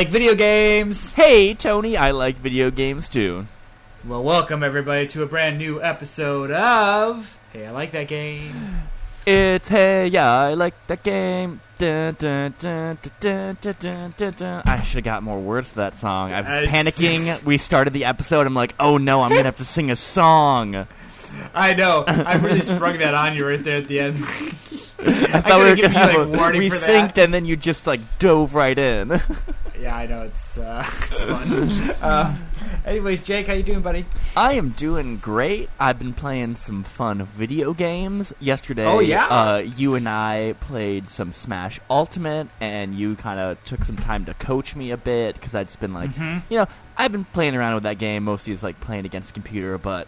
Hey, 0.00 0.06
Jake, 0.06 0.12
I 0.12 0.12
like 0.12 0.12
video 0.12 0.34
games. 0.34 1.10
Hey, 1.10 1.52
Tony, 1.52 1.96
I 1.98 2.12
like 2.12 2.36
video 2.36 2.70
games 2.70 3.06
too. 3.06 3.46
Well, 4.08 4.24
welcome 4.24 4.62
everybody 4.62 5.06
to 5.08 5.22
a 5.22 5.26
brand 5.26 5.58
new 5.58 5.82
episode 5.82 6.50
of 6.50 7.36
Hey, 7.52 7.66
I 7.66 7.70
like 7.70 7.92
that 7.92 8.08
game. 8.08 8.54
It's 9.26 9.68
hey, 9.68 10.06
yeah, 10.06 10.32
I 10.32 10.54
like 10.54 10.72
that 10.86 11.02
game. 11.02 11.60
Dun, 11.76 12.16
dun, 12.18 12.54
dun, 12.58 12.96
dun, 13.20 13.58
dun, 13.60 13.76
dun, 13.78 14.14
dun, 14.16 14.32
dun. 14.32 14.62
I 14.64 14.82
should 14.84 14.96
have 14.96 15.04
got 15.04 15.22
more 15.22 15.38
words 15.38 15.68
to 15.70 15.74
that 15.76 15.98
song. 15.98 16.32
I 16.32 16.40
was 16.40 16.68
It's- 16.68 16.70
panicking. 16.70 17.44
we 17.44 17.58
started 17.58 17.92
the 17.92 18.06
episode. 18.06 18.46
I'm 18.46 18.54
like, 18.54 18.74
oh 18.80 18.96
no, 18.96 19.20
I'm 19.20 19.28
gonna 19.28 19.42
have 19.44 19.56
to 19.56 19.66
sing 19.66 19.90
a 19.90 19.96
song. 19.96 20.86
I 21.54 21.74
know. 21.74 22.04
I 22.06 22.34
really 22.36 22.60
sprung 22.60 22.98
that 22.98 23.14
on 23.14 23.34
you 23.34 23.46
right 23.46 23.62
there 23.62 23.76
at 23.78 23.86
the 23.86 24.00
end. 24.00 24.16
I 25.02 25.40
thought 25.40 25.44
gotta 25.48 25.64
we 25.64 25.70
were 25.70 25.76
gonna 25.76 25.88
you, 26.12 26.18
like, 26.18 26.34
a- 26.34 26.38
warning 26.38 26.58
we 26.58 26.68
for 26.68 26.76
that. 26.78 27.14
synced, 27.14 27.22
and 27.24 27.32
then 27.32 27.44
you 27.46 27.56
just 27.56 27.86
like 27.86 28.00
dove 28.18 28.54
right 28.54 28.76
in. 28.76 29.08
yeah, 29.80 29.96
I 29.96 30.06
know 30.06 30.22
it's 30.22 30.58
uh, 30.58 30.84
it's 31.10 31.20
fun. 31.22 31.90
uh, 32.02 32.36
anyways, 32.84 33.22
Jake, 33.22 33.46
how 33.46 33.54
you 33.54 33.62
doing, 33.62 33.80
buddy? 33.80 34.04
I 34.36 34.52
am 34.54 34.70
doing 34.70 35.16
great. 35.16 35.70
I've 35.80 35.98
been 35.98 36.12
playing 36.12 36.56
some 36.56 36.84
fun 36.84 37.24
video 37.34 37.72
games. 37.72 38.34
Yesterday, 38.40 38.84
Oh, 38.84 39.00
yeah? 39.00 39.26
uh, 39.26 39.56
you 39.58 39.94
and 39.94 40.06
I 40.06 40.54
played 40.60 41.08
some 41.08 41.32
Smash 41.32 41.80
Ultimate, 41.88 42.48
and 42.60 42.94
you 42.94 43.16
kind 43.16 43.40
of 43.40 43.62
took 43.64 43.84
some 43.84 43.96
time 43.96 44.26
to 44.26 44.34
coach 44.34 44.76
me 44.76 44.90
a 44.90 44.98
bit 44.98 45.34
because 45.34 45.54
I'd 45.54 45.66
just 45.68 45.80
been 45.80 45.94
like, 45.94 46.10
Mm-hmm. 46.10 46.52
you 46.52 46.58
know, 46.58 46.66
I've 46.98 47.10
been 47.12 47.24
playing 47.24 47.56
around 47.56 47.72
with 47.74 47.84
that 47.84 47.96
game 47.98 48.24
mostly 48.24 48.52
as 48.52 48.62
like 48.62 48.78
playing 48.80 49.06
against 49.06 49.30
the 49.32 49.40
computer, 49.40 49.78
but 49.78 50.06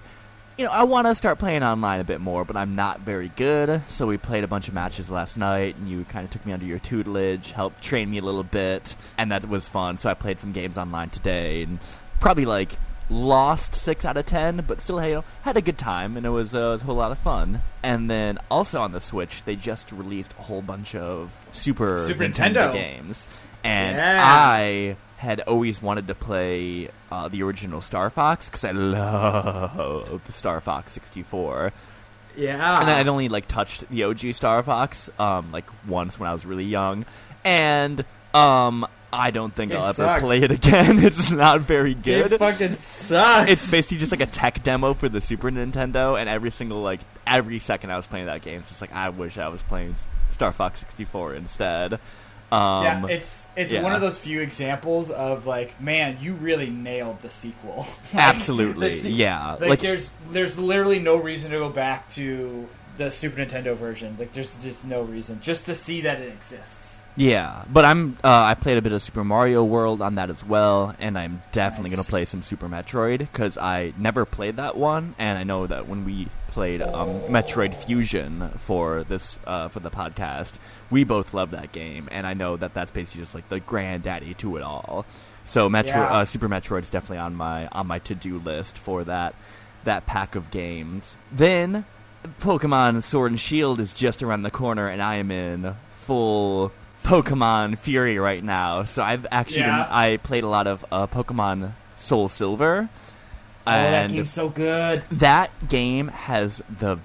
you 0.62 0.68
know, 0.68 0.74
I 0.74 0.84
want 0.84 1.08
to 1.08 1.14
start 1.16 1.40
playing 1.40 1.64
online 1.64 1.98
a 1.98 2.04
bit 2.04 2.20
more, 2.20 2.44
but 2.44 2.56
I'm 2.56 2.76
not 2.76 3.00
very 3.00 3.32
good. 3.34 3.82
So 3.88 4.06
we 4.06 4.16
played 4.16 4.44
a 4.44 4.46
bunch 4.46 4.68
of 4.68 4.74
matches 4.74 5.10
last 5.10 5.36
night, 5.36 5.74
and 5.74 5.88
you 5.88 6.04
kind 6.04 6.24
of 6.24 6.30
took 6.30 6.46
me 6.46 6.52
under 6.52 6.64
your 6.64 6.78
tutelage, 6.78 7.50
helped 7.50 7.82
train 7.82 8.08
me 8.08 8.18
a 8.18 8.22
little 8.22 8.44
bit, 8.44 8.94
and 9.18 9.32
that 9.32 9.48
was 9.48 9.68
fun. 9.68 9.96
So 9.96 10.08
I 10.08 10.14
played 10.14 10.38
some 10.38 10.52
games 10.52 10.78
online 10.78 11.10
today, 11.10 11.64
and 11.64 11.80
probably 12.20 12.44
like 12.44 12.78
lost 13.10 13.74
six 13.74 14.04
out 14.04 14.16
of 14.16 14.24
ten, 14.24 14.64
but 14.68 14.80
still, 14.80 15.04
you 15.04 15.14
know, 15.14 15.24
had 15.42 15.56
a 15.56 15.60
good 15.60 15.78
time, 15.78 16.16
and 16.16 16.24
it 16.24 16.30
was, 16.30 16.54
uh, 16.54 16.58
it 16.58 16.70
was 16.74 16.82
a 16.82 16.84
whole 16.84 16.94
lot 16.94 17.10
of 17.10 17.18
fun. 17.18 17.60
And 17.82 18.08
then 18.08 18.38
also 18.48 18.80
on 18.82 18.92
the 18.92 19.00
Switch, 19.00 19.42
they 19.44 19.56
just 19.56 19.90
released 19.90 20.32
a 20.38 20.42
whole 20.42 20.62
bunch 20.62 20.94
of 20.94 21.32
Super, 21.50 21.98
Super 22.06 22.22
Nintendo, 22.22 22.70
Nintendo. 22.70 22.72
games, 22.72 23.26
and 23.64 23.96
Yeah. 23.96 24.20
I 24.24 24.96
had 25.22 25.40
always 25.42 25.80
wanted 25.80 26.08
to 26.08 26.16
play 26.16 26.88
uh, 27.12 27.28
the 27.28 27.44
original 27.44 27.80
Star 27.80 28.10
Fox 28.10 28.50
because 28.50 28.64
I 28.64 28.72
love 28.72 30.20
the 30.26 30.32
Star 30.32 30.60
Fox 30.60 30.90
64. 30.92 31.72
Yeah. 32.36 32.80
And 32.80 32.90
I'd 32.90 33.06
only 33.06 33.28
like 33.28 33.46
touched 33.46 33.88
the 33.88 34.02
OG 34.02 34.34
Star 34.34 34.60
Fox 34.64 35.08
um, 35.20 35.52
like 35.52 35.66
once 35.86 36.18
when 36.18 36.28
I 36.28 36.32
was 36.32 36.44
really 36.44 36.64
young, 36.64 37.04
and 37.44 38.04
um, 38.34 38.84
I 39.12 39.30
don't 39.30 39.54
think 39.54 39.70
Game 39.70 39.80
I'll 39.80 39.90
ever 39.90 40.02
sucks. 40.02 40.22
play 40.22 40.42
it 40.42 40.50
again. 40.50 40.98
it's 41.04 41.30
not 41.30 41.60
very 41.60 41.94
good. 41.94 42.32
It 42.32 42.38
fucking 42.38 42.74
sucks. 42.74 43.48
It's 43.48 43.70
basically 43.70 43.98
just 43.98 44.10
like 44.10 44.22
a 44.22 44.26
tech 44.26 44.64
demo 44.64 44.92
for 44.92 45.08
the 45.08 45.20
Super 45.20 45.52
Nintendo, 45.52 46.18
and 46.18 46.28
every 46.28 46.50
single 46.50 46.82
like 46.82 47.00
every 47.28 47.60
second 47.60 47.92
I 47.92 47.96
was 47.96 48.08
playing 48.08 48.26
that 48.26 48.42
game, 48.42 48.58
it's 48.58 48.70
just 48.70 48.80
like 48.80 48.92
I 48.92 49.10
wish 49.10 49.38
I 49.38 49.46
was 49.46 49.62
playing 49.62 49.94
Star 50.30 50.52
Fox 50.52 50.80
64 50.80 51.36
instead. 51.36 52.00
Um, 52.52 52.84
yeah, 52.84 53.06
it's 53.08 53.46
it's 53.56 53.72
yeah. 53.72 53.82
one 53.82 53.94
of 53.94 54.00
those 54.02 54.18
few 54.18 54.40
examples 54.40 55.10
of 55.10 55.46
like, 55.46 55.80
man, 55.80 56.18
you 56.20 56.34
really 56.34 56.68
nailed 56.68 57.22
the 57.22 57.30
sequel. 57.30 57.86
Like, 58.14 58.22
Absolutely, 58.24 58.88
the 58.90 58.94
se- 58.94 59.08
yeah. 59.10 59.52
Like, 59.52 59.70
Like- 59.70 59.80
there's 59.80 60.12
there's 60.30 60.58
literally 60.58 60.98
no 60.98 61.16
reason 61.16 61.50
to 61.52 61.58
go 61.58 61.70
back 61.70 62.08
to 62.10 62.68
the 62.98 63.10
Super 63.10 63.40
Nintendo 63.42 63.74
version. 63.74 64.16
Like 64.18 64.32
there's 64.34 64.54
just 64.62 64.84
no 64.84 65.00
reason 65.02 65.40
just 65.40 65.64
to 65.66 65.74
see 65.74 66.02
that 66.02 66.20
it 66.20 66.28
exists. 66.28 66.98
Yeah, 67.16 67.64
but 67.70 67.84
I'm 67.84 68.16
uh, 68.24 68.28
I 68.28 68.54
played 68.54 68.78
a 68.78 68.82
bit 68.82 68.92
of 68.92 69.02
Super 69.02 69.22
Mario 69.24 69.64
World 69.64 70.00
on 70.02 70.14
that 70.16 70.28
as 70.30 70.44
well, 70.44 70.94
and 70.98 71.18
I'm 71.18 71.42
definitely 71.52 71.90
Nice. 71.90 71.96
gonna 71.96 72.08
play 72.08 72.24
some 72.26 72.42
Super 72.42 72.68
Metroid 72.68 73.18
because 73.18 73.56
I 73.58 73.92
never 73.98 74.24
played 74.24 74.56
that 74.56 74.76
one, 74.76 75.14
and 75.18 75.38
I 75.38 75.44
know 75.44 75.66
that 75.66 75.88
when 75.88 76.04
we 76.06 76.28
played 76.52 76.82
um, 76.94 77.22
Metroid 77.28 77.74
Fusion 77.74 78.50
for 78.58 79.04
this 79.04 79.38
uh, 79.46 79.68
for 79.68 79.80
the 79.80 79.90
podcast, 79.90 80.52
we 80.90 81.04
both 81.04 81.34
love 81.34 81.50
that 81.52 81.72
game, 81.72 82.08
and 82.12 82.26
I 82.26 82.34
know 82.34 82.56
that 82.56 82.74
that's 82.74 82.90
basically 82.90 83.22
just 83.22 83.34
like 83.34 83.48
the 83.48 83.58
granddaddy 83.60 84.34
to 84.34 84.56
it 84.56 84.62
all. 84.62 85.04
So 85.44 85.68
Metro 85.68 86.02
Yeah. 86.02 86.08
uh, 86.18 86.24
Super 86.24 86.48
Metroid 86.48 86.82
is 86.82 86.90
definitely 86.90 87.18
on 87.18 87.34
my 87.34 87.66
on 87.68 87.86
my 87.86 87.98
to 88.00 88.14
do 88.14 88.38
list 88.38 88.78
for 88.78 89.02
that 89.04 89.34
that 89.84 90.06
pack 90.06 90.36
of 90.36 90.50
games. 90.50 91.16
Then 91.32 91.84
Pokemon 92.40 93.02
Sword 93.02 93.32
and 93.32 93.40
Shield 93.40 93.80
is 93.80 93.92
just 93.94 94.22
around 94.22 94.42
the 94.42 94.50
corner, 94.50 94.86
and 94.88 95.02
I 95.02 95.16
am 95.16 95.30
in 95.30 95.74
full 96.06 96.70
Pokemon 97.04 97.78
fury 97.78 98.18
right 98.18 98.42
now. 98.44 98.84
So 98.84 99.02
I've 99.02 99.26
actually 99.32 99.62
Yeah. 99.62 99.82
been, 99.84 99.86
I 99.90 100.16
played 100.18 100.44
a 100.44 100.48
lot 100.48 100.66
of 100.68 100.84
uh, 100.92 101.06
Pokemon 101.08 101.72
Soul 101.96 102.28
Silver, 102.28 102.88
oh, 103.66 103.70
that 103.70 104.04
and 104.04 104.12
game's 104.12 104.32
so 104.32 104.48
good. 104.48 105.02
that 105.12 105.50
game 105.68 106.08
has 106.08 106.62
the 106.78 106.98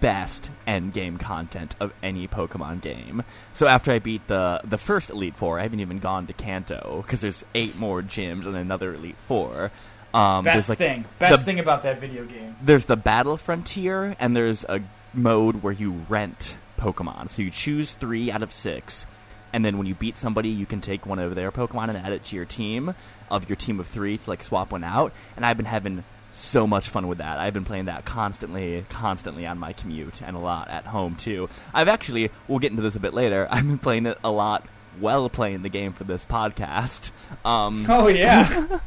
best 0.00 0.50
end 0.66 0.92
game 0.92 1.16
content 1.16 1.74
of 1.80 1.92
any 2.02 2.28
Pokemon 2.28 2.80
game. 2.82 3.22
So 3.54 3.66
after 3.66 3.90
I 3.92 3.98
beat 4.00 4.26
the 4.26 4.60
the 4.64 4.76
first 4.78 5.10
Elite 5.10 5.36
Four, 5.36 5.58
I 5.58 5.62
haven't 5.62 5.80
even 5.80 5.98
gone 5.98 6.26
to 6.26 6.32
Kanto 6.32 7.02
because 7.06 7.20
there's 7.22 7.44
eight 7.54 7.76
more 7.76 8.02
gyms 8.02 8.44
and 8.46 8.56
another 8.56 8.94
Elite 8.94 9.16
Four. 9.26 9.70
Um, 10.12 10.44
Best 10.44 10.68
like 10.68 10.78
thing, 10.78 11.06
best 11.18 11.38
the- 11.40 11.44
thing 11.44 11.58
about 11.58 11.82
that 11.82 11.98
video 12.00 12.24
game. 12.24 12.54
there's 12.62 12.86
the 12.86 12.96
battle 12.96 13.36
frontier 13.36 14.14
and 14.20 14.36
there's 14.36 14.62
a 14.64 14.80
mode 15.12 15.62
where 15.64 15.72
you 15.72 15.90
rent 16.08 16.56
pokemon 16.78 17.28
so 17.28 17.42
you 17.42 17.50
choose 17.50 17.94
three 17.94 18.30
out 18.30 18.42
of 18.42 18.52
six 18.52 19.06
and 19.54 19.64
then 19.64 19.78
when 19.78 19.86
you 19.86 19.94
beat 19.94 20.16
somebody 20.16 20.50
you 20.50 20.66
can 20.66 20.80
take 20.80 21.06
one 21.06 21.18
of 21.18 21.34
their 21.34 21.50
pokemon 21.50 21.88
and 21.88 21.96
add 21.96 22.12
it 22.12 22.24
to 22.24 22.36
your 22.36 22.44
team 22.44 22.94
of 23.30 23.48
your 23.48 23.56
team 23.56 23.78
of 23.80 23.86
three 23.86 24.18
to 24.18 24.28
like 24.28 24.42
swap 24.42 24.72
one 24.72 24.84
out. 24.84 25.12
And 25.36 25.46
i've 25.46 25.56
been 25.56 25.64
having 25.64 26.04
so 26.32 26.66
much 26.66 26.88
fun 26.88 27.06
with 27.06 27.18
that. 27.18 27.38
I've 27.38 27.54
been 27.54 27.64
playing 27.64 27.84
that 27.84 28.04
constantly 28.04 28.84
constantly 28.90 29.46
on 29.46 29.58
my 29.58 29.72
commute 29.72 30.20
and 30.20 30.36
a 30.36 30.40
lot 30.40 30.68
at 30.68 30.84
home 30.84 31.14
too. 31.14 31.48
I've 31.72 31.88
actually 31.88 32.30
we'll 32.48 32.58
get 32.58 32.72
into 32.72 32.82
this 32.82 32.96
a 32.96 33.00
bit 33.00 33.14
later 33.14 33.46
i've 33.50 33.66
been 33.66 33.78
playing 33.78 34.06
it 34.06 34.18
a 34.24 34.30
lot 34.30 34.66
while 34.98 35.28
playing 35.30 35.62
the 35.62 35.68
game 35.68 35.92
for 35.92 36.04
this 36.04 36.24
podcast. 36.26 37.10
Um, 37.44 37.86
Oh 37.88 38.08
yeah, 38.08 38.80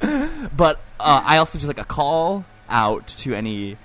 but 0.56 0.80
uh, 1.00 1.22
I 1.24 1.38
also 1.38 1.58
just 1.58 1.68
like 1.68 1.80
a 1.80 1.84
call 1.84 2.44
out 2.68 3.06
to 3.08 3.34
any 3.34 3.76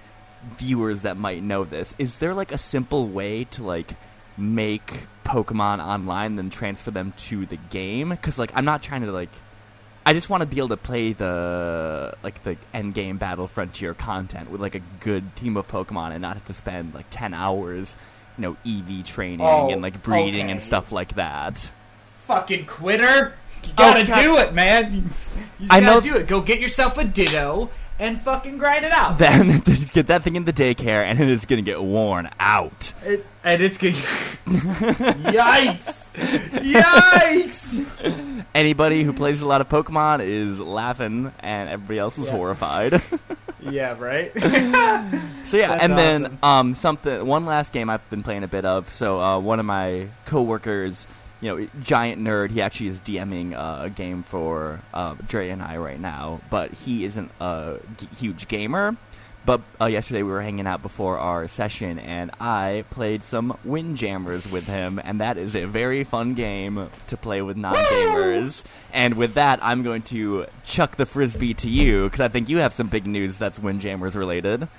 viewers 0.58 1.04
that 1.04 1.18
might 1.18 1.42
know 1.44 1.64
this. 1.64 1.94
Is 1.98 2.18
there 2.18 2.34
like 2.34 2.52
a 2.52 2.58
simple 2.58 3.08
way 3.08 3.46
to 3.46 3.64
like 3.64 3.94
make 4.38 5.08
Pokemon 5.26 5.80
online 5.86 6.36
then 6.36 6.50
transfer 6.50 6.92
them 6.92 7.14
to 7.18 7.46
the 7.46 7.58
game? 7.70 8.10
Because 8.10 8.38
like 8.40 8.52
I'm 8.56 8.66
not 8.66 8.82
trying 8.84 9.02
to 9.02 9.12
like. 9.12 9.30
I 10.06 10.12
just 10.12 10.30
want 10.30 10.42
to 10.42 10.46
be 10.46 10.58
able 10.58 10.68
to 10.70 10.78
play 10.78 11.14
the 11.14 12.14
like 12.24 12.44
the 12.44 12.58
end 12.74 12.94
game 12.94 13.18
battle 13.18 13.48
frontier 13.48 13.94
content 13.94 14.52
with 14.52 14.60
like 14.60 14.76
a 14.76 14.82
good 15.00 15.36
team 15.38 15.56
of 15.56 15.68
Pokemon 15.68 16.12
and 16.12 16.22
not 16.22 16.34
have 16.36 16.46
to 16.46 16.54
spend 16.54 16.94
like 16.94 17.06
ten 17.10 17.34
hours, 17.34 17.96
you 18.38 18.42
know, 18.42 18.58
EV 18.66 19.06
training 19.06 19.40
Oh, 19.42 19.70
and 19.70 19.82
like 19.82 20.04
breeding 20.04 20.52
and 20.52 20.62
stuff 20.62 20.92
like 20.92 21.16
that. 21.16 21.72
fucking 22.28 22.66
quitter. 22.66 23.34
You 23.66 23.72
gotta 23.78 24.02
Oh, 24.02 24.22
do 24.24 24.38
it, 24.40 24.54
man. 24.54 24.94
You 24.94 25.02
just 25.62 25.72
I 25.72 25.80
gotta 25.80 25.86
know- 25.96 26.02
do 26.02 26.16
it. 26.18 26.28
Go 26.28 26.42
get 26.42 26.60
yourself 26.60 26.98
a 26.98 27.06
Ditto 27.06 27.70
and 28.00 28.20
fucking 28.20 28.58
grind 28.58 28.86
it 28.86 28.92
out. 28.92 29.18
Then 29.18 29.60
get 29.94 30.08
that 30.08 30.24
thing 30.24 30.36
in 30.36 30.46
the 30.46 30.54
daycare 30.54 31.04
and 31.04 31.20
it 31.20 31.30
is 31.30 31.46
gonna 31.46 31.62
get 31.62 31.82
worn 31.82 32.30
out. 32.40 32.94
It, 33.06 33.26
and 33.44 33.62
it's 33.62 33.78
good. 33.78 33.94
Yikes! 35.04 36.10
Yikes! 36.74 38.44
Anybody 38.56 39.04
who 39.04 39.14
plays 39.14 39.42
a 39.42 39.48
lot 39.48 39.62
of 39.62 39.70
Pokemon 39.70 40.22
is 40.24 40.60
laughing, 40.60 41.32
and 41.40 41.70
everybody 41.70 42.00
else 42.00 42.18
is 42.18 42.28
Yeah. 42.28 42.34
horrified. 42.34 43.02
Yeah, 43.66 43.96
right. 43.98 44.30
so 45.46 45.56
yeah, 45.56 45.70
That's 45.70 45.84
and 45.84 45.98
then 45.98 46.26
awesome. 46.26 46.40
um, 46.44 46.76
something. 46.76 47.26
One 47.26 47.46
last 47.46 47.72
game 47.72 47.90
I've 47.90 48.08
been 48.10 48.22
playing 48.22 48.44
a 48.44 48.48
bit 48.50 48.66
of. 48.66 48.90
So 48.90 49.22
uh, 49.22 49.40
one 49.40 49.58
of 49.62 49.66
my 49.66 50.10
coworkers, 50.26 51.08
you 51.44 51.50
know, 51.50 51.68
giant 51.82 52.22
nerd. 52.22 52.52
He 52.52 52.62
actually 52.62 52.88
is 52.88 53.00
DMing 53.02 53.54
uh, 53.54 53.86
a 53.86 53.90
game 53.90 54.24
for 54.24 54.80
uh, 54.94 55.16
Dre 55.28 55.50
and 55.50 55.62
I 55.62 55.76
right 55.76 56.00
now, 56.00 56.40
but 56.50 56.72
he 56.72 57.04
isn't 57.04 57.32
a 57.42 57.80
g- 57.98 58.08
huge 58.18 58.48
gamer. 58.48 58.96
But 59.46 59.60
uh, 59.82 59.88
yesterday 59.88 60.24
we 60.24 60.32
were 60.32 60.42
hanging 60.42 60.68
out 60.68 60.82
before 60.82 61.18
our 61.18 61.50
session, 61.50 62.00
and 62.00 62.32
I 62.40 62.86
played 62.92 63.24
some 63.24 63.58
Windjammers 63.66 64.50
with 64.50 64.68
him, 64.68 65.02
and 65.04 65.20
that 65.20 65.38
is 65.38 65.54
a 65.58 65.66
very 65.66 66.06
fun 66.06 66.34
game 66.34 66.90
to 67.08 67.18
play 67.18 67.42
with 67.42 67.58
non-gamers. 67.58 68.64
And 68.94 69.16
with 69.16 69.34
that, 69.34 69.60
I'm 69.62 69.84
going 69.84 70.04
to 70.04 70.46
chuck 70.64 70.96
the 70.96 71.06
frisbee 71.06 71.56
to 71.56 71.70
you 71.70 72.06
because 72.06 72.22
I 72.22 72.30
think 72.30 72.48
you 72.48 72.60
have 72.60 72.72
some 72.72 72.88
big 72.88 73.06
news 73.06 73.38
that's 73.38 73.60
Windjammers 73.60 74.16
related. 74.16 74.70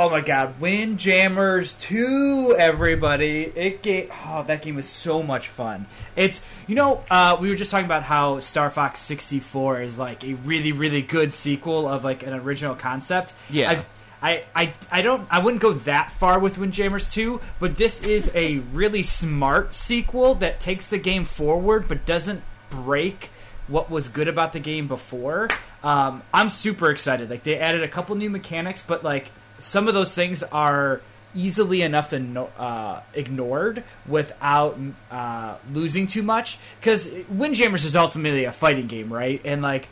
Oh 0.00 0.08
my 0.08 0.22
god, 0.22 0.58
Windjammers 0.58 1.74
2, 1.74 2.56
everybody. 2.58 3.52
It 3.54 3.82
ga- 3.82 4.08
oh, 4.24 4.42
that 4.44 4.62
game 4.62 4.76
was 4.76 4.88
so 4.88 5.22
much 5.22 5.48
fun. 5.48 5.84
It's, 6.16 6.40
you 6.66 6.74
know, 6.74 7.04
uh, 7.10 7.36
we 7.38 7.50
were 7.50 7.54
just 7.54 7.70
talking 7.70 7.84
about 7.84 8.04
how 8.04 8.40
Star 8.40 8.70
Fox 8.70 8.98
64 9.00 9.82
is 9.82 9.98
like 9.98 10.24
a 10.24 10.32
really, 10.36 10.72
really 10.72 11.02
good 11.02 11.34
sequel 11.34 11.86
of 11.86 12.02
like 12.02 12.22
an 12.22 12.32
original 12.32 12.74
concept. 12.74 13.34
Yeah. 13.50 13.72
I've, 13.72 13.86
I, 14.22 14.44
I, 14.56 14.72
I 14.90 15.02
don't 15.02 15.28
I 15.30 15.40
wouldn't 15.40 15.60
go 15.60 15.74
that 15.74 16.10
far 16.12 16.38
with 16.38 16.56
Windjammers 16.56 17.06
2, 17.10 17.38
but 17.58 17.76
this 17.76 18.02
is 18.02 18.30
a 18.34 18.60
really 18.72 19.02
smart 19.02 19.74
sequel 19.74 20.34
that 20.36 20.60
takes 20.60 20.86
the 20.88 20.96
game 20.96 21.26
forward 21.26 21.88
but 21.88 22.06
doesn't 22.06 22.42
break 22.70 23.28
what 23.68 23.90
was 23.90 24.08
good 24.08 24.28
about 24.28 24.54
the 24.54 24.60
game 24.60 24.88
before. 24.88 25.48
Um, 25.84 26.22
I'm 26.32 26.48
super 26.48 26.88
excited. 26.88 27.28
Like 27.28 27.42
they 27.42 27.58
added 27.58 27.82
a 27.82 27.88
couple 27.88 28.16
new 28.16 28.30
mechanics, 28.30 28.82
but 28.82 29.04
like 29.04 29.30
some 29.60 29.88
of 29.88 29.94
those 29.94 30.14
things 30.14 30.42
are 30.42 31.00
easily 31.34 31.82
enough 31.82 32.10
to 32.10 32.18
no, 32.18 32.46
uh, 32.58 33.02
ignored 33.14 33.84
without 34.06 34.78
uh, 35.10 35.56
losing 35.72 36.06
too 36.06 36.22
much. 36.22 36.58
Because 36.80 37.10
Windjammers 37.28 37.84
is 37.84 37.96
ultimately 37.96 38.44
a 38.44 38.52
fighting 38.52 38.86
game, 38.86 39.12
right? 39.12 39.40
And 39.44 39.62
like 39.62 39.88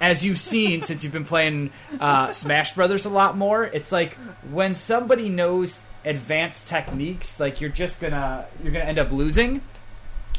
as 0.00 0.24
you've 0.24 0.38
seen 0.38 0.82
since 0.82 1.02
you've 1.02 1.12
been 1.12 1.24
playing 1.24 1.70
uh, 1.98 2.32
Smash 2.32 2.74
Brothers 2.74 3.04
a 3.04 3.10
lot 3.10 3.36
more, 3.36 3.64
it's 3.64 3.92
like 3.92 4.14
when 4.50 4.74
somebody 4.74 5.28
knows 5.28 5.82
advanced 6.04 6.68
techniques, 6.68 7.40
like 7.40 7.60
you're 7.60 7.70
just 7.70 8.00
gonna 8.00 8.46
you're 8.62 8.72
gonna 8.72 8.84
end 8.84 8.98
up 8.98 9.10
losing. 9.10 9.62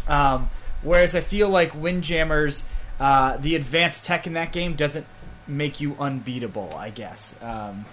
Um, 0.08 0.50
whereas 0.82 1.16
I 1.16 1.22
feel 1.22 1.50
like 1.50 1.74
Windjammers, 1.74 2.64
uh, 3.00 3.38
the 3.38 3.56
advanced 3.56 4.06
tech 4.06 4.26
in 4.28 4.34
that 4.34 4.54
game 4.54 4.76
doesn't 4.76 5.06
make 5.48 5.82
you 5.82 5.96
unbeatable. 6.00 6.74
I 6.78 6.90
guess. 6.90 7.36
Um, 7.42 7.86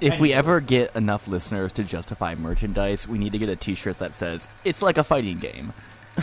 if 0.00 0.20
we 0.20 0.32
ever 0.32 0.60
get 0.60 0.94
enough 0.96 1.26
listeners 1.28 1.72
to 1.72 1.84
justify 1.84 2.34
merchandise, 2.34 3.06
we 3.08 3.18
need 3.18 3.32
to 3.32 3.38
get 3.38 3.48
a 3.48 3.56
T-shirt 3.56 3.98
that 3.98 4.14
says 4.14 4.48
"It's 4.64 4.82
like 4.82 4.98
a 4.98 5.04
fighting 5.04 5.38
game." 5.38 5.72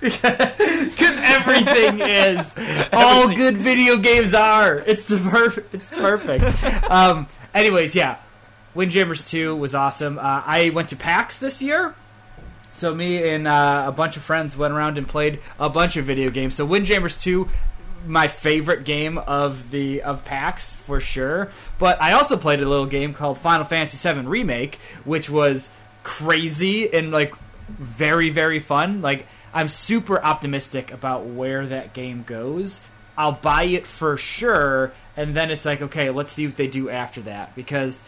Because 0.00 1.16
everything 1.22 1.98
is. 2.00 2.54
All 2.92 3.34
good 3.34 3.56
video 3.56 3.96
games 3.96 4.32
are. 4.32 4.78
It's 4.78 5.08
perfect. 5.12 5.74
It's 5.74 5.90
perfect. 5.90 6.44
Um, 6.88 7.26
anyways, 7.52 7.96
yeah. 7.96 8.18
Windjammers 8.74 9.28
2 9.28 9.56
was 9.56 9.74
awesome. 9.74 10.18
Uh, 10.18 10.42
I 10.46 10.70
went 10.70 10.90
to 10.90 10.96
PAX 10.96 11.38
this 11.38 11.60
year. 11.60 11.96
So 12.72 12.94
me 12.94 13.28
and 13.28 13.48
uh, 13.48 13.84
a 13.88 13.92
bunch 13.92 14.16
of 14.16 14.22
friends 14.22 14.56
went 14.56 14.72
around 14.72 14.98
and 14.98 15.08
played 15.08 15.40
a 15.58 15.68
bunch 15.68 15.96
of 15.96 16.04
video 16.04 16.30
games. 16.30 16.54
So 16.54 16.64
Windjammers 16.64 17.20
2 17.20 17.48
my 18.06 18.28
favorite 18.28 18.84
game 18.84 19.18
of 19.18 19.70
the 19.70 20.02
of 20.02 20.24
PAX 20.24 20.74
for 20.74 21.00
sure. 21.00 21.50
But 21.78 22.00
I 22.00 22.12
also 22.12 22.36
played 22.36 22.60
a 22.60 22.68
little 22.68 22.86
game 22.86 23.14
called 23.14 23.38
Final 23.38 23.64
Fantasy 23.64 24.12
VII 24.12 24.26
Remake, 24.26 24.76
which 25.04 25.28
was 25.28 25.68
crazy 26.02 26.92
and 26.92 27.10
like 27.10 27.34
very 27.68 28.30
very 28.30 28.60
fun. 28.60 29.02
Like 29.02 29.26
I'm 29.52 29.68
super 29.68 30.22
optimistic 30.22 30.92
about 30.92 31.26
where 31.26 31.66
that 31.66 31.92
game 31.92 32.22
goes. 32.24 32.80
I'll 33.16 33.32
buy 33.32 33.64
it 33.64 33.86
for 33.86 34.16
sure, 34.16 34.92
and 35.16 35.34
then 35.34 35.50
it's 35.50 35.64
like 35.64 35.82
okay, 35.82 36.10
let's 36.10 36.32
see 36.32 36.46
what 36.46 36.56
they 36.56 36.68
do 36.68 36.88
after 36.88 37.20
that 37.22 37.54
because 37.54 38.02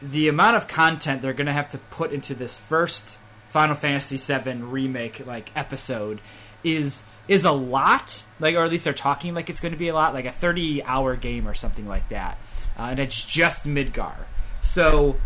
the 0.00 0.28
amount 0.28 0.56
of 0.56 0.68
content 0.68 1.22
they're 1.22 1.32
going 1.32 1.46
to 1.46 1.52
have 1.52 1.70
to 1.70 1.78
put 1.78 2.12
into 2.12 2.34
this 2.34 2.56
first 2.56 3.18
Final 3.48 3.74
Fantasy 3.74 4.16
VII 4.16 4.62
remake 4.62 5.26
like 5.26 5.50
episode 5.54 6.20
is 6.62 7.04
is 7.28 7.44
a 7.44 7.52
lot, 7.52 8.24
like 8.40 8.54
or 8.54 8.64
at 8.64 8.70
least 8.70 8.84
they're 8.84 8.92
talking 8.92 9.34
like 9.34 9.48
it's 9.50 9.60
going 9.60 9.72
to 9.72 9.78
be 9.78 9.88
a 9.88 9.94
lot, 9.94 10.14
like 10.14 10.24
a 10.24 10.32
30 10.32 10.82
hour 10.84 11.16
game 11.16 11.48
or 11.48 11.54
something 11.54 11.88
like 11.88 12.08
that, 12.08 12.38
uh, 12.78 12.82
and 12.90 12.98
it's 12.98 13.22
just 13.22 13.64
Midgar. 13.64 14.14
So 14.60 15.16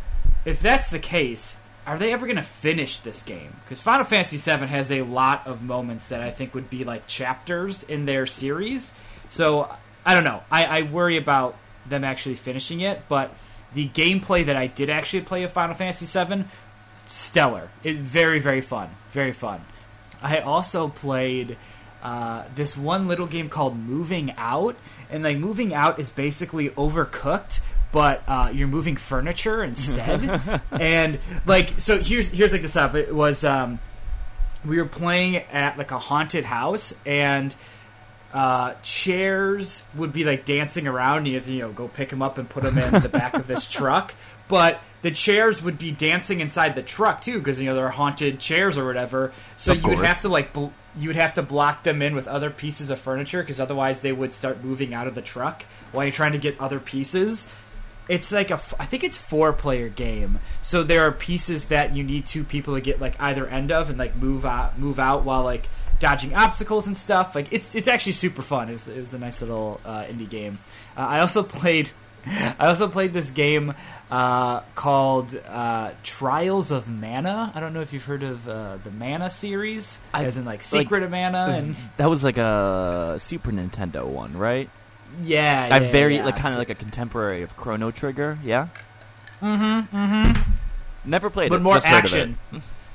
if 0.45 0.61
that's 0.61 0.91
the 0.91 0.99
case, 0.99 1.57
are 1.87 1.99
they 1.99 2.13
ever 2.13 2.27
going 2.27 2.37
to 2.37 2.43
finish 2.43 2.99
this 2.99 3.23
game? 3.23 3.57
Because 3.65 3.81
Final 3.81 4.05
Fantasy 4.05 4.37
VII 4.37 4.67
has 4.67 4.93
a 4.93 5.03
lot 5.03 5.47
of 5.47 5.63
moments 5.63 6.09
that 6.09 6.21
I 6.21 6.31
think 6.31 6.55
would 6.55 6.69
be 6.69 6.85
like 6.85 7.07
chapters 7.07 7.83
in 7.83 8.05
their 8.05 8.27
series. 8.27 8.93
So 9.29 9.75
I 10.05 10.15
don't 10.15 10.25
know. 10.25 10.43
I, 10.51 10.65
I 10.65 10.83
worry 10.83 11.17
about 11.17 11.57
them 11.87 12.05
actually 12.05 12.35
finishing 12.35 12.81
it, 12.81 13.03
but 13.09 13.33
the 13.75 13.89
gameplay 13.89 14.45
that 14.47 14.57
I 14.57 14.67
did 14.67 14.91
actually 14.91 15.23
play 15.23 15.43
of 15.45 15.51
Final 15.51 15.75
Fantasy 15.75 16.07
VII, 16.07 16.45
stellar. 17.07 17.71
It's 17.83 17.99
very 17.99 18.39
very 18.39 18.61
fun, 18.61 18.91
very 19.11 19.33
fun. 19.33 19.63
I 20.21 20.41
also 20.41 20.89
played 20.89 21.57
uh, 22.03 22.45
this 22.55 22.77
one 22.77 23.09
little 23.09 23.27
game 23.27 23.49
called 23.49 23.77
Moving 23.77 24.33
Out, 24.37 24.77
and 25.11 25.25
like 25.25 25.39
Moving 25.39 25.75
Out 25.75 25.99
is 25.99 26.11
basically 26.11 26.71
Overcooked, 26.71 27.61
but 27.91 28.23
uh, 28.29 28.51
you're 28.55 28.69
moving 28.69 28.97
furniture 28.97 29.63
instead. 29.65 30.41
and 30.71 31.19
like, 31.47 31.81
so 31.81 31.99
here's 31.99 32.31
here's 32.31 32.53
like 32.53 32.63
the 32.63 32.69
setup. 32.69 32.95
It 32.95 33.15
was 33.15 33.45
um, 33.45 33.81
we 34.65 34.77
were 34.77 34.87
playing 34.87 35.37
at 35.37 35.77
like 35.77 35.91
a 35.91 35.99
haunted 35.99 36.45
house, 36.45 36.95
and 37.05 37.55
uh, 38.33 38.75
chairs 38.83 39.83
would 39.97 40.13
be 40.13 40.25
like 40.25 40.45
dancing 40.45 40.87
around. 40.87 41.19
And 41.19 41.29
you 41.29 41.35
have 41.35 41.45
to 41.45 41.53
you 41.53 41.63
know 41.63 41.73
go 41.73 41.89
pick 41.89 42.11
them 42.11 42.23
up 42.23 42.39
and 42.39 42.49
put 42.49 42.63
them 42.63 42.79
in 42.79 43.03
the 43.03 43.09
back 43.09 43.35
of 43.35 43.49
this 43.49 43.67
truck, 43.71 44.15
but 44.47 44.81
the 45.03 45.11
chairs 45.11 45.63
would 45.63 45.79
be 45.79 45.91
dancing 45.91 46.41
inside 46.41 46.75
the 46.75 46.83
truck 46.83 47.21
too 47.23 47.39
because 47.39 47.61
you 47.61 47.67
know 47.67 47.75
they're 47.75 47.89
haunted 47.89 48.39
chairs 48.39 48.79
or 48.79 48.87
whatever. 48.87 49.33
So 49.57 49.73
Of 49.73 49.83
you 49.83 49.89
would 49.89 50.05
have 50.07 50.21
to 50.23 50.29
like. 50.29 50.53
Bl- 50.53 50.69
you 50.99 51.09
would 51.09 51.17
have 51.17 51.35
to 51.35 51.43
block 51.43 51.83
them 51.83 52.03
in 52.03 52.15
with 52.15 52.27
other 52.27 52.51
pieces 52.51 52.91
of 52.91 52.99
furniture 52.99 53.43
because 53.43 53.61
otherwise 53.61 54.01
they 54.01 54.13
would 54.13 54.33
start 54.33 54.63
moving 54.63 54.93
out 54.93 55.07
of 55.07 55.15
the 55.15 55.23
truck 55.23 55.65
while 55.93 56.05
you're 56.05 56.13
trying 56.13 56.33
to 56.33 56.39
get 56.39 56.59
other 56.61 56.81
pieces 56.81 57.47
it's 58.09 58.33
like 58.33 58.51
a 58.51 58.61
I 58.79 58.87
think 58.87 59.05
it's 59.05 59.19
four 59.19 59.53
player 59.53 59.89
game. 59.89 60.41
So 60.63 60.83
there 60.83 61.03
are 61.07 61.13
pieces 61.13 61.67
that 61.67 61.95
you 61.95 62.03
need 62.03 62.27
two 62.27 62.43
people 62.43 62.75
to 62.75 62.81
get 62.81 63.01
like 63.01 63.21
either 63.21 63.47
end 63.47 63.71
of 63.71 63.91
and 63.91 63.99
like 63.99 64.17
move 64.17 64.47
out 64.47 64.79
move 64.79 64.99
out 64.99 65.25
while 65.25 65.45
like 65.45 65.69
dodging 66.01 66.35
obstacles 66.35 66.87
and 66.87 66.97
stuff. 66.97 67.35
Like 67.35 67.53
it's 67.53 67.75
it's 67.75 67.89
actually 67.89 68.13
super 68.13 68.43
fun. 68.43 68.71
It 68.71 68.73
was, 68.73 68.89
it 68.89 68.99
was 68.99 69.15
a 69.15 69.19
nice 69.19 69.41
little 69.41 69.81
uh, 69.85 70.05
indie 70.05 70.29
game. 70.29 70.55
Uh, 70.97 71.01
I 71.01 71.21
also 71.21 71.43
played 71.61 71.91
I 72.27 72.67
also 72.67 72.89
played 72.89 73.13
this 73.13 73.31
game 73.31 73.75
uh, 74.11 74.61
called 74.75 75.39
uh, 75.49 75.91
Trials 76.03 76.71
of 76.71 76.89
Mana. 76.89 77.53
I 77.55 77.61
don't 77.61 77.73
know 77.75 77.81
if 77.81 77.93
you've 77.93 78.05
heard 78.05 78.23
of 78.23 78.49
uh, 78.49 78.79
the 78.83 78.91
Mana 78.91 79.31
series, 79.31 79.99
I- 80.13 80.25
as 80.25 80.37
in 80.37 80.45
like 80.45 80.63
Secret 80.63 81.03
of 81.03 81.11
Mana 81.11 81.55
and 81.57 81.77
That 81.97 82.09
was 82.11 82.23
like 82.25 82.37
a 82.39 83.17
Super 83.21 83.53
Nintendo 83.53 84.05
one, 84.07 84.37
right? 84.37 84.69
yeah, 85.23 85.69
I 85.73 85.79
yeah, 85.81 85.91
very 85.91 86.17
yeah. 86.17 86.25
like 86.25 86.37
kind 86.37 86.53
of 86.53 86.59
like 86.59 86.71
a 86.71 86.75
contemporary 86.75 87.43
of 87.43 87.57
Chrono 87.57 87.91
Trigger. 87.91 88.39
Yeah. 88.45 88.69
mm-hmm, 89.41 89.97
mm-hmm. 89.97 90.41
Never 91.05 91.31
played 91.31 91.49
but 91.51 91.57
it. 91.57 91.63
more 91.63 91.75
just 91.77 91.87
it. 91.87 91.91
action. 91.91 92.39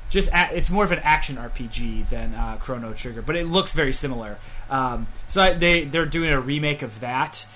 Just 0.09 0.29
a- 0.31 0.55
it's 0.55 0.69
more 0.69 0.83
of 0.83 0.91
an 0.91 0.99
action 0.99 1.37
RPG 1.37 2.09
than 2.09 2.35
uh, 2.35 2.57
Chrono 2.61 2.93
Trigger, 2.93 3.21
but 3.23 3.35
it 3.35 3.47
looks 3.47 3.73
very 3.73 3.93
similar. 3.93 4.37
Um, 4.69 5.07
so 5.27 5.41
I, 5.41 5.53
they 5.53 5.85
they're 5.85 6.05
doing 6.05 6.29
a 6.31 6.39
remake 6.39 6.81
of 6.83 6.99
that. 6.99 7.47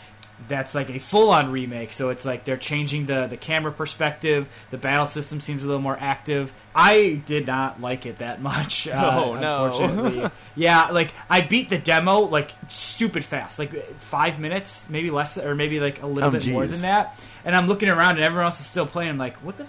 That's 0.47 0.75
like 0.75 0.89
a 0.91 0.99
full 0.99 1.31
on 1.31 1.51
remake. 1.51 1.91
So 1.93 2.09
it's 2.09 2.23
like 2.25 2.45
they're 2.45 2.57
changing 2.57 3.07
the 3.07 3.27
the 3.27 3.37
camera 3.37 3.71
perspective. 3.71 4.47
The 4.69 4.77
battle 4.77 5.05
system 5.07 5.41
seems 5.41 5.63
a 5.63 5.67
little 5.67 5.81
more 5.81 5.97
active. 5.99 6.53
I 6.75 7.21
did 7.25 7.47
not 7.47 7.81
like 7.81 8.05
it 8.05 8.19
that 8.19 8.41
much. 8.41 8.87
Uh, 8.97 9.21
Oh, 9.25 9.33
no. 9.33 9.65
Unfortunately, 9.65 10.29
yeah. 10.55 10.89
Like 10.91 11.11
I 11.29 11.41
beat 11.41 11.69
the 11.69 11.77
demo 11.79 12.19
like 12.19 12.51
stupid 12.69 13.25
fast, 13.25 13.57
like 13.59 13.73
five 13.99 14.39
minutes, 14.39 14.87
maybe 14.89 15.09
less, 15.11 15.37
or 15.37 15.55
maybe 15.55 15.79
like 15.79 16.01
a 16.03 16.07
little 16.07 16.29
Oh, 16.29 16.31
bit 16.31 16.47
more 16.47 16.67
than 16.67 16.81
that. 16.81 17.19
And 17.43 17.55
I'm 17.55 17.67
looking 17.67 17.89
around, 17.89 18.15
and 18.17 18.23
everyone 18.23 18.45
else 18.45 18.59
is 18.59 18.65
still 18.67 18.85
playing. 18.85 19.09
I'm 19.11 19.17
like, 19.17 19.37
what 19.37 19.57
the 19.57 19.65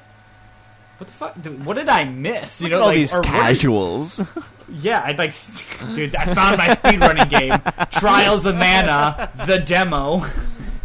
what 0.99 1.07
the 1.07 1.13
fuck? 1.13 1.41
Dude, 1.41 1.65
what 1.65 1.77
did 1.77 1.89
I 1.89 2.05
miss? 2.05 2.61
You 2.61 2.69
Look 2.69 2.73
at 2.73 2.77
know, 2.77 2.81
all 2.81 2.89
like, 2.89 2.97
these 2.97 3.13
what 3.13 3.25
casuals. 3.25 4.21
yeah, 4.69 5.03
I'd 5.05 5.17
like, 5.17 5.33
dude. 5.95 6.17
I 6.17 6.35
found 6.35 6.59
my 6.59 6.69
speedrunning 6.69 7.31
game, 7.31 7.89
Trials 7.93 8.47
of 8.47 8.57
Mana, 8.57 9.31
the 9.47 9.59
demo, 9.59 10.23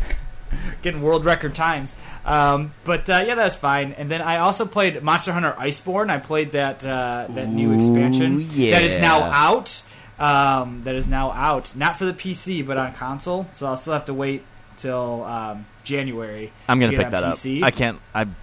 getting 0.84 1.02
world 1.02 1.26
record 1.26 1.56
times. 1.56 1.96
Um, 2.26 2.74
but 2.84 3.10
uh, 3.10 3.24
yeah, 3.26 3.34
that 3.34 3.44
was 3.44 3.56
fine. 3.56 3.94
And 3.94 4.10
then 4.10 4.22
I 4.22 4.38
also 4.38 4.68
played 4.68 5.02
Monster 5.02 5.34
Hunter 5.34 5.56
Iceborne. 5.58 6.12
I 6.12 6.20
played 6.20 6.52
that 6.52 6.86
uh, 6.86 7.26
that 7.30 7.50
new 7.50 7.72
Ooh, 7.72 7.76
expansion 7.76 8.38
that 8.38 8.84
is 8.84 9.02
now 9.02 9.22
out. 9.24 9.82
Um, 10.20 10.84
that 10.84 10.94
is 10.94 11.08
now 11.08 11.32
out, 11.32 11.76
not 11.76 11.98
for 11.98 12.06
the 12.06 12.14
PC, 12.14 12.66
but 12.66 12.78
on 12.78 12.94
console. 12.94 13.48
So 13.52 13.66
I'll 13.66 13.78
still 13.78 13.94
have 13.94 14.06
to 14.06 14.14
wait 14.14 14.44
till 14.78 15.24
um, 15.24 15.66
January. 15.84 16.54
I'm 16.70 16.80
gonna 16.80 16.96
pick 16.96 17.10
that 17.10 17.24
PC. 17.24 17.62
up. 17.62 17.66
I 17.66 17.72
can't. 17.72 18.00
I'm 18.14 18.36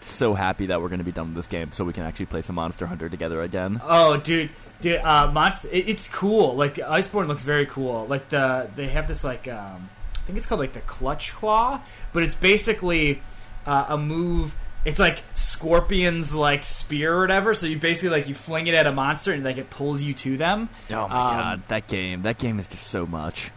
so 0.00 0.34
happy 0.34 0.66
that 0.66 0.80
we're 0.80 0.88
gonna 0.88 1.04
be 1.04 1.12
done 1.12 1.26
with 1.28 1.36
this 1.36 1.46
game, 1.46 1.72
so 1.72 1.84
we 1.84 1.92
can 1.92 2.04
actually 2.04 2.26
play 2.26 2.42
some 2.42 2.54
Monster 2.56 2.86
Hunter 2.86 3.08
together 3.08 3.42
again. 3.42 3.80
Oh, 3.84 4.16
dude, 4.16 4.50
dude, 4.80 5.00
uh, 5.00 5.30
Monster, 5.32 5.68
it, 5.72 5.88
it's 5.88 6.08
cool. 6.08 6.54
Like 6.56 6.74
Iceborne 6.76 7.26
looks 7.28 7.42
very 7.42 7.66
cool. 7.66 8.06
Like 8.06 8.28
the 8.28 8.68
they 8.76 8.88
have 8.88 9.08
this 9.08 9.24
like 9.24 9.48
um, 9.48 9.88
I 10.16 10.20
think 10.26 10.36
it's 10.38 10.46
called 10.46 10.60
like 10.60 10.72
the 10.74 10.80
Clutch 10.82 11.32
Claw, 11.34 11.80
but 12.12 12.22
it's 12.22 12.34
basically 12.34 13.20
uh, 13.66 13.86
a 13.88 13.98
move. 13.98 14.54
It's 14.84 14.98
like 14.98 15.22
Scorpion's 15.34 16.34
like 16.34 16.64
spear 16.64 17.14
or 17.14 17.20
whatever. 17.20 17.52
So 17.52 17.66
you 17.66 17.78
basically 17.78 18.16
like 18.16 18.28
you 18.28 18.34
fling 18.34 18.66
it 18.66 18.74
at 18.74 18.86
a 18.86 18.92
monster 18.92 19.32
and 19.32 19.44
like 19.44 19.58
it 19.58 19.68
pulls 19.68 20.00
you 20.02 20.14
to 20.14 20.36
them. 20.38 20.70
Oh 20.90 20.94
my 20.94 21.02
Um, 21.02 21.08
god, 21.08 21.62
that 21.68 21.86
game! 21.86 22.22
That 22.22 22.38
game 22.38 22.58
is 22.58 22.66
just 22.66 22.86
so 22.86 23.04
much. 23.06 23.50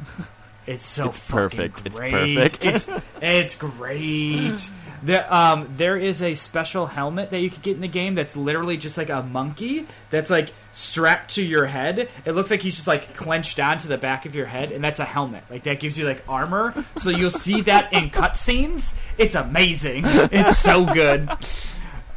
It's 0.66 0.86
so 0.86 1.10
It's 1.10 1.20
fucking 1.20 1.36
perfect. 1.36 1.82
It's 1.86 1.96
perfect. 2.00 2.66
It's 2.66 2.90
it's 3.22 3.56
great. 3.56 4.70
There, 5.04 5.32
um, 5.34 5.68
there 5.72 5.98
is 5.98 6.22
a 6.22 6.34
special 6.34 6.86
helmet 6.86 7.30
that 7.32 7.42
you 7.42 7.50
could 7.50 7.62
get 7.62 7.76
in 7.76 7.82
the 7.82 7.88
game 7.90 8.16
that's 8.16 8.38
literally 8.38 8.78
just 8.78 8.98
like 8.98 9.10
a 9.10 9.22
monkey 9.22 9.86
that's 10.10 10.30
like 10.30 10.54
strapped 10.72 11.36
to 11.36 11.44
your 11.44 11.66
head. 11.66 12.10
It 12.26 12.32
looks 12.32 12.50
like 12.50 12.62
he's 12.62 12.76
just 12.76 12.88
like 12.88 13.14
clenched 13.14 13.60
onto 13.60 13.90
the 13.90 13.98
back 13.98 14.26
of 14.26 14.34
your 14.34 14.46
head, 14.46 14.72
and 14.72 14.82
that's 14.84 15.02
a 15.02 15.06
helmet. 15.06 15.44
Like 15.50 15.64
that 15.64 15.80
gives 15.82 16.00
you 16.00 16.06
like 16.06 16.24
armor. 16.28 16.74
So 16.98 17.10
you'll 17.10 17.30
see 17.32 17.62
that 17.62 17.92
in 17.92 18.12
cutscenes. 18.12 18.96
It's 19.18 19.36
amazing. 19.36 20.04
It's 20.06 20.58
so 20.58 20.86
good. 20.86 21.30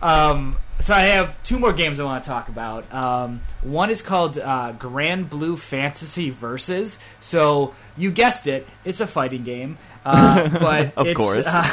Um, 0.00 0.56
so 0.78 0.94
I 0.94 1.00
have 1.02 1.42
two 1.42 1.58
more 1.58 1.72
games 1.72 1.98
I 1.98 2.04
want 2.04 2.22
to 2.22 2.28
talk 2.30 2.48
about. 2.48 2.92
Um, 2.92 3.40
one 3.62 3.90
is 3.90 4.02
called 4.02 4.38
uh, 4.38 4.74
Granblue 4.78 5.58
Fantasy 5.58 6.30
Versus. 6.30 6.98
So 7.18 7.74
you 7.96 8.10
guessed 8.10 8.46
it, 8.46 8.66
it's 8.84 9.00
a 9.00 9.06
fighting 9.06 9.42
game. 9.42 9.78
Uh, 10.04 10.48
but 10.60 10.92
Of 10.96 11.14
course. 11.16 11.46
uh, 11.46 11.68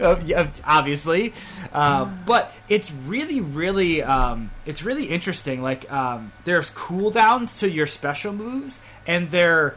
obviously. 0.00 1.32
Uh, 1.72 2.04
but 2.26 2.52
it's 2.68 2.92
really, 2.92 3.40
really, 3.40 4.02
um, 4.02 4.50
it's 4.66 4.82
really 4.82 5.06
interesting. 5.06 5.62
Like 5.62 5.90
um, 5.92 6.32
there's 6.44 6.70
cooldowns 6.70 7.60
to 7.60 7.70
your 7.70 7.86
special 7.86 8.32
moves, 8.32 8.80
and 9.06 9.30
they're 9.30 9.76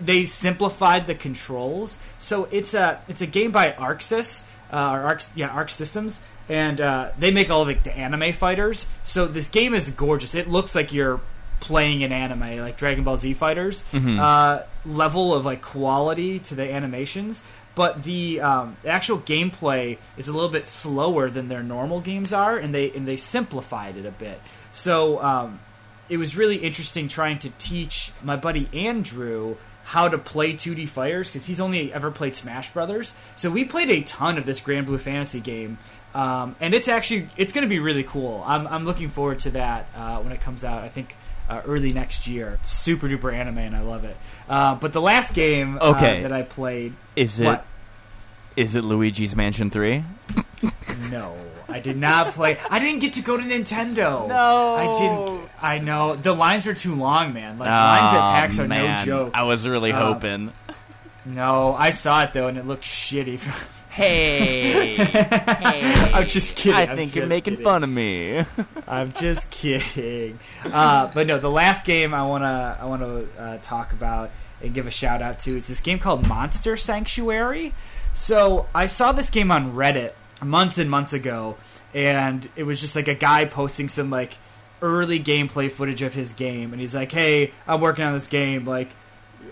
they 0.00 0.24
simplified 0.24 1.06
the 1.06 1.14
controls. 1.14 1.98
So 2.18 2.48
it's 2.50 2.74
a 2.74 3.00
it's 3.08 3.22
a 3.22 3.26
game 3.26 3.50
by 3.50 3.72
Arxis 3.72 4.42
uh, 4.72 4.92
or 4.94 5.00
Arc 5.00 5.22
yeah 5.34 5.48
Arc 5.48 5.70
Systems, 5.70 6.20
and 6.48 6.80
uh, 6.80 7.10
they 7.18 7.30
make 7.30 7.50
all 7.50 7.62
of 7.62 7.68
like, 7.68 7.84
the 7.84 7.96
anime 7.96 8.32
fighters. 8.32 8.86
So 9.04 9.26
this 9.26 9.48
game 9.48 9.74
is 9.74 9.90
gorgeous. 9.90 10.34
It 10.34 10.48
looks 10.48 10.74
like 10.74 10.92
you're 10.92 11.20
playing 11.60 12.04
an 12.04 12.12
anime 12.12 12.58
like 12.58 12.76
Dragon 12.76 13.04
Ball 13.04 13.16
Z 13.16 13.34
fighters 13.34 13.82
uh, 14.20 14.62
level 14.86 15.34
of 15.34 15.44
like 15.44 15.62
quality 15.62 16.38
to 16.40 16.54
the 16.54 16.72
animations. 16.72 17.42
But 17.78 18.02
the, 18.02 18.40
um, 18.40 18.76
actual 18.84 19.20
gameplay 19.20 19.98
is 20.16 20.26
a 20.26 20.32
little 20.32 20.48
bit 20.48 20.66
slower 20.66 21.30
than 21.30 21.46
their 21.46 21.62
normal 21.62 22.00
games 22.00 22.32
are, 22.32 22.58
and 22.58 22.74
they 22.74 22.90
and 22.90 23.06
they 23.06 23.16
simplified 23.16 23.96
it 23.96 24.04
a 24.04 24.10
bit. 24.10 24.40
So 24.72 25.22
um, 25.22 25.60
it 26.08 26.16
was 26.16 26.36
really 26.36 26.56
interesting 26.56 27.06
trying 27.06 27.38
to 27.38 27.50
teach 27.50 28.10
my 28.20 28.34
buddy 28.34 28.68
Andrew 28.72 29.58
how 29.84 30.08
to 30.08 30.18
play 30.18 30.54
2D 30.54 30.88
fighters 30.88 31.28
because 31.28 31.46
he's 31.46 31.60
only 31.60 31.92
ever 31.92 32.10
played 32.10 32.34
Smash 32.34 32.72
Brothers. 32.72 33.14
So 33.36 33.48
we 33.48 33.64
played 33.64 33.90
a 33.90 34.02
ton 34.02 34.38
of 34.38 34.44
this 34.44 34.60
Granblue 34.60 34.98
Fantasy 34.98 35.38
game, 35.38 35.78
um, 36.16 36.56
and 36.60 36.74
it's 36.74 36.88
actually 36.88 37.28
it's 37.36 37.52
going 37.52 37.62
to 37.62 37.68
be 37.68 37.78
really 37.78 38.02
cool. 38.02 38.42
I'm, 38.44 38.66
I'm 38.66 38.86
looking 38.86 39.08
forward 39.08 39.38
to 39.40 39.50
that 39.50 39.86
uh, 39.94 40.18
when 40.18 40.32
it 40.32 40.40
comes 40.40 40.64
out. 40.64 40.82
I 40.82 40.88
think. 40.88 41.14
Uh, 41.48 41.62
early 41.66 41.90
next 41.92 42.26
year, 42.26 42.58
super 42.62 43.08
duper 43.08 43.32
anime, 43.32 43.56
and 43.58 43.74
I 43.74 43.80
love 43.80 44.04
it. 44.04 44.16
Uh, 44.50 44.74
but 44.74 44.92
the 44.92 45.00
last 45.00 45.32
game 45.34 45.78
uh, 45.80 45.92
Okay. 45.96 46.20
that 46.22 46.32
I 46.32 46.42
played, 46.42 46.92
Is 47.16 47.40
it 47.40 47.46
what? 47.46 47.64
is 48.54 48.74
it 48.74 48.84
Luigi's 48.84 49.34
Mansion 49.34 49.70
Three? 49.70 50.04
No, 51.10 51.36
I 51.68 51.78
did 51.80 51.96
not 51.96 52.34
play. 52.34 52.58
I 52.68 52.80
didn't 52.80 52.98
get 53.00 53.14
to 53.14 53.22
go 53.22 53.36
to 53.36 53.42
Nintendo. 53.42 54.26
No. 54.28 54.74
I 54.74 54.98
didn't. 54.98 55.50
I 55.62 55.78
know 55.78 56.16
the 56.16 56.32
lines 56.34 56.66
were 56.66 56.74
too 56.74 56.94
long, 56.96 57.32
man. 57.32 57.58
Like 57.58 57.70
lines 57.70 58.12
at 58.14 58.20
PAX 58.20 58.58
are 58.58 58.66
no 58.66 58.94
joke. 59.04 59.30
I 59.34 59.44
was 59.44 59.66
really 59.66 59.92
Um, 59.92 60.12
hoping. 60.14 60.52
No, 61.24 61.74
I 61.78 61.90
saw 61.90 62.24
it 62.24 62.32
though, 62.32 62.48
and 62.48 62.58
it 62.58 62.66
looked 62.66 62.84
shitty. 62.84 63.38
Hey, 63.98 64.94
hey. 64.94 66.12
I'm 66.12 66.28
just 66.28 66.54
kidding. 66.54 66.78
I 66.78 66.82
I'm 66.86 66.96
think 66.96 67.16
you're 67.16 67.26
making 67.26 67.54
kidding. 67.54 67.64
fun 67.64 67.82
of 67.82 67.90
me. 67.90 68.44
I'm 68.86 69.10
just 69.10 69.50
kidding. 69.50 70.38
Uh, 70.64 71.10
but 71.12 71.26
no, 71.26 71.38
the 71.38 71.50
last 71.50 71.84
game 71.84 72.14
I 72.14 72.22
wanna 72.22 72.78
I 72.80 72.84
wanna 72.84 73.24
uh, 73.36 73.58
talk 73.60 73.92
about 73.92 74.30
and 74.62 74.72
give 74.72 74.86
a 74.86 74.90
shout 74.92 75.20
out 75.20 75.40
to 75.40 75.56
is 75.56 75.66
this 75.66 75.80
game 75.80 75.98
called 75.98 76.28
Monster 76.28 76.76
Sanctuary. 76.76 77.74
So 78.12 78.68
I 78.72 78.86
saw 78.86 79.10
this 79.10 79.30
game 79.30 79.50
on 79.50 79.74
Reddit 79.74 80.12
months 80.44 80.78
and 80.78 80.88
months 80.88 81.12
ago, 81.12 81.56
and 81.92 82.48
it 82.54 82.62
was 82.62 82.80
just 82.80 82.94
like 82.94 83.08
a 83.08 83.14
guy 83.14 83.46
posting 83.46 83.88
some 83.88 84.10
like 84.10 84.38
early 84.80 85.18
gameplay 85.18 85.68
footage 85.68 86.02
of 86.02 86.14
his 86.14 86.32
game, 86.34 86.72
and 86.72 86.80
he's 86.80 86.94
like, 86.94 87.10
"Hey, 87.10 87.50
I'm 87.66 87.80
working 87.80 88.04
on 88.04 88.14
this 88.14 88.28
game. 88.28 88.64
Like, 88.64 88.90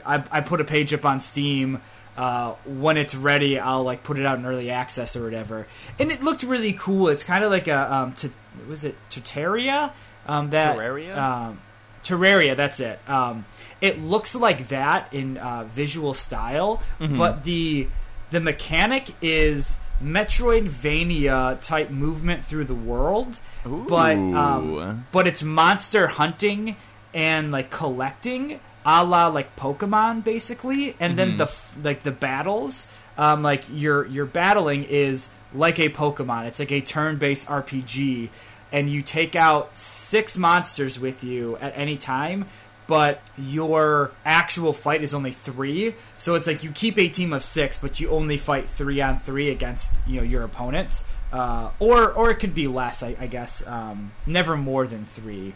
I, 0.07 0.23
I 0.31 0.41
put 0.41 0.61
a 0.61 0.65
page 0.65 0.95
up 0.95 1.05
on 1.05 1.19
Steam." 1.19 1.81
Uh, 2.17 2.55
when 2.65 2.97
it's 2.97 3.15
ready, 3.15 3.59
I'll 3.59 3.83
like 3.83 4.03
put 4.03 4.19
it 4.19 4.25
out 4.25 4.39
in 4.39 4.47
early 4.47 4.71
access 4.71 5.17
or 5.17 5.25
whatever. 5.25 5.67
And 5.99 6.11
it 6.11 6.23
looked 6.23 6.43
really 6.43 6.73
cool. 6.73 7.09
It's 7.09 7.25
kind 7.25 7.45
of 7.45 7.51
like 7.51 7.69
a 7.69 7.95
um, 7.95 8.13
t- 8.13 8.33
was 8.69 8.85
it 8.85 8.97
Terraria? 9.11 9.93
Um, 10.27 10.51
that 10.51 10.77
Terraria? 10.77 11.17
Um, 11.17 11.61
Terraria, 12.03 12.57
that's 12.57 12.81
it. 12.81 12.99
Um, 13.09 13.45
it 13.81 14.01
looks 14.01 14.35
like 14.35 14.69
that 14.69 15.13
in 15.13 15.37
uh, 15.37 15.65
visual 15.65 16.15
style, 16.15 16.81
but 16.99 17.45
the 17.45 17.89
the 18.31 18.41
mechanic 18.41 19.11
is 19.21 19.79
Metroidvania 20.03 21.61
type 21.61 21.91
movement 21.91 22.45
through 22.45 22.65
the 22.65 22.75
world. 22.75 23.39
But 23.65 24.17
um, 24.17 25.07
but 25.13 25.27
it's 25.27 25.43
monster 25.43 26.07
hunting 26.07 26.77
and 27.13 27.51
like 27.51 27.71
collecting, 27.71 28.61
a 28.87 29.05
la 29.05 29.27
like 29.27 29.57
Pokemon 29.57 30.25
basically. 30.25 30.95
And 31.01 31.19
then 31.19 31.37
the 31.37 31.53
like 31.83 32.05
the 32.05 32.13
battles, 32.13 32.87
um, 33.19 33.43
like 33.43 33.65
your 33.71 34.07
your 34.07 34.25
battling 34.25 34.85
is 34.85 35.29
like 35.53 35.79
a 35.79 35.89
Pokemon. 35.89 36.47
It's 36.47 36.61
like 36.61 36.73
a 36.73 36.81
turn 36.81 37.19
based 37.19 37.49
RPG, 37.49 38.31
and 38.73 38.89
you 38.89 39.03
take 39.03 39.35
out 39.35 39.77
six 39.77 40.39
monsters 40.39 40.99
with 40.99 41.25
you 41.25 41.57
at 41.57 41.77
any 41.77 41.97
time. 41.97 42.47
But 42.87 43.21
your 43.37 44.13
actual 44.25 44.73
fight 44.73 45.03
is 45.03 45.13
only 45.13 45.33
three, 45.33 45.97
so 46.19 46.37
it's 46.37 46.47
like 46.47 46.63
you 46.63 46.71
keep 46.71 46.97
a 46.99 47.09
team 47.09 47.33
of 47.33 47.43
six, 47.43 47.77
but 47.77 47.99
you 47.99 48.11
only 48.11 48.37
fight 48.37 48.67
three 48.67 49.01
on 49.01 49.17
three 49.19 49.51
against 49.51 50.01
you 50.07 50.19
know 50.19 50.23
your 50.23 50.45
opponents, 50.45 51.03
uh, 51.33 51.71
or 51.81 52.13
or 52.13 52.31
it 52.31 52.37
could 52.37 52.55
be 52.55 52.69
less, 52.69 53.03
I, 53.03 53.17
I 53.19 53.27
guess. 53.27 53.67
Um, 53.67 54.13
never 54.25 54.57
more 54.57 54.87
than 54.87 55.05
three, 55.05 55.55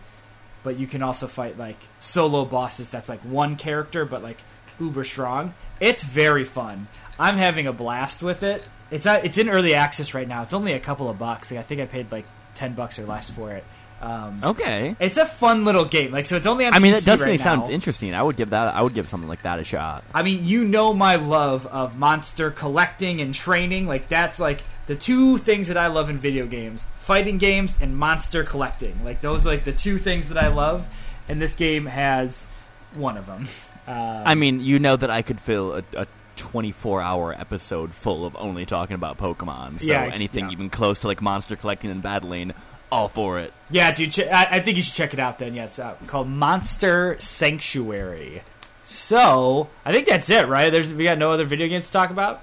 but 0.62 0.78
you 0.78 0.86
can 0.86 1.02
also 1.02 1.26
fight 1.26 1.58
like 1.58 1.78
solo 1.98 2.44
bosses. 2.44 2.90
That's 2.90 3.08
like 3.08 3.20
one 3.20 3.56
character, 3.56 4.04
but 4.04 4.22
like 4.22 4.38
uber 4.78 5.04
strong. 5.04 5.54
It's 5.80 6.02
very 6.02 6.44
fun. 6.44 6.88
I'm 7.18 7.36
having 7.36 7.66
a 7.66 7.72
blast 7.72 8.22
with 8.22 8.42
it. 8.42 8.68
It's 8.90 9.06
uh, 9.06 9.20
it's 9.22 9.38
in 9.38 9.48
early 9.48 9.74
access 9.74 10.14
right 10.14 10.26
now. 10.26 10.42
It's 10.42 10.52
only 10.52 10.72
a 10.72 10.80
couple 10.80 11.08
of 11.08 11.18
bucks. 11.18 11.50
Like, 11.50 11.60
I 11.60 11.62
think 11.62 11.80
I 11.80 11.86
paid 11.86 12.10
like 12.10 12.24
ten 12.54 12.74
bucks 12.74 12.98
or 12.98 13.06
less 13.06 13.30
for 13.30 13.52
it. 13.52 13.64
Um, 14.00 14.40
okay. 14.42 14.96
It's 14.98 15.18
a 15.18 15.26
fun 15.26 15.64
little 15.66 15.84
game. 15.84 16.10
Like 16.10 16.24
so, 16.24 16.36
it's 16.36 16.46
only 16.46 16.64
on 16.64 16.72
I 16.72 16.78
mean, 16.78 16.94
PC 16.94 16.96
that 17.00 17.04
definitely 17.04 17.32
right 17.32 17.40
sounds 17.40 17.68
now. 17.68 17.74
interesting. 17.74 18.14
I 18.14 18.22
would 18.22 18.36
give 18.36 18.50
that. 18.50 18.74
I 18.74 18.80
would 18.82 18.94
give 18.94 19.08
something 19.08 19.28
like 19.28 19.42
that 19.42 19.58
a 19.58 19.64
shot. 19.64 20.04
I 20.14 20.22
mean, 20.22 20.46
you 20.46 20.64
know 20.64 20.94
my 20.94 21.16
love 21.16 21.66
of 21.66 21.98
monster 21.98 22.50
collecting 22.50 23.20
and 23.20 23.34
training. 23.34 23.86
Like 23.86 24.08
that's 24.08 24.40
like 24.40 24.62
the 24.86 24.96
two 24.96 25.38
things 25.38 25.68
that 25.68 25.76
I 25.76 25.86
love 25.88 26.08
in 26.10 26.18
video 26.18 26.46
games: 26.46 26.86
fighting 26.98 27.38
games 27.38 27.76
and 27.80 27.96
monster 27.96 28.44
collecting. 28.44 29.04
Like 29.04 29.20
those 29.20 29.46
are 29.46 29.50
like 29.50 29.64
the 29.64 29.72
two 29.72 29.98
things 29.98 30.28
that 30.28 30.38
I 30.42 30.48
love, 30.48 30.88
and 31.28 31.40
this 31.40 31.54
game 31.54 31.86
has 31.86 32.46
one 32.94 33.16
of 33.16 33.26
them. 33.26 33.48
Uh, 33.88 34.22
I 34.24 34.36
mean, 34.36 34.60
you 34.60 34.78
know 34.78 34.94
that 34.94 35.10
I 35.10 35.22
could 35.22 35.40
fill 35.40 35.72
a, 35.74 35.82
a 35.96 36.06
24 36.36 37.00
hour 37.00 37.32
episode 37.32 37.92
full 37.92 38.24
of 38.24 38.36
only 38.36 38.64
talking 38.64 38.94
about 38.94 39.18
Pokemon. 39.18 39.80
So 39.80 39.86
Yeah, 39.86 40.02
anything 40.04 40.44
yeah. 40.44 40.52
even 40.52 40.70
close 40.70 41.00
to 41.00 41.08
like 41.08 41.20
monster 41.20 41.56
collecting 41.56 41.90
and 41.90 42.00
battling, 42.00 42.52
all 42.92 43.08
for 43.08 43.40
it. 43.40 43.52
yeah, 43.70 43.90
dude, 43.90 44.12
ch- 44.12 44.20
I, 44.20 44.46
I 44.52 44.60
think 44.60 44.76
you 44.76 44.82
should 44.82 44.94
check 44.94 45.12
it 45.12 45.18
out. 45.18 45.40
Then, 45.40 45.54
yeah, 45.54 45.64
it's 45.64 45.78
uh, 45.80 45.94
called 46.06 46.28
Monster 46.28 47.16
Sanctuary. 47.18 48.42
So 48.84 49.68
I 49.84 49.92
think 49.92 50.06
that's 50.06 50.30
it, 50.30 50.46
right? 50.46 50.70
There's 50.70 50.92
we 50.92 51.04
got 51.04 51.18
no 51.18 51.32
other 51.32 51.44
video 51.44 51.66
games 51.66 51.86
to 51.86 51.92
talk 51.92 52.10
about. 52.10 52.42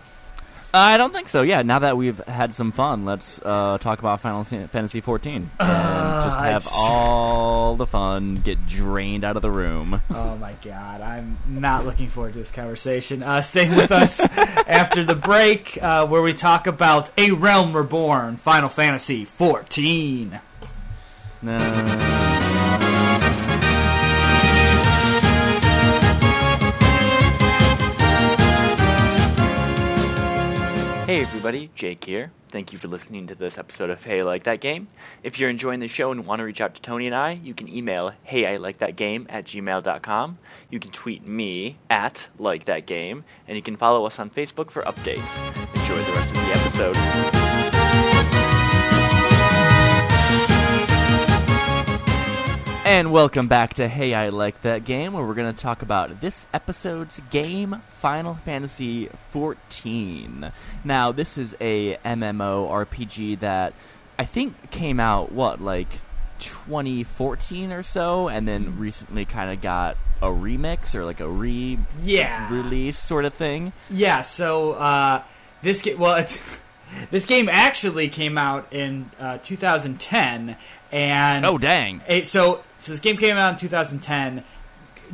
I 0.74 0.98
don't 0.98 1.14
think 1.14 1.30
so. 1.30 1.42
Yeah, 1.42 1.62
now 1.64 1.80
that 1.80 1.98
we've 1.98 2.20
had 2.26 2.54
some 2.54 2.72
fun, 2.72 3.06
let's 3.06 3.40
uh, 3.44 3.78
talk 3.80 4.00
about 4.00 4.22
Final 4.22 4.44
Fantasy 4.44 5.02
14 5.02 5.50
and 5.60 6.24
just 6.24 6.38
have 6.38 6.48
it's- 6.64 6.72
all 6.76 7.76
the 7.78 7.88
fun 7.88 8.36
get 8.36 8.68
drained 8.68 9.24
out 9.24 9.36
of 9.38 9.42
the 9.42 9.50
room. 9.52 10.02
Oh 10.14 10.36
my 10.38 10.54
god, 10.64 11.02
I'm 11.02 11.38
not 11.48 11.86
looking 11.86 12.10
forward 12.10 12.34
to 12.34 12.40
this 12.40 12.52
conversation. 12.52 13.24
Uh, 13.24 13.42
stay 13.42 13.68
with 13.76 13.92
us 13.92 14.20
after 14.38 15.04
the 15.04 15.16
break, 15.16 15.82
uh, 15.82 16.06
where 16.06 16.22
we 16.22 16.34
talk 16.34 16.68
about 16.68 17.10
A 17.18 17.32
Realm 17.32 17.76
Reborn, 17.76 18.38
Final 18.38 18.70
Fantasy 18.70 19.26
14. 19.26 20.40
No. 21.42 21.58
Hey 31.08 31.22
everybody, 31.22 31.72
Jake 31.74 32.04
here. 32.04 32.34
Thank 32.50 32.74
you 32.74 32.80
for 32.80 32.90
listening 32.90 33.28
to 33.28 33.36
this 33.36 33.58
episode 33.58 33.90
of 33.90 34.04
Hey 34.04 34.20
I 34.20 34.24
Like 34.24 34.44
That 34.44 34.60
Game. 34.60 34.90
If 35.24 35.40
you're 35.40 35.50
enjoying 35.50 35.80
the 35.80 35.88
show 35.88 36.12
and 36.12 36.26
want 36.26 36.40
to 36.40 36.44
reach 36.44 36.60
out 36.60 36.76
to 36.76 36.82
Tony 36.82 37.06
and 37.06 37.16
I, 37.16 37.32
you 37.32 37.54
can 37.54 37.74
email 37.74 38.12
hey 38.24 38.46
I 38.46 38.58
like 38.58 38.80
that 38.80 38.98
game 38.98 39.26
at 39.30 39.46
gmail.com. 39.46 40.38
You 40.70 40.80
can 40.82 40.92
tweet 40.92 41.26
me 41.26 41.78
at 41.90 42.28
like 42.38 42.66
that 42.66 42.88
game, 42.88 43.24
and 43.48 43.56
you 43.56 43.64
can 43.64 43.78
follow 43.78 44.06
us 44.06 44.20
on 44.20 44.30
Facebook 44.30 44.70
for 44.70 44.82
updates. 44.82 45.38
Enjoy 45.76 46.04
the 46.04 46.12
rest 46.12 46.28
of 46.28 46.46
the 46.46 46.52
episode. 46.52 46.97
And 52.88 53.12
welcome 53.12 53.50
back 53.50 53.74
to 53.76 53.90
Hey 53.90 54.14
I 54.14 54.30
Like 54.30 54.62
That 54.62 54.86
Game, 54.86 55.12
where 55.12 55.22
we're 55.26 55.34
going 55.34 55.54
to 55.54 55.62
talk 55.62 55.82
about 55.82 56.22
this 56.22 56.48
episode's 56.54 57.20
game, 57.30 57.82
Final 57.90 58.36
Fantasy 58.36 59.10
XIV. 59.34 60.54
Now, 60.86 61.12
this 61.12 61.38
is 61.38 61.54
a 61.60 61.98
MMO 61.98 62.70
RPG 62.70 63.40
that 63.42 63.74
I 64.18 64.24
think 64.24 64.72
came 64.72 65.02
out, 65.02 65.34
what, 65.34 65.60
like 65.60 65.90
2014 66.40 67.74
or 67.74 67.84
so, 67.84 68.30
and 68.30 68.48
then 68.48 68.80
recently 68.80 69.26
kind 69.26 69.52
of 69.52 69.60
got 69.60 69.98
a 70.22 70.28
remix 70.28 70.96
or 70.96 71.04
like 71.04 71.20
a 71.20 71.28
re 71.28 71.78
Yeah. 72.02 72.50
release 72.54 72.98
sort 72.98 73.26
of 73.26 73.34
thing. 73.34 73.74
Yeah, 73.90 74.22
so 74.22 74.72
uh, 74.72 75.24
this 75.62 75.82
game, 75.82 76.00
well, 76.00 76.26
This 77.12 77.26
game 77.26 77.50
actually 77.50 78.08
came 78.08 78.38
out 78.38 78.72
in 78.72 79.12
uh, 79.20 79.40
2010, 79.40 80.56
and 80.92 81.46
Oh 81.46 81.58
dang! 81.58 82.02
it, 82.08 82.28
so 82.28 82.64
so 82.78 82.92
this 82.92 83.02
game 83.02 83.18
came 83.18 83.38
out 83.38 83.52
in 83.54 83.58
2010, 83.58 84.44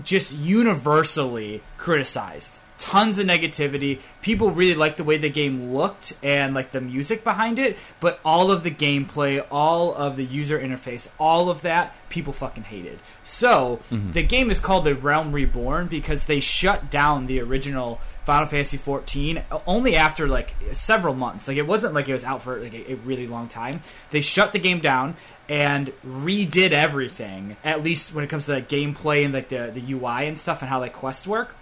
just 0.04 0.36
universally 0.36 1.62
criticized. 1.78 2.60
Tons 2.80 3.18
of 3.18 3.26
negativity. 3.26 4.02
People 4.22 4.52
really 4.52 4.76
liked 4.76 4.98
the 4.98 5.06
way 5.06 5.16
the 5.16 5.30
game 5.30 5.74
looked 5.74 6.14
and 6.22 6.54
like 6.54 6.72
the 6.72 6.82
music 6.82 7.24
behind 7.24 7.58
it, 7.58 7.78
but 8.02 8.20
all 8.26 8.52
of 8.52 8.64
the 8.64 8.72
gameplay, 8.72 9.46
all 9.50 9.94
of 9.94 10.18
the 10.18 10.26
user 10.26 10.60
interface, 10.60 11.08
all 11.18 11.50
of 11.50 11.62
that, 11.62 11.96
people 12.10 12.34
fucking 12.34 12.64
hated. 12.64 13.00
So 13.24 13.80
mm-hmm. 13.90 14.12
the 14.12 14.24
game 14.24 14.52
is 14.52 14.60
called 14.60 14.84
The 14.84 14.96
Realm 14.96 15.32
Reborn 15.32 15.88
because 15.88 16.26
they 16.26 16.42
shut 16.42 16.90
down 16.90 17.28
the 17.28 17.40
original 17.40 18.02
Final 18.26 18.48
Fantasy 18.48 18.78
14 18.78 19.44
only 19.68 19.96
after 19.96 20.28
like 20.28 20.54
several 20.72 21.14
months. 21.14 21.48
Like 21.48 21.58
it 21.58 21.68
wasn't 21.68 21.94
like 21.94 22.08
it 22.08 22.14
was 22.14 22.24
out 22.24 22.42
for 22.42 22.58
like 22.58 22.74
a, 22.74 22.94
a 22.94 22.96
really 22.96 23.28
long 23.28 23.48
time. 23.48 23.82
They 24.12 24.22
shut 24.22 24.54
the 24.54 24.60
game 24.60 24.80
down 24.80 25.16
and 25.50 25.92
redid 26.08 26.72
everything. 26.72 27.58
At 27.64 27.84
least 27.84 28.14
when 28.14 28.24
it 28.24 28.30
comes 28.30 28.46
to 28.46 28.54
like, 28.54 28.70
gameplay 28.70 29.26
and 29.26 29.34
like 29.34 29.50
the 29.50 29.72
the 29.74 29.94
UI 29.94 30.28
and 30.28 30.40
stuff 30.40 30.62
and 30.62 30.70
how 30.70 30.80
like 30.80 30.94
quests 30.94 31.28
work. 31.28 31.56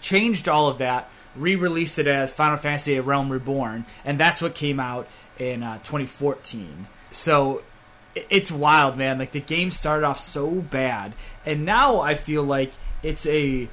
Changed 0.00 0.48
all 0.48 0.68
of 0.68 0.78
that, 0.78 1.08
re-released 1.36 1.98
it 1.98 2.06
as 2.06 2.32
Final 2.32 2.56
Fantasy: 2.56 2.96
A 2.96 3.02
Realm 3.02 3.30
Reborn, 3.30 3.84
and 4.04 4.18
that's 4.18 4.42
what 4.42 4.54
came 4.54 4.80
out 4.80 5.06
in 5.38 5.62
uh, 5.62 5.78
2014. 5.78 6.86
So 7.10 7.62
it's 8.14 8.50
wild, 8.50 8.96
man. 8.96 9.18
Like 9.18 9.32
the 9.32 9.40
game 9.40 9.70
started 9.70 10.04
off 10.04 10.18
so 10.18 10.50
bad, 10.50 11.14
and 11.44 11.64
now 11.64 12.00
I 12.00 12.14
feel 12.14 12.42
like 12.42 12.72
it's 13.02 13.26
a 13.26 13.68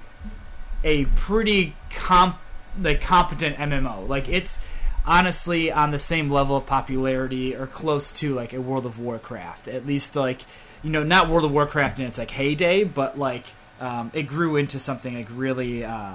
a 0.84 1.06
pretty 1.06 1.76
comp 1.90 2.38
like 2.80 3.02
competent 3.02 3.58
MMO. 3.58 4.08
Like 4.08 4.30
it's 4.30 4.60
honestly 5.06 5.72
on 5.72 5.92
the 5.92 6.00
same 6.00 6.30
level 6.30 6.56
of 6.56 6.66
popularity 6.66 7.56
or 7.56 7.68
close 7.68 8.12
to 8.14 8.34
like 8.34 8.54
a 8.54 8.62
World 8.62 8.86
of 8.86 9.00
Warcraft. 9.00 9.68
At 9.68 9.86
least 9.86 10.16
like 10.16 10.42
you 10.84 10.90
know 10.90 11.04
not 11.04 11.30
World 11.30 11.46
of 11.46 11.52
Warcraft 11.52 12.00
in 12.00 12.06
its 12.06 12.18
like 12.18 12.32
heyday, 12.32 12.84
but 12.84 13.18
like 13.18 13.46
um, 13.80 14.12
it 14.14 14.24
grew 14.24 14.56
into 14.56 14.80
something 14.80 15.16
like 15.16 15.28
really 15.32 15.84
uh, 15.84 16.14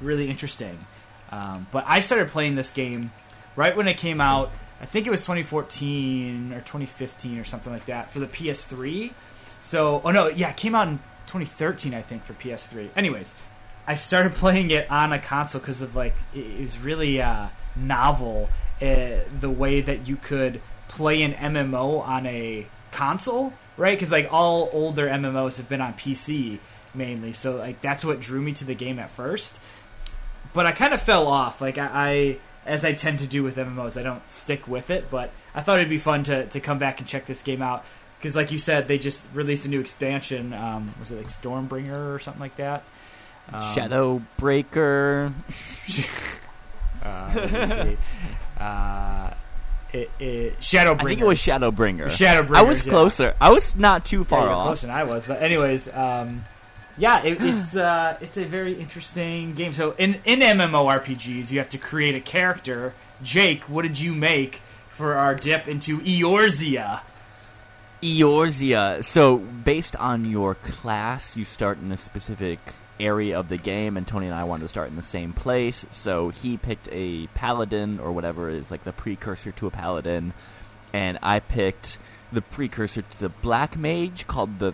really 0.00 0.28
interesting. 0.28 0.78
Um, 1.30 1.66
but 1.72 1.84
I 1.86 2.00
started 2.00 2.28
playing 2.28 2.56
this 2.56 2.70
game 2.70 3.10
right 3.56 3.76
when 3.76 3.88
it 3.88 3.96
came 3.96 4.20
out. 4.20 4.52
I 4.80 4.84
think 4.84 5.06
it 5.06 5.10
was 5.10 5.22
2014 5.22 6.52
or 6.52 6.58
2015 6.60 7.38
or 7.38 7.44
something 7.44 7.72
like 7.72 7.86
that 7.86 8.10
for 8.10 8.18
the 8.18 8.26
PS3. 8.26 9.12
So, 9.62 10.02
oh 10.04 10.10
no, 10.10 10.26
yeah, 10.26 10.50
it 10.50 10.56
came 10.56 10.74
out 10.74 10.88
in 10.88 10.98
2013, 11.26 11.94
I 11.94 12.02
think, 12.02 12.24
for 12.24 12.34
PS3. 12.34 12.90
Anyways, 12.96 13.32
I 13.86 13.94
started 13.94 14.32
playing 14.34 14.70
it 14.70 14.90
on 14.90 15.12
a 15.12 15.18
console 15.18 15.60
because 15.60 15.82
of 15.82 15.96
like 15.96 16.14
it 16.34 16.60
was 16.60 16.78
really 16.78 17.20
uh, 17.20 17.48
novel 17.76 18.48
uh, 18.80 19.18
the 19.40 19.50
way 19.50 19.80
that 19.80 20.08
you 20.08 20.16
could 20.16 20.60
play 20.88 21.22
an 21.22 21.32
MMO 21.32 22.06
on 22.06 22.26
a 22.26 22.66
console, 22.90 23.52
right? 23.76 23.96
Because 23.96 24.12
like 24.12 24.28
all 24.32 24.68
older 24.72 25.06
MMOs 25.06 25.56
have 25.56 25.68
been 25.68 25.80
on 25.80 25.94
PC 25.94 26.58
mainly, 26.94 27.32
so 27.32 27.56
like 27.56 27.80
that's 27.80 28.04
what 28.04 28.20
drew 28.20 28.40
me 28.40 28.52
to 28.52 28.64
the 28.64 28.74
game 28.74 28.98
at 28.98 29.10
first. 29.10 29.58
But 30.52 30.66
I 30.66 30.72
kind 30.72 30.92
of 30.92 31.00
fell 31.00 31.26
off, 31.26 31.60
like 31.60 31.78
I, 31.78 31.90
I 31.92 32.36
as 32.66 32.84
I 32.84 32.92
tend 32.92 33.18
to 33.20 33.26
do 33.26 33.42
with 33.42 33.56
MMOs, 33.56 33.98
I 33.98 34.02
don't 34.02 34.28
stick 34.28 34.68
with 34.68 34.90
it. 34.90 35.10
But 35.10 35.30
I 35.54 35.62
thought 35.62 35.78
it'd 35.78 35.88
be 35.88 35.98
fun 35.98 36.24
to 36.24 36.46
to 36.46 36.60
come 36.60 36.78
back 36.78 37.00
and 37.00 37.08
check 37.08 37.26
this 37.26 37.42
game 37.42 37.62
out 37.62 37.84
because, 38.18 38.36
like 38.36 38.52
you 38.52 38.58
said, 38.58 38.86
they 38.86 38.98
just 38.98 39.26
released 39.32 39.66
a 39.66 39.68
new 39.68 39.80
expansion. 39.80 40.52
Um, 40.52 40.94
was 41.00 41.10
it 41.10 41.16
like 41.16 41.28
Stormbringer 41.28 42.14
or 42.14 42.18
something 42.18 42.40
like 42.40 42.56
that? 42.56 42.84
Um, 43.50 43.74
Shadow 43.74 44.22
Breaker. 44.36 45.32
Uh, 47.04 47.32
let 47.34 47.52
me 47.52 47.66
see. 47.66 47.98
Uh, 48.60 49.30
it, 49.92 50.10
it. 50.20 50.74
I 50.74 50.94
think 50.94 51.20
it 51.20 51.24
was 51.24 51.38
Shadowbringer. 51.38 52.04
Shadowbringers. 52.06 52.56
I 52.56 52.62
was 52.62 52.86
yeah. 52.86 52.90
closer. 52.90 53.34
I 53.40 53.50
was 53.50 53.74
not 53.74 54.04
too 54.04 54.22
far 54.22 54.44
were 54.44 54.50
off. 54.50 54.66
closer 54.66 54.86
than 54.86 54.94
I 54.94 55.02
was. 55.02 55.26
But 55.26 55.42
anyways, 55.42 55.92
um, 55.92 56.44
yeah, 56.96 57.22
it, 57.24 57.42
it's 57.42 57.74
uh, 57.74 58.16
it's 58.20 58.36
a 58.36 58.44
very 58.44 58.80
interesting 58.80 59.52
game. 59.54 59.72
So 59.72 59.94
in 59.98 60.20
in 60.24 60.40
MMORPGs, 60.40 61.50
you 61.50 61.58
have 61.58 61.70
to 61.70 61.78
create 61.78 62.14
a 62.14 62.20
character. 62.20 62.94
Jake, 63.22 63.62
what 63.64 63.82
did 63.82 63.98
you 63.98 64.14
make 64.14 64.60
for 64.88 65.14
our 65.14 65.34
dip 65.34 65.68
into 65.68 65.98
Eorzea? 66.00 67.00
Eorzea. 68.02 69.04
So, 69.04 69.38
based 69.38 69.94
on 69.96 70.24
your 70.24 70.56
class, 70.56 71.36
you 71.36 71.44
start 71.44 71.78
in 71.78 71.92
a 71.92 71.96
specific 71.96 72.58
area 73.04 73.38
of 73.38 73.48
the 73.48 73.56
game, 73.56 73.96
and 73.96 74.06
Tony 74.06 74.26
and 74.26 74.34
I 74.34 74.44
wanted 74.44 74.62
to 74.62 74.68
start 74.68 74.88
in 74.88 74.96
the 74.96 75.02
same 75.02 75.32
place. 75.32 75.84
So 75.90 76.30
he 76.30 76.56
picked 76.56 76.88
a 76.90 77.26
paladin 77.28 78.00
or 78.00 78.12
whatever 78.12 78.48
is 78.48 78.70
like 78.70 78.84
the 78.84 78.92
precursor 78.92 79.52
to 79.52 79.66
a 79.66 79.70
paladin, 79.70 80.32
and 80.92 81.18
I 81.22 81.40
picked 81.40 81.98
the 82.32 82.42
precursor 82.42 83.02
to 83.02 83.20
the 83.20 83.28
black 83.28 83.76
mage 83.76 84.26
called 84.26 84.58
the 84.58 84.72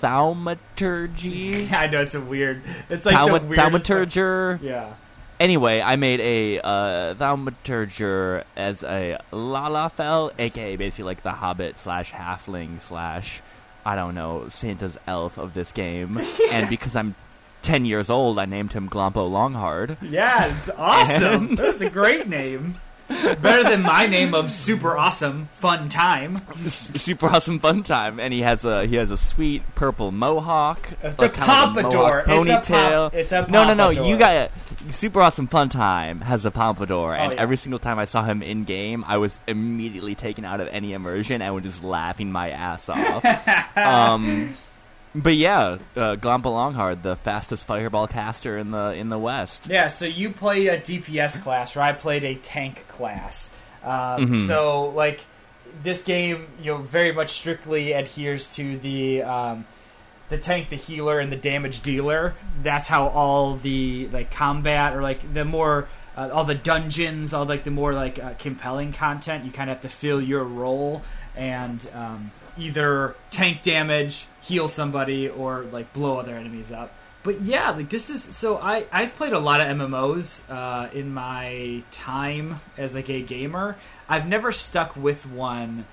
thaumaturgy. 0.00 1.68
I 1.72 1.86
know 1.86 2.02
it's 2.02 2.14
a 2.14 2.20
weird. 2.20 2.62
It's 2.90 3.06
like 3.06 3.16
Thauma- 3.16 3.48
the 3.48 3.54
thaumaturger. 3.54 4.62
Yeah. 4.62 4.94
Anyway, 5.40 5.80
I 5.80 5.96
made 5.96 6.20
a 6.20 6.60
uh, 6.60 7.14
thaumaturger 7.14 8.44
as 8.56 8.84
a 8.84 9.18
Lalafell, 9.32 10.30
aka 10.38 10.76
basically 10.76 11.04
like 11.04 11.22
the 11.22 11.32
Hobbit 11.32 11.78
slash 11.78 12.12
Halfling 12.12 12.80
slash 12.80 13.42
I 13.84 13.96
don't 13.96 14.14
know 14.14 14.48
Santa's 14.48 14.98
elf 15.06 15.38
of 15.38 15.54
this 15.54 15.72
game. 15.72 16.20
and 16.52 16.68
because 16.68 16.94
I'm 16.94 17.14
ten 17.62 17.84
years 17.84 18.10
old, 18.10 18.38
I 18.38 18.44
named 18.44 18.72
him 18.72 18.88
Glompo 18.88 19.30
Longhard. 19.30 19.96
Yeah, 20.02 20.54
it's 20.54 20.70
awesome. 20.70 21.48
And- 21.50 21.58
That's 21.58 21.80
a 21.80 21.90
great 21.90 22.28
name. 22.28 22.76
Better 23.08 23.64
than 23.68 23.82
my 23.82 24.06
name 24.06 24.32
of 24.32 24.50
super 24.50 24.96
awesome 24.96 25.48
fun 25.52 25.90
time. 25.90 26.38
Super 26.68 27.26
awesome 27.26 27.58
fun 27.58 27.82
time, 27.82 28.18
and 28.18 28.32
he 28.32 28.40
has 28.40 28.64
a 28.64 28.86
he 28.86 28.96
has 28.96 29.10
a 29.10 29.18
sweet 29.18 29.62
purple 29.74 30.10
mohawk. 30.12 30.88
It's 31.02 31.20
a 31.20 31.28
pompadour. 31.28 32.24
mohawk 32.26 32.48
It's 32.48 32.70
a 32.70 32.72
ponytail. 32.72 33.12
it's 33.12 33.32
a 33.32 33.46
no, 33.50 33.66
no, 33.66 33.74
no. 33.74 33.90
You 33.90 34.16
got 34.16 34.34
a 34.34 34.92
super 34.92 35.20
awesome 35.20 35.46
fun 35.46 35.68
time 35.68 36.22
has 36.22 36.46
a 36.46 36.50
pompadour, 36.50 37.14
and 37.14 37.32
Oh, 37.32 37.34
yeah. 37.34 37.40
every 37.42 37.58
single 37.58 37.78
time 37.80 37.98
I 37.98 38.06
saw 38.06 38.24
him 38.24 38.42
in 38.42 38.64
game, 38.64 39.04
I 39.06 39.18
was 39.18 39.38
immediately 39.46 40.14
taken 40.14 40.46
out 40.46 40.60
of 40.62 40.68
any 40.68 40.94
immersion 40.94 41.42
and 41.42 41.54
was 41.54 41.64
just 41.64 41.84
laughing 41.84 42.32
my 42.32 42.48
ass 42.50 42.88
off. 42.88 43.76
um, 43.76 44.56
but 45.14 45.34
yeah, 45.34 45.78
uh, 45.96 46.16
Glompo 46.16 46.46
Longhard, 46.46 47.02
the 47.02 47.16
fastest 47.16 47.66
fireball 47.66 48.06
caster 48.06 48.56
in 48.58 48.70
the 48.70 48.92
in 48.94 49.08
the 49.08 49.18
West. 49.18 49.66
Yeah, 49.68 49.88
so 49.88 50.04
you 50.06 50.30
played 50.30 50.68
a 50.68 50.78
DPS 50.78 51.42
class, 51.42 51.74
where 51.76 51.84
I 51.84 51.92
played 51.92 52.24
a 52.24 52.34
tank 52.36 52.86
class. 52.88 53.50
Um, 53.84 53.90
Mhm. 54.28 54.46
So, 54.46 54.86
like, 54.94 55.20
this 55.82 56.02
game, 56.02 56.46
you 56.62 56.72
know, 56.72 56.78
very 56.78 57.12
much 57.12 57.30
strictly 57.30 57.92
adheres 57.92 58.54
to 58.56 58.76
the 58.78 59.22
um, 59.22 59.64
the 60.28 60.38
tank, 60.38 60.68
the 60.70 60.76
healer, 60.76 61.18
and 61.18 61.30
the 61.32 61.36
damage 61.36 61.82
dealer. 61.82 62.34
That's 62.62 62.88
how 62.88 63.08
all 63.08 63.54
the 63.56 64.08
like 64.12 64.30
combat 64.30 64.94
or 64.94 65.02
like 65.02 65.34
the 65.34 65.44
more 65.44 65.88
uh, 66.16 66.28
all 66.32 66.44
the 66.44 66.54
dungeons, 66.54 67.32
all 67.34 67.44
like 67.44 67.64
the 67.64 67.70
more 67.70 67.92
like 67.92 68.18
uh, 68.22 68.34
compelling 68.38 68.92
content. 68.92 69.44
You 69.44 69.50
kind 69.50 69.68
of 69.70 69.76
have 69.76 69.82
to 69.82 69.88
fill 69.88 70.20
your 70.22 70.44
role 70.44 71.02
and 71.36 71.86
um, 71.94 72.30
either 72.58 73.14
tank 73.30 73.62
damage, 73.62 74.26
heal 74.42 74.68
somebody, 74.68 75.28
or 75.28 75.62
like 75.72 75.92
blow 75.92 76.18
other 76.18 76.36
enemies 76.36 76.70
up. 76.70 76.92
But 77.22 77.42
yeah, 77.42 77.70
like 77.70 77.88
this 77.88 78.10
is 78.10 78.22
so 78.22 78.58
I 78.58 78.86
I've 78.90 79.14
played 79.16 79.32
a 79.32 79.38
lot 79.38 79.60
of 79.60 79.68
MMOs 79.68 80.42
uh, 80.50 80.90
in 80.92 81.14
my 81.14 81.82
time 81.92 82.60
as 82.76 82.94
like 82.94 83.08
a 83.08 83.22
gamer. 83.22 83.76
I've 84.08 84.26
never 84.26 84.50
stuck 84.50 84.96
with 84.96 85.24
one 85.26 85.86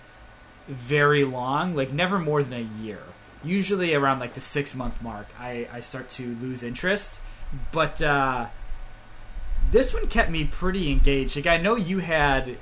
very 0.68 1.24
long, 1.24 1.76
like 1.76 1.92
never 1.92 2.20
more 2.20 2.42
than 2.42 2.54
a 2.54 2.84
year. 2.84 3.02
Usually 3.44 3.94
around 3.94 4.20
like 4.20 4.34
the 4.34 4.42
six 4.42 4.76
month 4.76 5.02
mark, 5.02 5.28
I, 5.40 5.68
I 5.72 5.80
start 5.82 6.10
to 6.10 6.36
lose 6.36 6.64
interest. 6.64 7.20
But 7.72 8.02
uh, 8.02 8.48
this 9.72 9.94
one 9.94 10.08
kept 10.08 10.30
me 10.32 10.46
pretty 10.46 10.92
engaged. 10.92 11.36
Like 11.36 11.48
I 11.48 11.58
know 11.58 11.76
you 11.76 12.00
had 12.00 12.58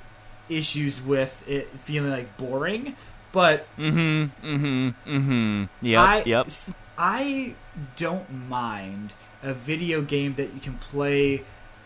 issues 0.50 1.02
with 1.02 1.47
it 1.47 1.69
feeling 1.80 2.12
like 2.12 2.38
boring, 2.38 2.95
but 3.38 3.67
Mm-hmm. 3.78 4.47
Mm-hmm. 4.47 5.15
Mm-hmm. 5.15 5.86
Yep. 5.86 6.00
I, 6.00 6.23
yep. 6.23 6.47
I 6.97 7.54
don't 7.95 8.50
mind 8.50 9.13
a 9.43 9.54
video 9.54 10.02
game 10.02 10.34
that 10.34 10.56
you 10.56 10.60
can 10.60 10.73
play 10.80 11.43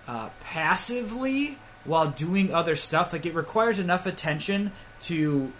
uh, 0.08 0.30
passively 0.40 1.58
while 1.84 2.08
doing 2.08 2.54
other 2.54 2.78
stuff. 2.78 3.12
Like 3.12 3.26
it 3.26 3.36
requires 3.36 3.80
enough 3.80 4.06
attention 4.06 4.72
to 5.02 5.52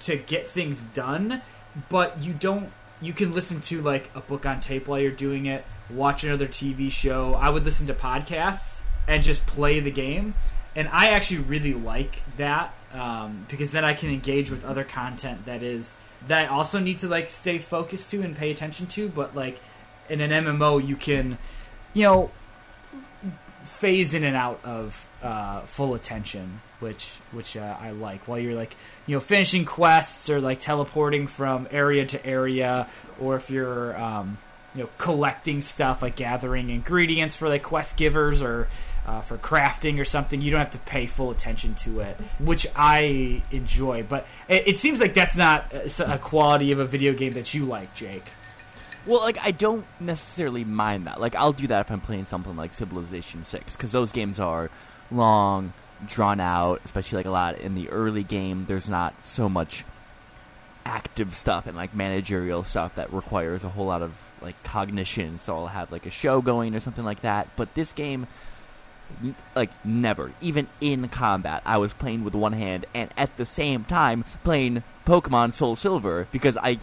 to 0.00 0.16
get 0.16 0.46
things 0.46 0.82
done, 0.82 1.42
but 1.88 2.22
you 2.22 2.32
don't. 2.32 2.70
You 3.02 3.12
can 3.12 3.32
listen 3.32 3.60
to 3.62 3.82
like 3.82 4.08
a 4.14 4.20
book 4.20 4.46
on 4.46 4.60
tape 4.60 4.86
while 4.86 5.00
you're 5.00 5.10
doing 5.10 5.46
it. 5.46 5.64
Watch 5.90 6.22
another 6.22 6.46
TV 6.46 6.92
show. 6.92 7.34
I 7.34 7.50
would 7.50 7.64
listen 7.64 7.88
to 7.88 7.94
podcasts 7.94 8.82
and 9.08 9.24
just 9.24 9.44
play 9.46 9.80
the 9.80 9.90
game. 9.90 10.34
And 10.76 10.86
I 10.86 11.06
actually 11.06 11.40
really 11.40 11.74
like 11.74 12.22
that 12.36 12.72
um, 12.92 13.46
because 13.48 13.72
then 13.72 13.84
I 13.84 13.94
can 13.94 14.10
engage 14.10 14.50
with 14.50 14.64
other 14.64 14.84
content 14.84 15.46
that 15.46 15.62
is 15.62 15.96
that 16.26 16.44
I 16.44 16.48
also 16.48 16.78
need 16.78 16.98
to 16.98 17.08
like 17.08 17.30
stay 17.30 17.58
focused 17.58 18.10
to 18.10 18.22
and 18.22 18.36
pay 18.36 18.50
attention 18.50 18.86
to. 18.88 19.08
But 19.08 19.34
like 19.34 19.60
in 20.08 20.20
an 20.20 20.30
MMO, 20.44 20.86
you 20.86 20.96
can, 20.96 21.38
you 21.94 22.02
know, 22.02 22.30
phase 23.62 24.14
in 24.14 24.24
and 24.24 24.36
out 24.36 24.60
of 24.64 25.08
uh, 25.22 25.60
full 25.60 25.94
attention, 25.94 26.60
which 26.80 27.18
which 27.32 27.56
uh, 27.56 27.76
I 27.80 27.92
like. 27.92 28.26
While 28.26 28.38
you're 28.38 28.54
like 28.54 28.74
you 29.06 29.16
know 29.16 29.20
finishing 29.20 29.64
quests 29.64 30.28
or 30.28 30.40
like 30.40 30.60
teleporting 30.60 31.26
from 31.26 31.68
area 31.70 32.04
to 32.06 32.26
area, 32.26 32.88
or 33.20 33.36
if 33.36 33.50
you're 33.50 33.98
um, 33.98 34.38
you 34.74 34.82
know 34.82 34.88
collecting 34.98 35.60
stuff 35.60 36.02
like 36.02 36.16
gathering 36.16 36.70
ingredients 36.70 37.36
for 37.36 37.48
like 37.48 37.62
quest 37.62 37.96
givers 37.96 38.42
or 38.42 38.68
uh, 39.10 39.20
for 39.20 39.36
crafting 39.38 39.98
or 39.98 40.04
something, 40.04 40.40
you 40.40 40.52
don't 40.52 40.60
have 40.60 40.70
to 40.70 40.78
pay 40.78 41.04
full 41.06 41.32
attention 41.32 41.74
to 41.74 41.98
it, 41.98 42.16
which 42.38 42.64
I 42.76 43.42
enjoy. 43.50 44.04
But 44.04 44.24
it, 44.48 44.68
it 44.68 44.78
seems 44.78 45.00
like 45.00 45.14
that's 45.14 45.36
not 45.36 45.72
a 45.72 46.14
a 46.14 46.18
quality 46.18 46.70
of 46.70 46.78
a 46.78 46.84
video 46.84 47.12
game 47.12 47.32
that 47.32 47.52
you 47.52 47.64
like, 47.64 47.92
Jake. 47.94 48.22
Well, 49.06 49.20
like 49.20 49.38
I 49.42 49.50
don't 49.50 49.84
necessarily 49.98 50.64
mind 50.64 51.08
that. 51.08 51.20
Like 51.20 51.34
I'll 51.34 51.52
do 51.52 51.66
that 51.66 51.80
if 51.80 51.90
I'm 51.90 52.00
playing 52.00 52.26
something 52.26 52.56
like 52.56 52.72
Civilization 52.72 53.42
Six, 53.42 53.74
because 53.74 53.90
those 53.90 54.12
games 54.12 54.38
are 54.38 54.70
long, 55.10 55.72
drawn 56.06 56.38
out. 56.38 56.80
Especially 56.84 57.16
like 57.16 57.26
a 57.26 57.30
lot 57.30 57.58
in 57.58 57.74
the 57.74 57.88
early 57.88 58.22
game. 58.22 58.66
There's 58.68 58.88
not 58.88 59.24
so 59.24 59.48
much 59.48 59.84
active 60.86 61.34
stuff 61.34 61.66
and 61.66 61.76
like 61.76 61.94
managerial 61.94 62.62
stuff 62.62 62.94
that 62.94 63.12
requires 63.12 63.64
a 63.64 63.68
whole 63.68 63.86
lot 63.86 64.02
of 64.02 64.12
like 64.40 64.62
cognition. 64.62 65.40
So 65.40 65.56
I'll 65.56 65.66
have 65.66 65.90
like 65.90 66.06
a 66.06 66.10
show 66.10 66.40
going 66.40 66.76
or 66.76 66.80
something 66.80 67.04
like 67.04 67.22
that. 67.22 67.48
But 67.56 67.74
this 67.74 67.92
game, 67.92 68.28
like 69.54 69.70
never, 69.84 70.32
even 70.40 70.68
in 70.80 71.08
combat, 71.08 71.62
I 71.64 71.78
was 71.78 71.92
playing 71.92 72.24
with 72.24 72.34
one 72.34 72.52
hand 72.52 72.86
and 72.94 73.10
at 73.16 73.36
the 73.36 73.46
same 73.46 73.84
time 73.84 74.24
playing 74.44 74.82
Pokemon 75.06 75.52
Soul 75.52 75.76
Silver 75.76 76.28
because 76.32 76.56
I 76.56 76.78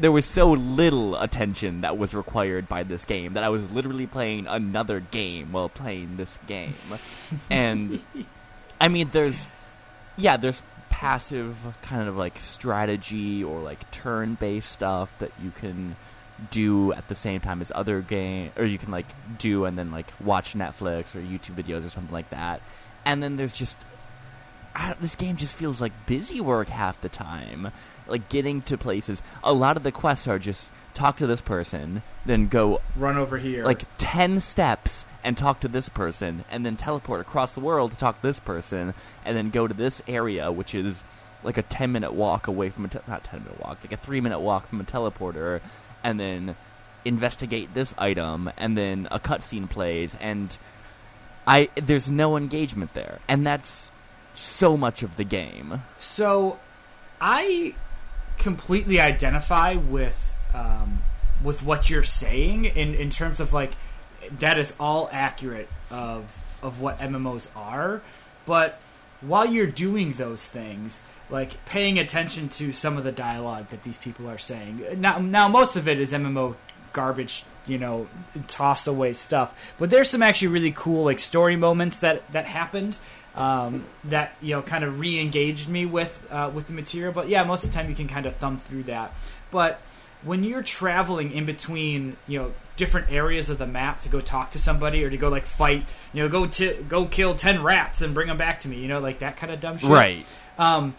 there 0.00 0.12
was 0.12 0.26
so 0.26 0.52
little 0.52 1.16
attention 1.16 1.82
that 1.82 1.96
was 1.96 2.14
required 2.14 2.68
by 2.68 2.82
this 2.82 3.04
game 3.04 3.34
that 3.34 3.42
I 3.42 3.48
was 3.48 3.70
literally 3.70 4.06
playing 4.06 4.46
another 4.46 5.00
game 5.00 5.52
while 5.52 5.68
playing 5.68 6.16
this 6.16 6.38
game. 6.46 6.74
and 7.50 8.02
I 8.80 8.88
mean 8.88 9.10
there's 9.12 9.48
yeah, 10.16 10.36
there's 10.36 10.62
passive 10.90 11.56
kind 11.82 12.08
of 12.08 12.16
like 12.16 12.38
strategy 12.38 13.42
or 13.42 13.60
like 13.60 13.90
turn-based 13.90 14.70
stuff 14.70 15.12
that 15.18 15.32
you 15.42 15.50
can 15.50 15.96
do 16.50 16.92
at 16.92 17.08
the 17.08 17.14
same 17.14 17.40
time 17.40 17.60
as 17.60 17.70
other 17.74 18.00
game 18.00 18.50
or 18.56 18.64
you 18.64 18.78
can 18.78 18.90
like 18.90 19.06
do 19.38 19.64
and 19.64 19.78
then 19.78 19.90
like 19.90 20.06
watch 20.20 20.54
Netflix 20.54 21.14
or 21.14 21.20
YouTube 21.20 21.54
videos 21.54 21.86
or 21.86 21.90
something 21.90 22.12
like 22.12 22.30
that. 22.30 22.60
And 23.04 23.22
then 23.22 23.36
there's 23.36 23.52
just 23.52 23.76
I, 24.74 24.94
this 25.00 25.16
game 25.16 25.36
just 25.36 25.54
feels 25.54 25.80
like 25.80 25.92
busy 26.06 26.40
work 26.40 26.68
half 26.68 27.00
the 27.00 27.08
time. 27.08 27.70
Like 28.06 28.28
getting 28.28 28.62
to 28.62 28.76
places. 28.76 29.22
A 29.44 29.52
lot 29.52 29.76
of 29.76 29.82
the 29.82 29.92
quests 29.92 30.26
are 30.26 30.38
just 30.38 30.68
talk 30.94 31.18
to 31.18 31.26
this 31.26 31.40
person, 31.40 32.02
then 32.26 32.48
go 32.48 32.80
Run 32.96 33.16
over 33.16 33.38
here, 33.38 33.64
like 33.64 33.84
10 33.98 34.40
steps 34.40 35.04
and 35.24 35.38
talk 35.38 35.60
to 35.60 35.68
this 35.68 35.88
person, 35.88 36.44
and 36.50 36.66
then 36.66 36.76
teleport 36.76 37.20
across 37.20 37.54
the 37.54 37.60
world 37.60 37.92
to 37.92 37.96
talk 37.96 38.16
to 38.16 38.26
this 38.26 38.40
person, 38.40 38.92
and 39.24 39.36
then 39.36 39.50
go 39.50 39.66
to 39.66 39.74
this 39.74 40.02
area, 40.08 40.50
which 40.50 40.74
is 40.74 41.02
like 41.42 41.56
a 41.56 41.62
10 41.62 41.92
minute 41.92 42.12
walk 42.12 42.46
away 42.48 42.70
from 42.70 42.84
a. 42.84 42.88
Te- 42.88 42.98
not 43.06 43.24
10 43.24 43.44
minute 43.44 43.60
walk, 43.60 43.78
like 43.82 43.92
a 43.92 43.96
3 43.96 44.20
minute 44.20 44.40
walk 44.40 44.66
from 44.66 44.80
a 44.80 44.84
teleporter, 44.84 45.60
and 46.02 46.18
then 46.18 46.56
investigate 47.04 47.74
this 47.74 47.94
item, 47.98 48.50
and 48.56 48.76
then 48.76 49.08
a 49.10 49.18
cutscene 49.18 49.68
plays, 49.68 50.16
and 50.20 50.56
I 51.46 51.68
there's 51.74 52.10
no 52.10 52.36
engagement 52.36 52.94
there. 52.94 53.20
And 53.28 53.46
that's 53.46 53.90
so 54.34 54.76
much 54.76 55.02
of 55.02 55.16
the 55.16 55.24
game. 55.24 55.82
So, 55.98 56.58
I 57.20 57.74
completely 58.38 59.00
identify 59.00 59.74
with 59.74 60.34
um, 60.54 61.02
with 61.42 61.62
what 61.62 61.90
you're 61.90 62.02
saying 62.02 62.64
in 62.66 62.94
in 62.94 63.10
terms 63.10 63.40
of 63.40 63.52
like 63.52 63.72
that 64.38 64.58
is 64.58 64.74
all 64.78 65.08
accurate 65.12 65.68
of 65.90 66.38
of 66.62 66.80
what 66.80 66.98
MMOs 66.98 67.48
are, 67.56 68.02
but 68.46 68.80
while 69.22 69.46
you're 69.46 69.66
doing 69.66 70.12
those 70.12 70.46
things, 70.46 71.02
like 71.30 71.64
paying 71.64 71.98
attention 71.98 72.48
to 72.50 72.72
some 72.72 72.96
of 72.96 73.04
the 73.04 73.12
dialogue 73.12 73.68
that 73.70 73.82
these 73.82 73.96
people 73.96 74.28
are 74.28 74.38
saying. 74.38 74.84
Now, 74.98 75.18
now 75.18 75.48
most 75.48 75.76
of 75.76 75.88
it 75.88 75.98
is 75.98 76.12
MMO 76.12 76.56
garbage, 76.92 77.44
you 77.66 77.78
know, 77.78 78.08
toss 78.48 78.86
away 78.86 79.14
stuff. 79.14 79.74
But 79.78 79.90
there's 79.90 80.10
some 80.10 80.22
actually 80.22 80.48
really 80.48 80.72
cool 80.72 81.04
like 81.04 81.18
story 81.18 81.56
moments 81.56 82.00
that 82.00 82.30
that 82.32 82.44
happened 82.46 82.98
um, 83.34 83.84
that 84.04 84.34
you 84.42 84.54
know 84.54 84.62
kind 84.62 84.84
of 84.84 85.00
re-engaged 85.00 85.68
me 85.68 85.86
with 85.86 86.26
uh, 86.30 86.50
with 86.54 86.66
the 86.66 86.72
material. 86.72 87.12
But 87.12 87.28
yeah, 87.28 87.42
most 87.44 87.64
of 87.64 87.72
the 87.72 87.78
time 87.78 87.88
you 87.88 87.96
can 87.96 88.08
kind 88.08 88.26
of 88.26 88.36
thumb 88.36 88.56
through 88.56 88.84
that. 88.84 89.12
But 89.50 89.80
when 90.22 90.44
you're 90.44 90.62
traveling 90.62 91.32
in 91.32 91.44
between, 91.44 92.16
you 92.28 92.38
know, 92.38 92.52
different 92.82 93.12
areas 93.12 93.48
of 93.48 93.58
the 93.58 93.66
map 93.66 94.00
to 94.00 94.08
go 94.08 94.20
talk 94.20 94.50
to 94.50 94.58
somebody 94.58 95.04
or 95.04 95.08
to 95.08 95.16
go 95.16 95.28
like 95.28 95.46
fight, 95.46 95.84
you 96.12 96.20
know, 96.20 96.28
go 96.28 96.48
to 96.48 96.84
go 96.88 97.06
kill 97.06 97.32
ten 97.32 97.62
rats 97.62 98.02
and 98.02 98.12
bring 98.12 98.26
them 98.26 98.36
back 98.36 98.58
to 98.58 98.68
me, 98.68 98.80
you 98.80 98.88
know, 98.88 98.98
like 98.98 99.20
that 99.20 99.36
kind 99.36 99.52
of 99.52 99.60
dumb 99.60 99.78
shit. 99.78 99.88
Right. 99.88 100.26
Um, 100.58 100.96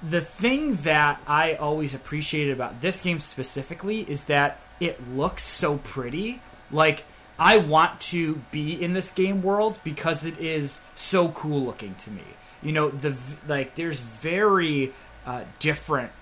the 0.00 0.20
thing 0.20 0.76
that 0.76 1.20
I 1.26 1.54
always 1.54 1.92
appreciated 1.92 2.52
about 2.52 2.80
this 2.80 3.00
game 3.00 3.18
specifically 3.18 4.08
is 4.08 4.24
that 4.24 4.60
it 4.78 5.08
looks 5.10 5.42
so 5.42 5.78
pretty. 5.78 6.40
Like 6.70 7.02
I 7.36 7.58
want 7.58 8.00
to 8.12 8.36
be 8.52 8.80
in 8.80 8.92
this 8.92 9.10
game 9.10 9.42
world 9.42 9.80
because 9.82 10.24
it 10.24 10.38
is 10.38 10.80
so 10.94 11.30
cool 11.30 11.64
looking 11.64 11.96
to 11.96 12.12
me. 12.12 12.22
You 12.62 12.70
know, 12.70 12.90
the 12.90 13.16
like 13.48 13.74
there's 13.74 13.98
very 13.98 14.92
uh, 15.26 15.42
different 15.58 16.12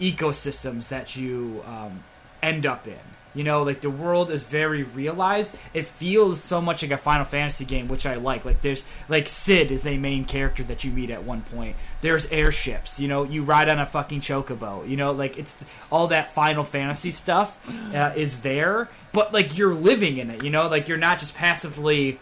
ecosystems 0.00 0.88
that 0.88 1.14
you 1.14 1.62
um, 1.66 2.04
end 2.42 2.64
up 2.64 2.88
in. 2.88 2.96
You 3.38 3.44
know, 3.44 3.62
like 3.62 3.82
the 3.82 3.88
world 3.88 4.32
is 4.32 4.42
very 4.42 4.82
realized. 4.82 5.54
It 5.72 5.86
feels 5.86 6.42
so 6.42 6.60
much 6.60 6.82
like 6.82 6.90
a 6.90 6.98
Final 6.98 7.24
Fantasy 7.24 7.64
game, 7.64 7.86
which 7.86 8.04
I 8.04 8.16
like. 8.16 8.44
Like 8.44 8.62
there's 8.62 8.82
like 9.08 9.28
Sid 9.28 9.70
is 9.70 9.86
a 9.86 9.96
main 9.96 10.24
character 10.24 10.64
that 10.64 10.82
you 10.82 10.90
meet 10.90 11.08
at 11.10 11.22
one 11.22 11.42
point. 11.42 11.76
There's 12.00 12.26
airships. 12.32 12.98
You 12.98 13.06
know, 13.06 13.22
you 13.22 13.44
ride 13.44 13.68
on 13.68 13.78
a 13.78 13.86
fucking 13.86 14.22
chocobo. 14.22 14.88
You 14.88 14.96
know, 14.96 15.12
like 15.12 15.38
it's 15.38 15.56
all 15.88 16.08
that 16.08 16.34
Final 16.34 16.64
Fantasy 16.64 17.12
stuff 17.12 17.56
uh, 17.94 18.12
is 18.16 18.40
there, 18.40 18.88
but 19.12 19.32
like 19.32 19.56
you're 19.56 19.72
living 19.72 20.16
in 20.16 20.30
it. 20.30 20.42
You 20.42 20.50
know, 20.50 20.66
like 20.66 20.88
you're 20.88 20.98
not 20.98 21.20
just 21.20 21.36
passively 21.36 22.18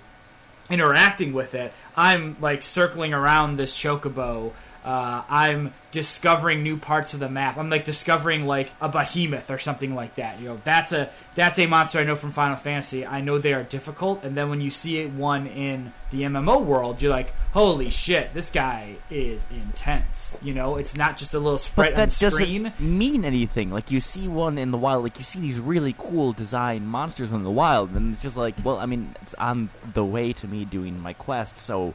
interacting 0.68 1.32
with 1.32 1.54
it. 1.54 1.72
I'm 1.96 2.36
like 2.42 2.62
circling 2.62 3.14
around 3.14 3.56
this 3.56 3.74
chocobo. 3.74 4.52
Uh, 4.86 5.24
I'm 5.28 5.74
discovering 5.90 6.62
new 6.62 6.76
parts 6.76 7.12
of 7.12 7.18
the 7.18 7.28
map. 7.28 7.56
I'm 7.56 7.68
like 7.68 7.84
discovering 7.84 8.46
like 8.46 8.70
a 8.80 8.88
behemoth 8.88 9.50
or 9.50 9.58
something 9.58 9.96
like 9.96 10.14
that. 10.14 10.38
You 10.38 10.50
know, 10.50 10.60
that's 10.62 10.92
a 10.92 11.10
that's 11.34 11.58
a 11.58 11.66
monster 11.66 11.98
I 11.98 12.04
know 12.04 12.14
from 12.14 12.30
Final 12.30 12.56
Fantasy. 12.56 13.04
I 13.04 13.20
know 13.20 13.38
they 13.38 13.52
are 13.52 13.64
difficult, 13.64 14.22
and 14.24 14.36
then 14.36 14.48
when 14.48 14.60
you 14.60 14.70
see 14.70 15.04
one 15.06 15.48
in 15.48 15.92
the 16.12 16.22
MMO 16.22 16.64
world, 16.64 17.02
you're 17.02 17.10
like, 17.10 17.34
holy 17.52 17.90
shit, 17.90 18.32
this 18.32 18.48
guy 18.48 18.94
is 19.10 19.44
intense. 19.50 20.38
You 20.40 20.54
know, 20.54 20.76
it's 20.76 20.96
not 20.96 21.16
just 21.16 21.34
a 21.34 21.40
little 21.40 21.58
sprite 21.58 21.94
on 21.94 21.96
that 21.96 22.10
the 22.10 22.30
screen. 22.30 22.62
doesn't 22.64 22.80
mean 22.80 23.24
anything. 23.24 23.70
Like 23.70 23.90
you 23.90 23.98
see 23.98 24.28
one 24.28 24.56
in 24.56 24.70
the 24.70 24.78
wild, 24.78 25.02
like 25.02 25.18
you 25.18 25.24
see 25.24 25.40
these 25.40 25.58
really 25.58 25.96
cool 25.98 26.32
design 26.32 26.86
monsters 26.86 27.32
in 27.32 27.42
the 27.42 27.50
wild, 27.50 27.90
and 27.90 28.12
it's 28.12 28.22
just 28.22 28.36
like, 28.36 28.54
well, 28.62 28.78
I 28.78 28.86
mean, 28.86 29.16
it's 29.22 29.34
on 29.34 29.68
the 29.94 30.04
way 30.04 30.32
to 30.34 30.46
me 30.46 30.64
doing 30.64 31.00
my 31.00 31.12
quest, 31.12 31.58
so 31.58 31.92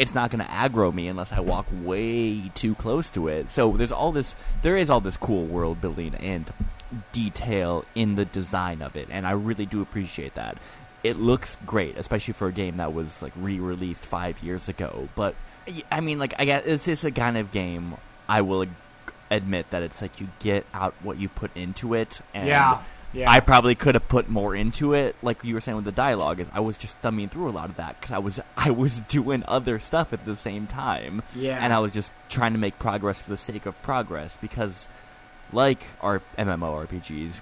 it's 0.00 0.14
not 0.14 0.30
going 0.30 0.42
to 0.42 0.50
aggro 0.50 0.92
me 0.92 1.08
unless 1.08 1.30
I 1.30 1.40
walk 1.40 1.66
way 1.82 2.48
too 2.54 2.74
close 2.74 3.10
to 3.10 3.28
it. 3.28 3.50
So 3.50 3.72
there's 3.72 3.92
all 3.92 4.12
this, 4.12 4.34
there 4.62 4.78
is 4.78 4.88
all 4.88 5.02
this 5.02 5.18
cool 5.18 5.44
world 5.44 5.82
building 5.82 6.14
and 6.14 6.50
detail 7.12 7.84
in 7.94 8.14
the 8.14 8.24
design 8.24 8.80
of 8.80 8.96
it, 8.96 9.08
and 9.10 9.26
I 9.26 9.32
really 9.32 9.66
do 9.66 9.82
appreciate 9.82 10.36
that. 10.36 10.56
It 11.04 11.18
looks 11.18 11.58
great, 11.66 11.98
especially 11.98 12.32
for 12.32 12.48
a 12.48 12.52
game 12.52 12.78
that 12.78 12.94
was 12.94 13.20
like 13.20 13.34
re-released 13.36 14.02
five 14.02 14.42
years 14.42 14.70
ago. 14.70 15.10
But 15.14 15.34
I 15.92 16.00
mean, 16.00 16.18
like, 16.18 16.32
I 16.38 16.46
guess 16.46 16.64
this 16.64 16.88
is 16.88 17.04
a 17.04 17.10
kind 17.10 17.36
of 17.36 17.52
game 17.52 17.96
I 18.26 18.40
will 18.40 18.64
admit 19.30 19.68
that 19.68 19.82
it's 19.82 20.00
like 20.00 20.18
you 20.18 20.28
get 20.38 20.64
out 20.72 20.94
what 21.02 21.18
you 21.18 21.28
put 21.28 21.54
into 21.54 21.92
it, 21.92 22.22
and 22.32 22.48
yeah, 22.48 22.80
yeah. 23.12 23.30
I 23.30 23.40
probably 23.40 23.74
could 23.74 23.94
have 23.94 24.08
put 24.08 24.28
more 24.28 24.54
into 24.54 24.94
it, 24.94 25.16
like 25.22 25.42
you 25.44 25.54
were 25.54 25.60
saying 25.60 25.76
with 25.76 25.84
the 25.84 25.92
dialogue. 25.92 26.40
Is 26.40 26.48
I 26.52 26.60
was 26.60 26.78
just 26.78 26.96
thumbing 26.98 27.28
through 27.28 27.48
a 27.48 27.52
lot 27.52 27.68
of 27.68 27.76
that 27.76 28.00
because 28.00 28.12
I 28.12 28.18
was 28.18 28.40
I 28.56 28.70
was 28.70 29.00
doing 29.00 29.44
other 29.46 29.78
stuff 29.78 30.12
at 30.12 30.24
the 30.24 30.36
same 30.36 30.66
time, 30.66 31.22
yeah, 31.34 31.58
and 31.62 31.72
I 31.72 31.78
was 31.80 31.92
just 31.92 32.12
trying 32.28 32.52
to 32.52 32.58
make 32.58 32.78
progress 32.78 33.20
for 33.20 33.30
the 33.30 33.36
sake 33.36 33.66
of 33.66 33.80
progress. 33.82 34.38
Because, 34.40 34.88
like 35.52 35.84
our 36.00 36.22
MMORPGs, 36.38 37.40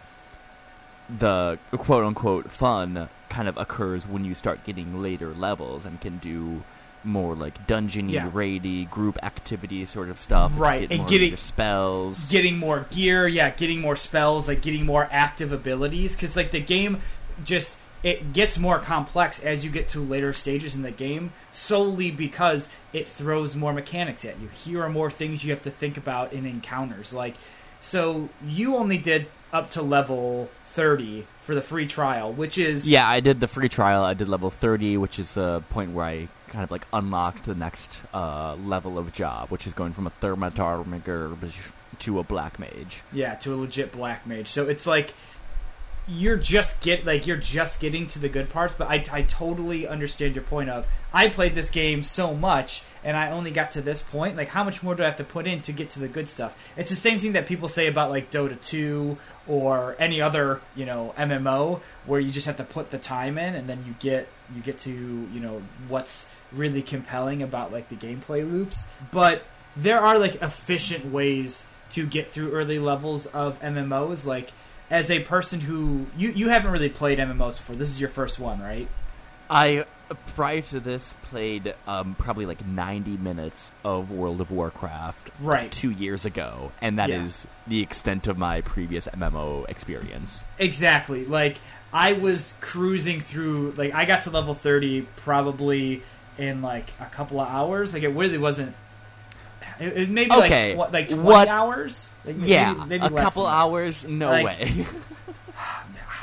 the 1.19 1.59
quote 1.73 2.05
unquote 2.05 2.51
fun 2.51 3.09
kind 3.29 3.49
of 3.49 3.57
occurs 3.57 4.07
when 4.07 4.25
you 4.25 4.35
start 4.35 4.65
getting 4.65 5.03
later 5.03 5.35
levels 5.35 5.85
and 5.85 6.01
can 6.01 6.19
do 6.19 6.63
more 7.05 7.35
like 7.35 7.67
dungeony, 7.67 8.13
Yeah. 8.13 8.31
raidy, 8.31 8.89
group 8.91 9.19
activity 9.23 9.85
sort 9.85 10.09
of 10.11 10.19
stuff. 10.19 10.53
Right, 10.57 10.81
get 10.83 10.91
and 10.91 10.99
more 11.01 11.09
getting- 11.09 11.37
spells. 11.37 12.29
getting 12.29 12.59
more 12.59 12.87
gear, 12.91 13.27
yeah, 13.29 13.51
getting 13.51 13.81
more 13.81 13.97
spells, 13.97 14.49
like 14.49 14.63
getting 14.63 14.85
more 14.87 15.09
active 15.11 15.53
abilities. 15.53 16.15
Because 16.17 16.37
like 16.37 16.51
the 16.51 16.61
game 16.61 16.99
just 17.45 17.77
it 18.05 18.33
gets 18.33 18.57
more 18.59 18.79
complex 18.79 19.41
as 19.41 19.65
you 19.65 19.71
get 19.73 19.89
to 19.89 19.99
later 20.01 20.33
stages 20.33 20.77
in 20.77 20.83
the 20.83 20.91
game, 20.93 21.33
solely 21.51 22.13
because 22.13 22.69
it 22.93 23.09
throws 23.09 23.57
more 23.57 23.73
mechanics 23.73 24.25
at 24.25 24.39
you. 24.41 24.49
Here 24.49 24.85
are 24.85 24.89
more 24.89 25.11
things 25.11 25.45
you 25.45 25.51
have 25.51 25.63
to 25.63 25.71
think 25.71 25.97
about 25.97 26.33
in 26.33 26.47
encounters. 26.47 27.13
Like, 27.13 27.35
so 27.81 28.29
you 28.47 28.77
only 28.77 28.99
did 28.99 29.27
up 29.53 29.71
to 29.71 29.83
level 29.83 30.51
30 30.67 31.27
for 31.41 31.55
the 31.55 31.63
free 31.63 31.87
trial, 31.87 32.33
which 32.33 32.59
is 32.59 32.87
Yeah, 32.87 33.09
I 33.09 33.21
did 33.21 33.41
the 33.41 33.49
free 33.49 33.69
trial. 33.69 34.05
I 34.05 34.15
did 34.15 34.29
level 34.29 34.51
30, 34.51 34.97
which 34.97 35.19
is 35.19 35.35
the 35.35 35.63
point 35.71 35.93
where 35.93 36.05
I 36.05 36.29
kind 36.49 36.65
of 36.65 36.71
like 36.71 36.87
unlocked 36.93 37.45
the 37.45 37.55
next 37.55 37.99
uh, 38.13 38.57
level 38.57 38.99
of 38.99 39.13
job, 39.13 39.51
which 39.51 39.67
is 39.67 39.75
going 39.75 39.93
from 39.93 40.07
a 40.07 40.11
Thermatarmager 40.11 41.71
to 42.01 42.19
a 42.19 42.23
Black 42.23 42.59
Mage. 42.59 43.03
Yeah, 43.13 43.35
to 43.37 43.55
a 43.55 43.57
legit 43.57 43.93
black 43.93 44.27
mage. 44.27 44.49
So 44.49 44.69
it's 44.69 44.87
like 44.87 45.15
you're 46.09 46.37
just 46.37 46.81
get 46.81 47.05
like 47.05 47.27
you're 47.27 47.37
just 47.37 47.81
getting 47.81 48.07
to 48.09 48.19
the 48.19 48.29
good 48.29 48.49
parts, 48.49 48.75
but 48.77 48.89
I, 48.89 49.05
I 49.13 49.23
totally 49.23 49.87
understand 49.87 50.35
your 50.35 50.45
point 50.45 50.71
of 50.71 50.87
I 51.13 51.29
played 51.29 51.55
this 51.55 51.71
game 51.71 52.03
so 52.03 52.35
much 52.35 52.83
and 53.05 53.17
I 53.17 53.31
only 53.31 53.51
got 53.51 53.73
to 53.73 53.83
this 53.83 54.01
point. 54.01 54.37
Like 54.37 54.49
how 54.49 54.65
much 54.65 54.83
more 54.83 54.95
do 54.95 55.03
I 55.03 55.07
have 55.07 55.17
to 55.17 55.25
put 55.25 55.47
in 55.47 55.61
to 55.63 55.73
get 55.73 55.91
to 55.91 56.01
the 56.01 56.09
good 56.09 56.29
stuff? 56.29 56.57
It's 56.77 56.91
the 56.91 56.97
same 56.97 57.19
thing 57.19 57.33
that 57.33 57.47
people 57.47 57.69
say 57.69 57.87
about 57.87 58.11
like 58.11 58.31
Dota 58.31 58.61
2 58.61 59.19
or 59.49 59.97
any 59.99 60.21
other, 60.21 60.61
you 60.77 60.85
know, 60.85 61.15
MMO 61.17 61.81
where 62.07 62.21
you 62.21 62.31
just 62.31 62.47
have 62.47 62.57
to 62.57 62.65
put 62.65 62.91
the 62.91 62.99
time 62.99 63.39
in 63.39 63.55
and 63.55 63.69
then 63.69 63.85
you 63.87 63.95
get 63.99 64.29
you 64.55 64.63
get 64.63 64.79
to, 64.81 64.91
you 64.91 65.41
know, 65.41 65.63
what's 65.89 66.29
really 66.53 66.83
compelling 66.83 67.43
about 67.43 67.73
like 67.73 67.89
the 67.89 67.97
gameplay 67.97 68.49
loops. 68.49 68.85
But 69.11 69.43
there 69.77 70.01
are 70.01 70.19
like 70.19 70.37
efficient 70.43 71.07
ways 71.07 71.65
to 71.91 72.07
get 72.07 72.31
through 72.31 72.53
early 72.53 72.79
levels 72.79 73.27
of 73.27 73.61
MMOs 73.61 74.27
like 74.27 74.53
as 74.91 75.11
a 75.11 75.21
person 75.21 75.61
who 75.61 76.07
you 76.17 76.31
you 76.31 76.49
haven't 76.49 76.71
really 76.71 76.89
played 76.89 77.19
MMOs 77.19 77.57
before. 77.57 77.77
This 77.77 77.91
is 77.91 78.01
your 78.01 78.11
first 78.11 78.39
one, 78.39 78.61
right? 78.61 78.89
I 79.51 79.85
prior 80.35 80.61
to 80.63 80.81
this 80.81 81.15
played 81.23 81.75
um, 81.87 82.15
probably 82.19 82.47
like 82.47 82.65
90 82.67 83.17
minutes 83.19 83.73
of 83.85 84.11
World 84.11 84.41
of 84.41 84.51
Warcraft 84.51 85.31
like, 85.41 85.49
Right. 85.49 85.73
two 85.73 85.91
years 85.91 86.25
ago, 86.25 86.73
and 86.81 86.99
that 86.99 87.11
is 87.11 87.45
Yeah. 87.45 87.51
the 87.69 87.81
extent 87.83 88.27
of 88.27 88.39
my 88.39 88.61
previous 88.63 89.07
MMO 89.09 89.65
experience. 89.69 90.43
Exactly. 90.59 91.25
Like 91.25 91.59
I 91.93 92.13
was 92.13 92.55
cruising 92.61 93.21
through 93.21 93.73
like 93.77 93.95
I 93.95 94.05
got 94.05 94.23
to 94.23 94.31
level 94.31 94.55
30 94.55 95.03
probably 95.17 96.03
in 96.39 96.63
like 96.63 96.91
a 97.01 97.07
couple 97.07 97.41
of 97.41 97.49
hours. 97.49 97.93
Like 97.95 98.03
it 98.03 98.09
really 98.09 98.39
wasn't 98.39 98.75
it, 99.81 99.97
it 99.97 100.09
maybe 100.09 100.33
Okay, 100.33 100.75
like 100.77 100.89
tw- 100.89 100.93
like 100.93 101.09
20 101.09 101.23
what- 101.23 101.49
hours? 101.49 102.09
Like, 102.25 102.37
maybe- 102.37 102.51
yeah, 102.51 102.85
maybe 102.87 103.07
a 103.07 103.11
couple 103.11 103.47
hours, 103.47 104.05
no 104.05 104.31
Like- 104.31 104.45
way. 104.47 104.87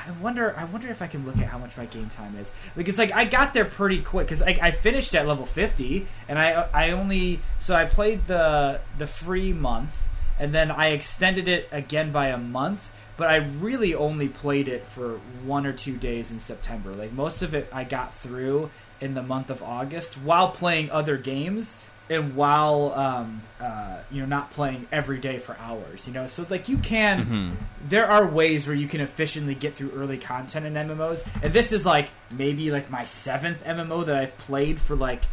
I 0.07 0.11
wonder. 0.21 0.55
I 0.57 0.65
wonder 0.65 0.87
if 0.89 1.01
I 1.01 1.07
can 1.07 1.25
look 1.25 1.37
at 1.37 1.47
how 1.47 1.57
much 1.57 1.77
my 1.77 1.85
game 1.85 2.09
time 2.09 2.37
is. 2.37 2.51
Like 2.75 2.87
it's 2.87 2.97
like 2.97 3.11
I 3.13 3.25
got 3.25 3.53
there 3.53 3.65
pretty 3.65 4.01
quick 4.01 4.27
because 4.27 4.41
I, 4.41 4.57
I 4.61 4.71
finished 4.71 5.15
at 5.15 5.27
level 5.27 5.45
fifty, 5.45 6.07
and 6.27 6.37
I 6.37 6.67
I 6.73 6.91
only 6.91 7.39
so 7.59 7.73
I 7.73 7.85
played 7.85 8.27
the 8.27 8.81
the 8.97 9.07
free 9.07 9.53
month, 9.53 9.97
and 10.39 10.53
then 10.53 10.69
I 10.69 10.87
extended 10.89 11.47
it 11.47 11.67
again 11.71 12.11
by 12.11 12.27
a 12.27 12.37
month. 12.37 12.91
But 13.17 13.29
I 13.29 13.37
really 13.37 13.95
only 13.95 14.27
played 14.27 14.67
it 14.67 14.85
for 14.85 15.19
one 15.45 15.65
or 15.65 15.71
two 15.71 15.95
days 15.95 16.31
in 16.31 16.39
September. 16.39 16.91
Like 16.91 17.13
most 17.13 17.41
of 17.41 17.53
it, 17.53 17.69
I 17.71 17.85
got 17.85 18.13
through 18.13 18.69
in 18.99 19.13
the 19.13 19.23
month 19.23 19.49
of 19.49 19.63
August 19.63 20.15
while 20.15 20.51
playing 20.51 20.89
other 20.91 21.17
games 21.17 21.77
and 22.09 22.35
while 22.35 22.93
um, 22.95 23.41
uh, 23.59 23.97
you 24.11 24.21
know 24.21 24.27
not 24.27 24.51
playing 24.51 24.87
every 24.91 25.17
day 25.17 25.37
for 25.39 25.57
hours. 25.59 26.07
You 26.07 26.13
know, 26.13 26.27
so 26.27 26.45
like 26.49 26.69
you 26.69 26.77
can 26.77 27.25
Mhm. 27.25 27.51
there 27.89 28.05
are 28.05 28.25
ways 28.25 28.67
where 28.67 28.75
you 28.75 28.87
can 28.87 29.01
efficiently 29.01 29.55
get 29.55 29.73
through 29.73 29.91
early 29.95 30.17
content 30.17 30.65
in 30.65 30.73
MMOs, 30.75 31.23
and 31.41 31.51
this 31.53 31.71
is 31.73 31.85
like 31.85 32.09
maybe 32.31 32.71
like 32.71 32.89
my 32.91 33.03
seventh 33.05 33.63
MMO 33.65 34.05
that 34.05 34.15
I've 34.15 34.37
played 34.37 34.79
for 34.79 34.95
like 34.95 35.23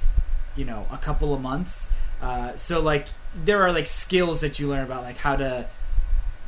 you 0.57 0.65
know 0.65 0.87
a 0.93 0.99
couple 0.99 1.35
of 1.35 1.41
months. 1.41 1.89
Uh, 2.23 2.57
so 2.57 2.81
like 2.81 3.07
there 3.35 3.63
are 3.63 3.73
like 3.73 3.87
skills 3.87 4.41
that 4.43 4.59
you 4.59 4.69
learn 4.69 4.85
about 4.85 5.03
like 5.03 5.17
how 5.19 5.37
to 5.37 5.67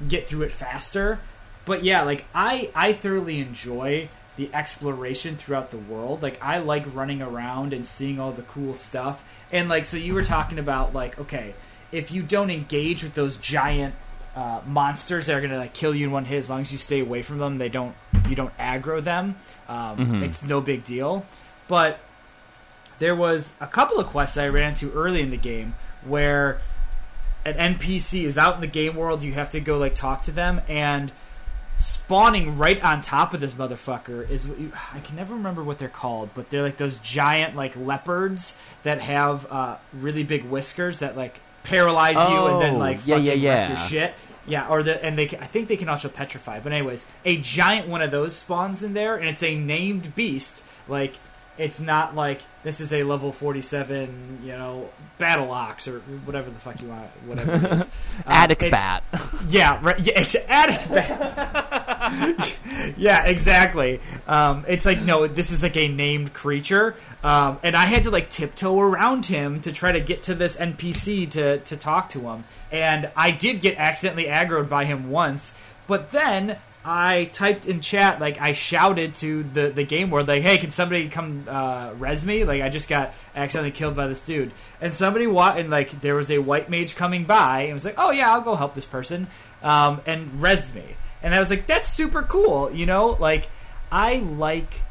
get 0.09 0.27
through 0.27 0.43
it 0.43 0.53
faster. 0.53 1.19
But 1.65 1.83
yeah, 1.85 2.03
like 2.03 2.25
I 2.35 2.71
I 2.75 2.93
thoroughly 2.93 3.41
enjoy 3.41 4.09
the 4.37 4.51
exploration 4.53 5.37
throughout 5.37 5.71
the 5.71 5.77
world. 5.79 6.23
Like 6.23 6.43
I 6.43 6.59
like 6.59 6.85
running 6.95 7.23
around 7.23 7.73
and 7.73 7.87
seeing 7.87 8.19
all 8.19 8.33
the 8.33 8.43
cool 8.43 8.75
stuff. 8.75 9.23
And 9.53 9.69
like 9.69 9.85
so 9.85 9.97
you 9.97 10.15
were 10.15 10.25
talking 10.25 10.59
about 10.59 10.93
like 10.95 11.19
okay, 11.19 11.55
if 11.93 12.11
you 12.11 12.23
don't 12.23 12.51
engage 12.51 13.03
with 13.03 13.15
those 13.15 13.37
giant 13.37 13.95
uh, 14.35 14.61
monsters 14.67 15.27
that 15.27 15.37
are 15.37 15.41
gonna 15.41 15.59
like 15.59 15.73
kill 15.75 15.95
you 15.95 16.07
in 16.07 16.13
one 16.13 16.25
hit, 16.25 16.39
as 16.39 16.51
long 16.51 16.61
as 16.63 16.73
you 16.73 16.79
stay 16.79 17.01
away 17.01 17.23
from 17.23 17.39
them, 17.39 17.59
they 17.59 17.69
don't 17.69 17.95
you 18.29 18.35
don't 18.35 18.57
aggro 18.59 19.03
them. 19.03 19.37
Um, 19.69 19.97
Mhm. 19.99 20.23
It's 20.25 20.43
no 20.43 20.61
big 20.61 20.83
deal. 20.85 21.25
But 21.69 22.01
there 22.99 23.15
was 23.15 23.53
a 23.61 23.67
couple 23.67 23.99
of 23.99 24.07
quests 24.07 24.37
I 24.37 24.49
ran 24.49 24.71
into 24.71 24.93
early 24.93 25.21
in 25.21 25.31
the 25.31 25.37
game 25.37 25.75
where 26.05 26.61
an 27.45 27.55
NPC 27.77 28.25
is 28.25 28.37
out 28.39 28.55
in 28.57 28.61
the 28.61 28.67
game 28.67 28.97
world. 28.97 29.23
You 29.23 29.33
have 29.33 29.51
to 29.51 29.61
go 29.61 29.79
like 29.79 29.95
talk 29.95 30.23
to 30.25 30.31
them, 30.33 30.61
and 30.69 31.13
spawning 31.77 32.57
right 32.59 32.83
on 32.83 33.03
top 33.03 33.35
of 33.35 33.41
this 33.41 33.53
motherfucker 33.55 34.29
is 34.29 34.47
what 34.47 34.59
you, 34.59 34.73
I 34.93 35.01
can 35.01 35.17
never 35.17 35.35
remember 35.35 35.63
what 35.63 35.79
they're 35.79 35.89
called, 35.89 36.31
but 36.35 36.51
they're 36.51 36.63
like 36.63 36.77
those 36.77 36.99
giant 36.99 37.57
like 37.57 37.77
leopards 37.77 38.57
that 38.83 39.01
have 39.01 39.51
uh, 39.51 39.77
really 39.93 40.23
big 40.23 40.45
whiskers 40.45 41.01
that 41.01 41.17
like 41.17 41.41
paralyze 41.65 42.17
you 42.31 42.47
and 42.47 42.61
then 42.61 42.75
Oh, 42.75 42.79
like 42.79 43.07
yeah, 43.07 43.17
fucking 43.17 43.41
yeah, 43.41 43.55
wreck 43.55 43.69
your 43.69 43.77
shit. 43.79 44.15
Yeah, 44.47 44.69
or 44.69 44.83
the 44.83 45.03
and 45.03 45.19
they 45.19 45.25
I 45.25 45.47
think 45.47 45.69
they 45.69 45.77
can 45.77 45.89
also 45.89 46.09
petrify. 46.09 46.61
But 46.61 46.73
anyways, 46.73 47.07
a 47.25 47.39
giant 47.39 47.89
one 47.89 48.03
of 48.03 48.11
those 48.11 48.37
spawns 48.37 48.83
in 48.83 48.93
there, 48.93 49.17
and 49.17 49.29
it's 49.29 49.43
a 49.43 49.55
named 49.55 50.15
beast. 50.15 50.63
Like 50.87 51.15
it's 51.57 51.81
not 51.81 52.15
like 52.17 52.43
this 52.63 52.81
is 52.81 52.93
a 52.93 53.03
level 53.05 53.33
forty 53.33 53.63
seven, 53.63 54.41
you 54.43 54.53
know, 54.53 54.91
battle 55.19 55.51
ox 55.51 55.87
or 55.87 56.01
whatever 56.25 56.51
the 56.51 56.59
fuck 56.59 56.83
you 56.83 56.89
want, 56.89 57.07
whatever 57.27 57.55
it 57.55 57.73
is. 57.73 57.83
Uh, 57.83 57.89
Attic 58.27 58.59
bat. 58.71 59.05
yeah, 59.49 59.79
right. 59.83 59.99
Yeah, 60.01 60.21
it's 60.21 60.35
attic 60.49 60.89
bat. 60.89 62.57
yeah, 62.97 63.25
exactly. 63.25 64.01
Um, 64.27 64.65
it's 64.67 64.85
like 64.85 65.01
no, 65.01 65.27
this 65.27 65.53
is 65.53 65.63
like 65.63 65.77
a 65.77 65.89
named 65.89 66.33
creature, 66.33 66.97
um, 67.23 67.59
and 67.63 67.77
I 67.77 67.87
had 67.87 68.03
to 68.05 68.11
like 68.11 68.31
tiptoe 68.31 68.81
around 68.81 69.27
him 69.27 69.61
to 69.63 69.73
try 69.73 69.93
to 69.93 70.01
get 70.01 70.25
to 70.25 70.35
this 70.35 70.57
NPC 70.57 71.31
to 71.33 71.59
to 71.59 71.77
talk 71.77 72.09
to 72.11 72.21
him, 72.21 72.45
and 72.73 73.11
I 73.17 73.31
did 73.31 73.61
get 73.61 73.77
accidentally 73.77 74.25
aggroed 74.25 74.69
by 74.69 74.85
him 74.85 75.11
once, 75.11 75.55
but 75.87 76.11
then. 76.11 76.59
I 76.85 77.25
typed 77.33 77.65
in 77.65 77.81
chat 77.81 78.21
like 78.21 78.39
I 78.41 78.53
shouted 78.53 79.15
to 79.17 79.43
the 79.43 79.71
the 79.71 79.85
game 79.85 80.11
world 80.11 80.29
like, 80.29 80.43
"Hey, 80.43 80.59
can 80.59 80.71
somebody 80.71 81.09
come 81.09 81.47
uh, 81.49 81.93
res 81.99 82.25
me? 82.25 82.45
Like 82.45 82.61
I 82.61 82.69
just 82.69 82.89
got 82.91 83.15
accidentally 83.35 83.71
killed 83.71 83.97
by 83.97 84.07
this 84.07 84.21
dude." 84.21 84.53
And 84.83 84.93
somebody 84.93 85.27
wa- 85.27 85.55
and 85.57 85.71
like 85.71 86.03
there 86.03 86.15
was 86.15 86.31
a 86.31 86.39
white 86.39 86.69
mage 86.69 86.95
coming 86.95 87.25
by 87.25 87.63
and 87.63 87.75
was 87.75 87.87
like, 87.87 87.95
"Oh 87.97 88.11
yeah, 88.11 88.31
I'll 88.31 88.43
go 88.43 88.55
help 88.55 88.75
this 88.75 88.85
person," 88.85 89.29
um, 89.63 90.03
and 90.05 90.29
resed 90.33 90.75
me. 90.75 90.85
And 91.23 91.35
I 91.35 91.39
was 91.39 91.49
like, 91.49 91.67
"That's 91.67 91.89
super 91.89 92.23
cool," 92.23 92.71
you 92.71 92.85
know. 92.85 93.17
Like 93.19 93.49
I 93.91 94.17
like 94.17 94.83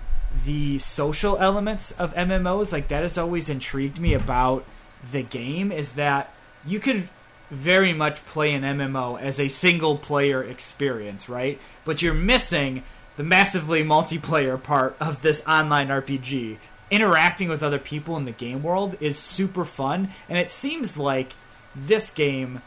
the 0.46 0.80
social 0.80 1.38
elements 1.38 1.92
of 1.92 2.12
MMOs. 2.16 2.74
Like 2.74 2.88
that 2.88 3.04
has 3.04 3.20
always 3.20 3.50
intrigued 3.50 4.00
me 4.00 4.16
about 4.16 4.66
the 5.12 5.22
game. 5.22 5.72
Is 5.72 5.94
that 5.94 6.34
you 6.66 6.80
could 6.80 7.08
very 7.54 7.94
much 7.94 8.26
play 8.26 8.54
an 8.54 8.64
MMO 8.64 9.20
as 9.20 9.40
a 9.40 9.48
single 9.48 9.98
player 9.98 10.44
experience, 10.44 11.30
right? 11.30 11.60
But 11.86 12.02
you're 12.02 12.14
missing 12.14 12.84
the 13.16 13.24
massively 13.24 13.84
multiplayer 13.84 14.62
part 14.62 14.96
of 15.00 15.22
this 15.22 15.44
online 15.48 15.90
RPG. 15.90 16.58
Interacting 16.92 17.50
with 17.50 17.64
other 17.64 17.80
people 17.80 18.18
in 18.18 18.26
the 18.26 18.32
game 18.32 18.62
world 18.64 18.98
is 19.00 19.18
super 19.18 19.66
fun, 19.66 20.10
and 20.30 20.38
it 20.38 20.52
seems 20.52 20.98
like 20.98 21.34
this 21.76 22.12
game 22.12 22.62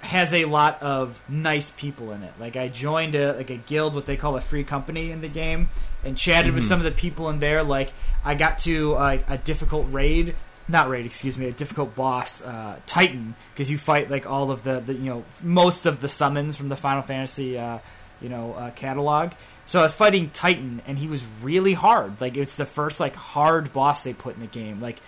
has 0.00 0.34
a 0.34 0.46
lot 0.46 0.82
of 0.82 1.20
nice 1.28 1.70
people 1.70 2.10
in 2.12 2.22
it. 2.24 2.32
Like 2.40 2.56
I 2.56 2.68
joined 2.68 3.14
a 3.14 3.34
like 3.34 3.50
a 3.50 3.56
guild, 3.56 3.94
what 3.94 4.04
they 4.06 4.16
call 4.16 4.36
a 4.36 4.40
free 4.40 4.64
company 4.64 5.10
in 5.12 5.20
the 5.20 5.28
game, 5.28 5.68
and 6.04 6.16
chatted 6.18 6.54
with 6.54 6.64
Mhm. 6.64 6.68
some 6.68 6.78
of 6.80 6.84
the 6.84 6.90
people 6.90 7.30
in 7.30 7.38
there. 7.38 7.62
Like 7.62 7.92
I 8.24 8.34
got 8.34 8.58
to 8.60 8.94
uh, 8.96 9.18
a 9.28 9.38
difficult 9.38 9.86
raid, 9.90 10.34
not 10.68 10.88
raid, 10.88 11.06
excuse 11.06 11.36
me, 11.36 11.46
a 11.48 11.52
difficult 11.52 11.94
boss, 11.94 12.42
uh, 12.42 12.76
Titan, 12.86 13.34
because 13.52 13.70
you 13.70 13.78
fight 13.78 14.10
like 14.10 14.26
all 14.30 14.50
of 14.50 14.62
the, 14.62 14.80
the 14.80 14.94
you 14.94 15.10
know 15.10 15.24
most 15.42 15.86
of 15.86 16.00
the 16.00 16.08
summons 16.08 16.56
from 16.56 16.68
the 16.68 16.76
Final 16.76 17.02
Fantasy 17.02 17.58
uh, 17.58 17.78
you 18.20 18.28
know 18.28 18.54
uh, 18.54 18.70
catalog. 18.72 19.32
So 19.64 19.80
I 19.80 19.82
was 19.82 19.92
fighting 19.94 20.30
Titan, 20.30 20.82
and 20.86 20.98
he 20.98 21.06
was 21.08 21.24
really 21.42 21.72
hard. 21.74 22.20
Like 22.20 22.36
it's 22.36 22.56
the 22.56 22.66
first 22.66 23.00
like 23.00 23.14
hard 23.16 23.72
boss 23.72 24.02
they 24.04 24.12
put 24.12 24.34
in 24.34 24.40
the 24.40 24.46
game. 24.46 24.80
Like 24.80 25.00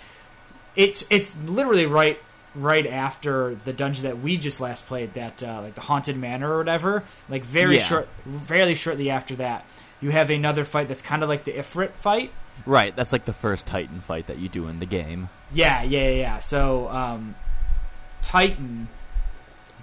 it's 0.76 1.04
it's 1.10 1.36
literally 1.46 1.86
right 1.86 2.18
right 2.54 2.86
after 2.86 3.56
the 3.64 3.72
dungeon 3.72 4.04
that 4.04 4.20
we 4.20 4.36
just 4.36 4.60
last 4.60 4.86
played, 4.86 5.14
that 5.14 5.42
uh, 5.42 5.60
like 5.62 5.74
the 5.74 5.80
haunted 5.80 6.16
manor 6.16 6.52
or 6.54 6.58
whatever. 6.58 7.02
Like 7.28 7.44
very 7.44 7.76
Yeah. 7.76 7.82
short, 7.82 8.08
fairly 8.46 8.74
shortly 8.74 9.10
after 9.10 9.34
that, 9.36 9.64
you 10.00 10.10
have 10.10 10.30
another 10.30 10.64
fight 10.64 10.86
that's 10.88 11.02
kind 11.02 11.22
of 11.22 11.28
like 11.28 11.44
the 11.44 11.52
Ifrit 11.52 11.90
fight. 11.92 12.30
Right, 12.66 12.94
that's 12.94 13.12
like 13.12 13.24
the 13.24 13.32
first 13.32 13.66
Titan 13.66 14.00
fight 14.00 14.26
that 14.28 14.38
you 14.38 14.48
do 14.48 14.68
in 14.68 14.78
the 14.78 14.86
game. 14.86 15.28
Yeah, 15.52 15.82
yeah, 15.82 16.10
yeah. 16.10 16.38
So 16.38 16.88
um, 16.88 17.34
Titan, 18.22 18.88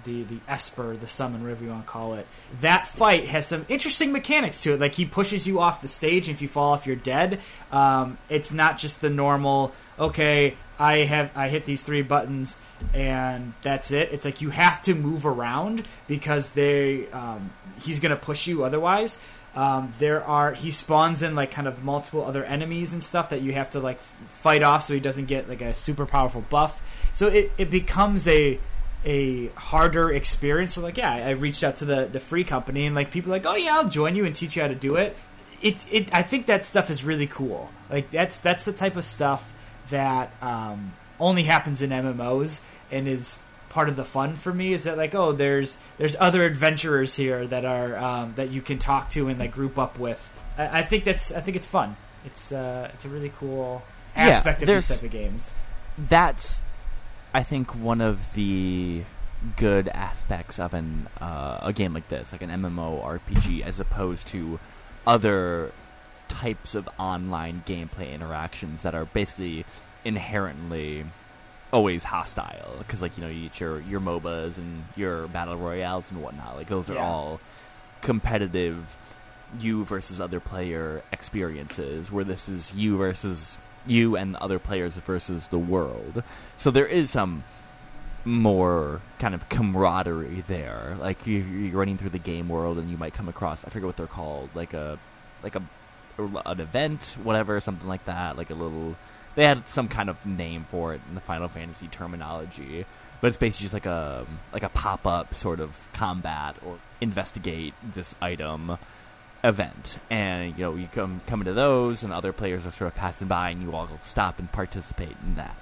the 0.04 0.24
the 0.24 0.38
Esper, 0.48 0.96
the 0.96 1.06
summon, 1.06 1.42
whatever 1.42 1.64
you 1.64 1.70
want 1.70 1.86
to 1.86 1.90
call 1.90 2.14
it, 2.14 2.26
that 2.60 2.86
fight 2.86 3.28
has 3.28 3.46
some 3.46 3.64
interesting 3.68 4.12
mechanics 4.12 4.58
to 4.60 4.74
it. 4.74 4.80
Like 4.80 4.94
he 4.96 5.04
pushes 5.04 5.46
you 5.46 5.60
off 5.60 5.80
the 5.80 5.88
stage, 5.88 6.28
and 6.28 6.34
if 6.34 6.42
you 6.42 6.48
fall 6.48 6.72
off, 6.72 6.86
you're 6.86 6.96
dead. 6.96 7.40
Um, 7.70 8.18
it's 8.28 8.52
not 8.52 8.78
just 8.78 9.00
the 9.00 9.10
normal. 9.10 9.72
Okay, 9.98 10.54
I 10.78 10.98
have 10.98 11.30
I 11.36 11.48
hit 11.48 11.64
these 11.64 11.82
three 11.82 12.02
buttons 12.02 12.58
and 12.92 13.52
that's 13.62 13.92
it. 13.92 14.12
It's 14.12 14.24
like 14.24 14.40
you 14.40 14.50
have 14.50 14.82
to 14.82 14.94
move 14.94 15.24
around 15.26 15.86
because 16.08 16.50
they 16.50 17.08
um, 17.10 17.52
he's 17.80 18.00
gonna 18.00 18.16
push 18.16 18.46
you 18.48 18.64
otherwise. 18.64 19.16
Um, 19.54 19.92
there 19.98 20.24
are 20.24 20.54
he 20.54 20.70
spawns 20.70 21.22
in 21.22 21.34
like 21.34 21.50
kind 21.50 21.68
of 21.68 21.84
multiple 21.84 22.24
other 22.24 22.44
enemies 22.44 22.92
and 22.92 23.02
stuff 23.02 23.28
that 23.30 23.42
you 23.42 23.52
have 23.52 23.70
to 23.70 23.80
like 23.80 24.00
fight 24.00 24.62
off 24.62 24.82
so 24.84 24.94
he 24.94 25.00
doesn't 25.00 25.26
get 25.26 25.48
like 25.48 25.60
a 25.60 25.74
super 25.74 26.06
powerful 26.06 26.42
buff. 26.48 26.82
So 27.12 27.26
it, 27.28 27.52
it 27.58 27.70
becomes 27.70 28.26
a 28.26 28.58
a 29.04 29.48
harder 29.48 30.10
experience. 30.10 30.74
So 30.74 30.80
like 30.80 30.96
yeah, 30.96 31.12
I 31.12 31.30
reached 31.30 31.62
out 31.62 31.76
to 31.76 31.84
the 31.84 32.06
the 32.06 32.20
free 32.20 32.44
company 32.44 32.86
and 32.86 32.94
like 32.94 33.10
people 33.10 33.30
like 33.30 33.44
oh 33.46 33.56
yeah 33.56 33.74
I'll 33.74 33.88
join 33.88 34.16
you 34.16 34.24
and 34.24 34.34
teach 34.34 34.56
you 34.56 34.62
how 34.62 34.68
to 34.68 34.74
do 34.74 34.96
it. 34.96 35.16
It 35.60 35.84
it 35.90 36.14
I 36.14 36.22
think 36.22 36.46
that 36.46 36.64
stuff 36.64 36.88
is 36.88 37.04
really 37.04 37.26
cool. 37.26 37.70
Like 37.90 38.10
that's 38.10 38.38
that's 38.38 38.64
the 38.64 38.72
type 38.72 38.96
of 38.96 39.04
stuff 39.04 39.52
that 39.90 40.32
um, 40.40 40.92
only 41.20 41.42
happens 41.42 41.82
in 41.82 41.90
MMOs 41.90 42.60
and 42.90 43.06
is 43.06 43.42
part 43.72 43.88
of 43.88 43.96
the 43.96 44.04
fun 44.04 44.36
for 44.36 44.52
me 44.52 44.72
is 44.72 44.84
that 44.84 44.96
like 44.96 45.14
oh 45.14 45.32
there's 45.32 45.78
there's 45.98 46.14
other 46.20 46.42
adventurers 46.44 47.16
here 47.16 47.46
that 47.46 47.64
are 47.64 47.96
um, 47.96 48.34
that 48.36 48.50
you 48.50 48.60
can 48.62 48.78
talk 48.78 49.08
to 49.10 49.28
and 49.28 49.38
like 49.40 49.52
group 49.52 49.78
up 49.78 49.98
with. 49.98 50.20
I, 50.58 50.80
I 50.80 50.82
think 50.82 51.04
that's 51.04 51.32
I 51.32 51.40
think 51.40 51.56
it's 51.56 51.66
fun. 51.66 51.96
It's 52.24 52.52
uh, 52.52 52.90
it's 52.94 53.04
a 53.04 53.08
really 53.08 53.32
cool 53.36 53.82
Yeah, 54.14 54.28
aspect 54.28 54.62
of 54.62 54.68
these 54.68 54.88
type 54.88 55.02
of 55.02 55.10
games. 55.10 55.52
that's 55.98 56.60
I 57.34 57.42
think 57.42 57.74
one 57.74 58.00
of 58.00 58.34
the 58.34 59.02
good 59.56 59.88
aspects 59.88 60.58
of 60.58 60.74
an 60.74 61.08
uh, 61.20 61.58
a 61.62 61.72
game 61.72 61.94
like 61.94 62.08
this, 62.08 62.30
like 62.32 62.42
an 62.42 62.50
MMO 62.50 63.02
RPG, 63.02 63.62
as 63.62 63.80
opposed 63.80 64.28
to 64.28 64.60
other 65.06 65.72
types 66.28 66.74
of 66.74 66.88
online 66.98 67.62
gameplay 67.66 68.12
interactions 68.12 68.82
that 68.82 68.94
are 68.94 69.04
basically 69.06 69.64
inherently 70.04 71.04
always 71.72 72.04
hostile. 72.04 72.74
Because 72.78 73.00
like 73.02 73.16
you 73.16 73.24
know, 73.24 73.30
you 73.30 73.44
get 73.48 73.60
your 73.60 73.80
your 73.82 74.00
MOBAs 74.00 74.58
and 74.58 74.84
your 74.96 75.26
battle 75.28 75.56
royales 75.56 76.10
and 76.10 76.22
whatnot. 76.22 76.56
Like 76.56 76.66
those 76.68 76.90
are 76.90 76.94
Yeah. 76.94 77.04
all 77.06 77.40
competitive 78.00 78.96
you 79.60 79.84
versus 79.84 80.20
other 80.20 80.40
player 80.40 81.02
experiences 81.12 82.10
where 82.10 82.24
this 82.24 82.48
is 82.48 82.72
you 82.74 82.96
versus 82.96 83.56
you 83.86 84.16
and 84.16 84.34
the 84.34 84.42
other 84.42 84.58
players 84.58 84.96
versus 84.96 85.46
the 85.48 85.58
world 85.58 86.22
so 86.56 86.70
there 86.70 86.86
is 86.86 87.10
some 87.10 87.44
more 88.24 89.00
kind 89.18 89.34
of 89.34 89.48
camaraderie 89.50 90.42
there 90.48 90.96
like 91.00 91.26
you, 91.26 91.38
you're 91.38 91.78
running 91.78 91.98
through 91.98 92.08
the 92.10 92.18
game 92.18 92.48
world 92.48 92.78
and 92.78 92.90
you 92.90 92.96
might 92.96 93.12
come 93.12 93.28
across 93.28 93.64
i 93.64 93.68
forget 93.68 93.86
what 93.86 93.96
they're 93.96 94.06
called 94.06 94.48
like 94.54 94.72
a 94.72 94.98
like 95.42 95.54
a 95.54 95.62
an 96.18 96.60
event 96.60 97.16
whatever 97.22 97.60
something 97.60 97.88
like 97.88 98.04
that 98.06 98.36
like 98.38 98.50
a 98.50 98.54
little 98.54 98.96
they 99.34 99.44
had 99.44 99.66
some 99.68 99.88
kind 99.88 100.10
of 100.10 100.24
name 100.26 100.66
for 100.70 100.94
it 100.94 101.00
in 101.08 101.14
the 101.14 101.20
final 101.20 101.48
fantasy 101.48 101.88
terminology 101.88 102.84
but 103.20 103.28
it's 103.28 103.36
basically 103.36 103.64
just 103.64 103.74
like 103.74 103.86
a 103.86 104.26
like 104.52 104.62
a 104.62 104.68
pop-up 104.68 105.34
sort 105.34 105.60
of 105.60 105.76
combat 105.92 106.56
or 106.64 106.78
investigate 107.00 107.74
this 107.94 108.14
item 108.20 108.78
event 109.44 109.98
and 110.08 110.56
you 110.56 110.64
know 110.64 110.74
you 110.76 110.88
come 110.92 111.20
come 111.26 111.40
into 111.40 111.52
those 111.52 112.02
and 112.02 112.12
other 112.12 112.32
players 112.32 112.64
are 112.66 112.70
sort 112.70 112.88
of 112.88 112.94
passing 112.94 113.26
by 113.26 113.50
and 113.50 113.62
you 113.62 113.74
all 113.74 113.88
stop 114.02 114.38
and 114.38 114.50
participate 114.52 115.16
in 115.26 115.34
that 115.34 115.56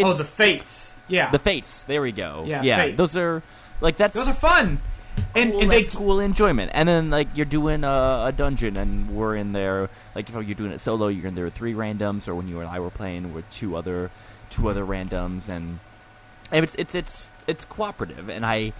oh, 0.00 0.12
the 0.14 0.24
fates. 0.24 0.94
Yeah, 1.08 1.30
the 1.30 1.38
fates 1.38 1.82
there 1.84 2.02
we 2.02 2.12
go 2.12 2.44
Yeah, 2.46 2.62
yeah 2.62 2.76
fate. 2.78 2.96
those 2.96 3.16
are 3.16 3.42
like 3.80 3.96
that's 3.96 4.14
those 4.14 4.28
are 4.28 4.34
fun. 4.34 4.80
And, 5.34 5.52
cool, 5.52 5.60
and 5.60 5.70
they 5.70 5.82
that's 5.82 5.94
cool 5.94 6.20
enjoyment. 6.20 6.70
And 6.74 6.88
then 6.88 7.10
like 7.10 7.28
you're 7.34 7.44
doing 7.44 7.84
a, 7.84 8.24
a 8.28 8.34
dungeon, 8.34 8.78
and 8.78 9.14
we're 9.14 9.36
in 9.36 9.52
there. 9.52 9.90
Like 10.14 10.28
if 10.28 10.34
you're 10.34 10.54
doing 10.54 10.72
it 10.72 10.80
solo, 10.80 11.08
you're 11.08 11.26
in 11.26 11.34
there 11.34 11.44
with 11.44 11.54
three 11.54 11.74
randoms, 11.74 12.28
or 12.28 12.34
when 12.34 12.48
you 12.48 12.60
and 12.60 12.68
I 12.68 12.80
were 12.80 12.90
playing 12.90 13.32
with 13.32 13.48
two 13.50 13.76
other 13.76 14.10
two 14.50 14.68
other 14.68 14.84
randoms, 14.84 15.48
and, 15.48 15.78
and 16.50 16.64
it's 16.64 16.74
it's 16.74 16.94
it's 16.94 17.30
it's 17.46 17.64
cooperative, 17.64 18.28
and 18.28 18.44
I 18.44 18.72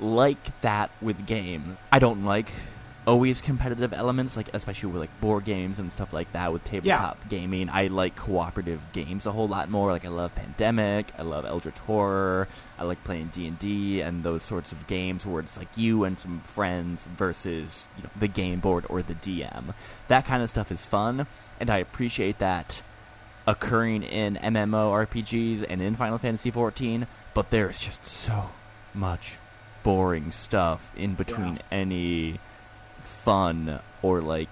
like 0.00 0.60
that 0.62 0.90
with 1.00 1.26
games. 1.26 1.78
I 1.92 1.98
don't 1.98 2.24
like 2.24 2.50
always 3.06 3.40
competitive 3.40 3.92
elements, 3.92 4.36
like 4.36 4.48
especially 4.54 4.92
with 4.92 5.00
like 5.00 5.20
board 5.20 5.44
games 5.44 5.78
and 5.80 5.92
stuff 5.92 6.12
like 6.12 6.30
that 6.32 6.52
with 6.52 6.62
tabletop 6.64 7.18
gaming. 7.28 7.68
I 7.68 7.88
like 7.88 8.14
cooperative 8.14 8.80
games 8.92 9.26
a 9.26 9.32
whole 9.32 9.48
lot 9.48 9.68
more. 9.70 9.90
Like 9.90 10.04
I 10.04 10.08
love 10.08 10.34
Pandemic, 10.34 11.12
I 11.18 11.22
love 11.22 11.44
Eldritch 11.44 11.78
Horror, 11.78 12.46
I 12.78 12.84
like 12.84 13.02
playing 13.04 13.30
D 13.32 13.46
and 13.48 13.58
D 13.58 14.00
and 14.00 14.22
those 14.22 14.42
sorts 14.44 14.70
of 14.72 14.86
games 14.86 15.26
where 15.26 15.40
it's 15.42 15.56
like 15.56 15.76
you 15.76 16.04
and 16.04 16.18
some 16.18 16.40
friends 16.42 17.04
versus 17.16 17.86
you 17.96 18.04
know, 18.04 18.10
the 18.18 18.28
game 18.28 18.60
board 18.60 18.84
or 18.88 19.02
the 19.02 19.14
DM. 19.14 19.74
That 20.08 20.24
kind 20.24 20.42
of 20.42 20.50
stuff 20.50 20.70
is 20.70 20.86
fun, 20.86 21.26
and 21.58 21.70
I 21.70 21.78
appreciate 21.78 22.38
that 22.38 22.82
occurring 23.48 24.04
in 24.04 24.36
MMORPGs 24.36 25.64
and 25.68 25.80
in 25.82 25.96
Final 25.96 26.18
Fantasy 26.18 26.52
XIV. 26.52 27.06
But 27.34 27.50
there's 27.50 27.80
just 27.80 28.04
so 28.06 28.50
much 28.94 29.38
boring 29.82 30.30
stuff 30.30 30.92
in 30.96 31.14
between 31.14 31.54
Yeah. 31.56 31.62
any 31.72 32.38
fun 33.24 33.80
or 34.02 34.20
like 34.20 34.48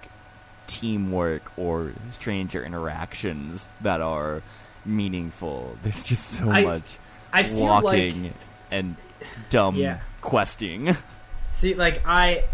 teamwork 0.67 1.51
or 1.57 1.91
stranger 2.09 2.63
interactions 2.63 3.67
that 3.81 4.01
are 4.01 4.41
meaningful. 4.85 5.77
There's 5.83 6.03
just 6.03 6.25
so 6.25 6.49
I- 6.49 6.63
much 6.63 6.97
I 7.33 7.49
walking 7.53 8.23
like 8.23 8.33
and 8.71 8.95
dumb 9.49 9.75
Yeah. 9.75 9.99
questing. 10.21 10.95
See, 11.51 11.73
like 11.75 12.01
I, 12.05 12.45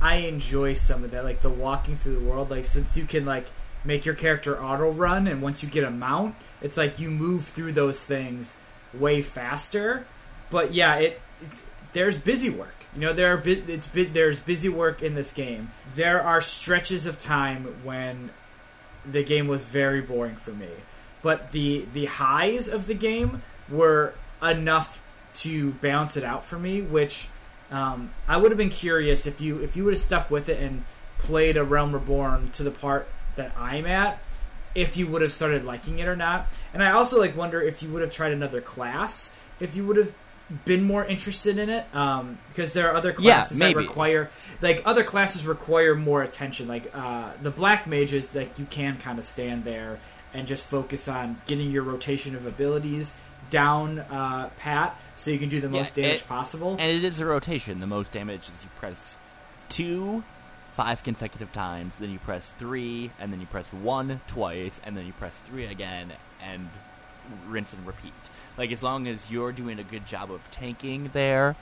I 0.00 0.16
enjoy 0.16 0.74
some 0.74 1.02
of 1.04 1.10
that, 1.10 1.24
like 1.24 1.42
the 1.42 1.48
walking 1.50 1.96
through 1.96 2.14
the 2.20 2.24
world. 2.24 2.50
Like 2.50 2.64
since 2.64 2.96
you 2.96 3.04
can 3.04 3.24
like 3.26 3.46
make 3.84 4.04
your 4.06 4.14
character 4.14 4.60
auto 4.60 4.90
run, 4.90 5.26
and 5.26 5.42
once 5.42 5.62
you 5.62 5.68
get 5.68 5.84
a 5.84 5.90
mount, 5.90 6.34
it's 6.62 6.76
like 6.76 6.98
you 7.00 7.10
move 7.10 7.44
through 7.44 7.72
those 7.72 8.02
things 8.04 8.56
way 8.94 9.22
faster. 9.22 10.06
But 10.50 10.72
yeah, 10.72 10.96
it, 10.96 11.20
it 11.42 11.50
there's 11.92 12.16
busy 12.16 12.50
work. 12.50 12.74
You 12.94 13.02
know, 13.02 13.12
there 13.12 13.32
are 13.32 13.36
bu- 13.36 13.64
it's 13.68 13.86
bu- 13.86 14.10
there's 14.12 14.38
busy 14.38 14.68
work 14.68 15.02
in 15.02 15.14
this 15.14 15.32
game. 15.32 15.70
There 15.94 16.22
are 16.22 16.40
stretches 16.40 17.06
of 17.06 17.18
time 17.18 17.76
when 17.84 18.30
the 19.10 19.22
game 19.22 19.46
was 19.46 19.64
very 19.64 20.00
boring 20.00 20.36
for 20.36 20.50
me, 20.50 20.68
but 21.22 21.52
the 21.52 21.86
the 21.92 22.06
highs 22.06 22.68
of 22.68 22.86
the 22.86 22.94
game 22.94 23.42
were 23.68 24.14
enough 24.42 25.02
to 25.34 25.72
balance 25.72 26.16
it 26.16 26.24
out 26.24 26.44
for 26.44 26.58
me, 26.58 26.80
which 26.80 27.28
um, 27.70 28.10
I 28.26 28.36
would 28.36 28.50
have 28.50 28.58
been 28.58 28.70
curious 28.70 29.26
if 29.26 29.40
you 29.40 29.58
if 29.62 29.76
you 29.76 29.84
would 29.84 29.94
have 29.94 30.00
stuck 30.02 30.30
with 30.30 30.48
it 30.48 30.60
and 30.60 30.84
played 31.18 31.56
a 31.56 31.64
Realm 31.64 31.92
Reborn 31.92 32.50
to 32.52 32.62
the 32.62 32.70
part 32.70 33.06
that 33.36 33.52
I'm 33.56 33.86
at, 33.86 34.18
if 34.74 34.96
you 34.96 35.06
would 35.08 35.22
have 35.22 35.32
started 35.32 35.64
liking 35.64 35.98
it 35.98 36.08
or 36.08 36.16
not. 36.16 36.46
And 36.72 36.82
I 36.82 36.92
also 36.92 37.18
like 37.18 37.36
wonder 37.36 37.60
if 37.60 37.82
you 37.82 37.90
would 37.90 38.02
have 38.02 38.10
tried 38.10 38.32
another 38.32 38.60
class, 38.60 39.30
if 39.60 39.76
you 39.76 39.86
would 39.86 39.96
have 39.96 40.14
been 40.64 40.82
more 40.84 41.04
interested 41.04 41.58
in 41.58 41.68
it, 41.68 41.84
um, 41.94 42.38
because 42.48 42.72
there 42.72 42.90
are 42.90 42.96
other 42.96 43.10
Yeah, 43.10 43.34
classes 43.40 43.58
that 43.58 43.76
require 43.76 44.30
like 44.62 44.82
other 44.86 45.04
classes 45.04 45.46
require 45.46 45.94
more 45.94 46.22
attention. 46.22 46.66
Like 46.68 46.90
uh, 46.94 47.32
the 47.42 47.50
Black 47.50 47.86
Mages, 47.86 48.34
like 48.34 48.58
you 48.58 48.64
can 48.64 48.96
kind 48.98 49.18
of 49.18 49.24
stand 49.24 49.64
there 49.64 49.98
and 50.32 50.46
just 50.48 50.64
focus 50.64 51.08
on 51.08 51.40
getting 51.46 51.70
your 51.70 51.82
rotation 51.82 52.34
of 52.34 52.46
abilities 52.46 53.14
down 53.50 53.98
uh, 53.98 54.50
pat, 54.58 54.96
so 55.16 55.30
you 55.30 55.38
can 55.38 55.48
do 55.48 55.60
the 55.60 55.68
Yeah, 55.68 55.72
most 55.78 55.94
damage 55.96 56.20
it- 56.20 56.28
possible. 56.28 56.72
and 56.78 56.90
it 56.90 57.04
is 57.04 57.20
a 57.20 57.24
rotation. 57.26 57.80
The 57.80 57.86
most 57.86 58.12
damage 58.12 58.42
is 58.42 58.64
you 58.64 58.70
press 58.78 59.16
two 59.68 60.22
five 60.74 61.02
consecutive 61.02 61.52
times, 61.52 61.98
then 61.98 62.10
you 62.10 62.18
press 62.20 62.52
three, 62.56 63.10
and 63.20 63.32
then 63.32 63.40
you 63.40 63.46
press 63.46 63.72
one 63.72 64.20
twice, 64.28 64.80
and 64.84 64.96
then 64.96 65.06
you 65.06 65.12
press 65.12 65.36
three 65.38 65.64
again, 65.66 66.12
and 66.42 66.68
rinse 67.48 67.72
and 67.72 67.84
repeat. 67.86 68.12
Like 68.58 68.72
as 68.72 68.82
long 68.82 69.06
as 69.06 69.30
you're 69.30 69.52
doing 69.52 69.78
a 69.78 69.84
good 69.84 70.04
job 70.04 70.30
of 70.30 70.50
tanking 70.50 71.10
there, 71.12 71.56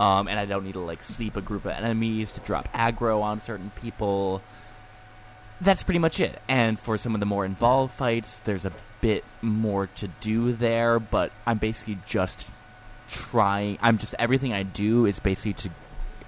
um, 0.00 0.26
and 0.26 0.38
I 0.38 0.44
don't 0.44 0.64
need 0.64 0.72
to 0.72 0.80
like 0.80 1.02
sleep 1.02 1.36
a 1.36 1.40
group 1.40 1.64
of 1.64 1.70
enemies 1.70 2.32
to 2.32 2.40
drop 2.40 2.70
aggro 2.72 3.22
on 3.22 3.38
certain 3.38 3.70
people. 3.80 4.42
That's 5.60 5.84
pretty 5.84 6.00
much 6.00 6.18
it. 6.18 6.42
And 6.48 6.78
for 6.78 6.98
some 6.98 7.14
of 7.14 7.20
the 7.20 7.26
more 7.26 7.44
involved 7.44 7.94
fights, 7.94 8.40
there's 8.40 8.64
a 8.64 8.72
bit 9.00 9.24
more 9.40 9.86
to 9.86 10.08
do 10.08 10.52
there, 10.52 10.98
but 10.98 11.30
I'm 11.46 11.58
basically 11.58 11.98
just 12.06 12.48
trying. 13.08 13.78
I'm 13.80 13.98
just 13.98 14.14
everything 14.18 14.52
I 14.52 14.64
do 14.64 15.06
is 15.06 15.20
basically 15.20 15.52
to 15.54 15.70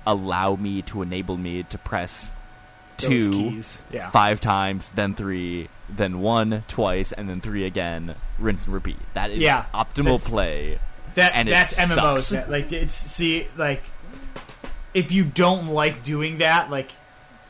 allow 0.07 0.55
me 0.55 0.83
to 0.83 1.03
enable 1.03 1.37
me 1.37 1.65
to 1.65 1.79
press 1.79 2.31
two. 2.97 3.61
Yeah. 3.93 4.11
five 4.11 4.41
times, 4.41 4.91
then 4.95 5.15
three, 5.15 5.69
then 5.89 6.21
one 6.21 6.65
twice, 6.69 7.13
and 7.13 7.29
then 7.29 7.41
three 7.41 7.65
again. 7.65 8.15
Rinse 8.39 8.65
and 8.65 8.75
repeat. 8.75 8.97
That 9.15 9.31
is 9.31 9.39
Yeah, 9.39 9.67
optimal 9.75 10.23
play. 10.23 10.79
That 11.15 11.33
and 11.35 11.49
that's 11.49 11.75
MMOs. 11.75 12.31
That, 12.31 12.51
like 12.51 12.73
it's 12.73 12.95
see 12.95 13.49
like 13.57 13.83
if 14.93 15.13
you 15.13 15.25
don't 15.25 15.69
like 15.69 16.03
doing 16.03 16.39
that, 16.39 16.71
like 16.71 16.93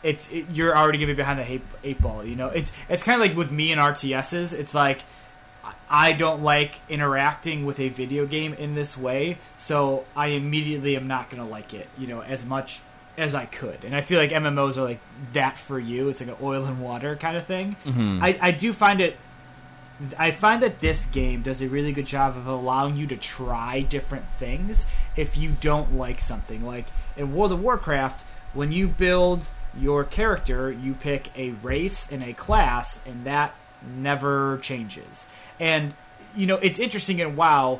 it's 0.02 0.30
it, 0.30 0.46
you're 0.52 0.76
already 0.76 0.98
gonna 0.98 1.12
be 1.12 1.16
behind 1.16 1.38
the 1.38 1.50
eight, 1.50 1.62
eight 1.82 2.00
ball. 2.00 2.24
You 2.24 2.36
know, 2.36 2.48
it's 2.48 2.72
it's 2.88 3.02
kind 3.02 3.20
of 3.20 3.26
like 3.26 3.36
with 3.36 3.50
me 3.50 3.72
and 3.72 3.80
RTSs. 3.80 4.52
It's 4.52 4.74
like 4.74 5.02
I 5.88 6.12
don't 6.12 6.42
like 6.42 6.80
interacting 6.88 7.64
with 7.64 7.80
a 7.80 7.88
video 7.88 8.26
game 8.26 8.52
in 8.54 8.74
this 8.74 8.96
way, 8.98 9.38
so 9.56 10.04
I 10.16 10.28
immediately 10.28 10.96
am 10.96 11.06
not 11.06 11.30
gonna 11.30 11.46
like 11.48 11.72
it. 11.72 11.88
You 11.96 12.06
know, 12.06 12.20
as 12.22 12.44
much 12.44 12.80
as 13.16 13.34
I 13.34 13.46
could, 13.46 13.84
and 13.84 13.94
I 13.94 14.00
feel 14.00 14.18
like 14.20 14.30
MMOs 14.30 14.76
are 14.76 14.82
like 14.82 15.00
that 15.32 15.56
for 15.58 15.78
you. 15.78 16.08
It's 16.08 16.20
like 16.20 16.30
an 16.30 16.36
oil 16.42 16.64
and 16.64 16.80
water 16.80 17.14
kind 17.16 17.36
of 17.36 17.46
thing. 17.46 17.76
Mhm. 17.84 18.22
I, 18.22 18.38
I 18.40 18.50
do 18.50 18.72
find 18.72 19.00
it 19.00 19.16
I 20.18 20.32
find 20.32 20.60
that 20.64 20.80
this 20.80 21.06
game 21.06 21.42
does 21.42 21.62
a 21.62 21.68
really 21.68 21.92
good 21.92 22.06
job 22.06 22.36
of 22.36 22.48
allowing 22.48 22.96
you 22.96 23.06
to 23.06 23.16
try 23.16 23.80
different 23.80 24.28
things 24.28 24.86
if 25.16 25.36
you 25.38 25.52
don't 25.60 25.96
like 25.96 26.18
something. 26.20 26.66
Like 26.66 26.86
in 27.16 27.32
World 27.32 27.52
of 27.52 27.62
Warcraft, 27.62 28.24
when 28.54 28.72
you 28.72 28.88
build 28.88 29.48
your 29.78 30.02
character, 30.02 30.72
you 30.72 30.94
pick 30.94 31.30
a 31.38 31.50
race 31.62 32.10
and 32.10 32.24
a 32.24 32.32
class, 32.32 33.00
and 33.06 33.24
that 33.24 33.54
never 33.96 34.58
changes. 34.62 35.26
And 35.60 35.94
you 36.36 36.46
know, 36.46 36.56
it's 36.56 36.80
interesting 36.80 37.20
in 37.20 37.36
WoW 37.36 37.78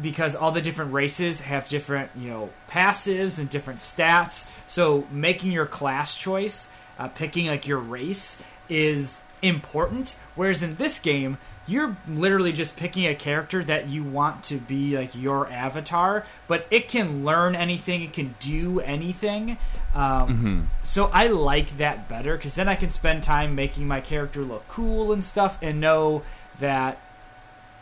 because 0.00 0.34
all 0.34 0.50
the 0.50 0.62
different 0.62 0.92
races 0.92 1.42
have 1.42 1.68
different, 1.68 2.10
you 2.16 2.30
know, 2.30 2.50
passives 2.70 3.38
and 3.38 3.48
different 3.50 3.80
stats. 3.80 4.48
So 4.66 5.06
making 5.10 5.52
your 5.52 5.66
class 5.66 6.16
choice, 6.16 6.68
uh, 6.98 7.08
picking 7.08 7.46
like 7.46 7.66
your 7.66 7.78
race 7.78 8.42
is 8.68 9.22
important. 9.42 10.16
Whereas 10.34 10.62
in 10.62 10.76
this 10.76 10.98
game, 10.98 11.38
you're 11.66 11.96
literally 12.08 12.52
just 12.52 12.76
picking 12.76 13.06
a 13.06 13.14
character 13.14 13.64
that 13.64 13.88
you 13.88 14.04
want 14.04 14.44
to 14.44 14.56
be 14.56 14.96
like 14.96 15.14
your 15.14 15.50
avatar, 15.50 16.24
but 16.46 16.66
it 16.70 16.88
can 16.88 17.24
learn 17.24 17.54
anything, 17.54 18.02
it 18.02 18.12
can 18.12 18.34
do 18.38 18.80
anything. 18.80 19.58
Um, 19.94 20.28
Mm-hmm. 20.28 20.60
So 20.82 21.10
I 21.12 21.28
like 21.28 21.78
that 21.78 22.08
better 22.08 22.36
because 22.36 22.54
then 22.54 22.68
I 22.68 22.74
can 22.74 22.90
spend 22.90 23.22
time 23.22 23.54
making 23.54 23.86
my 23.86 24.00
character 24.00 24.42
look 24.42 24.66
cool 24.68 25.12
and 25.12 25.24
stuff, 25.24 25.58
and 25.62 25.80
know 25.80 26.22
that 26.58 27.00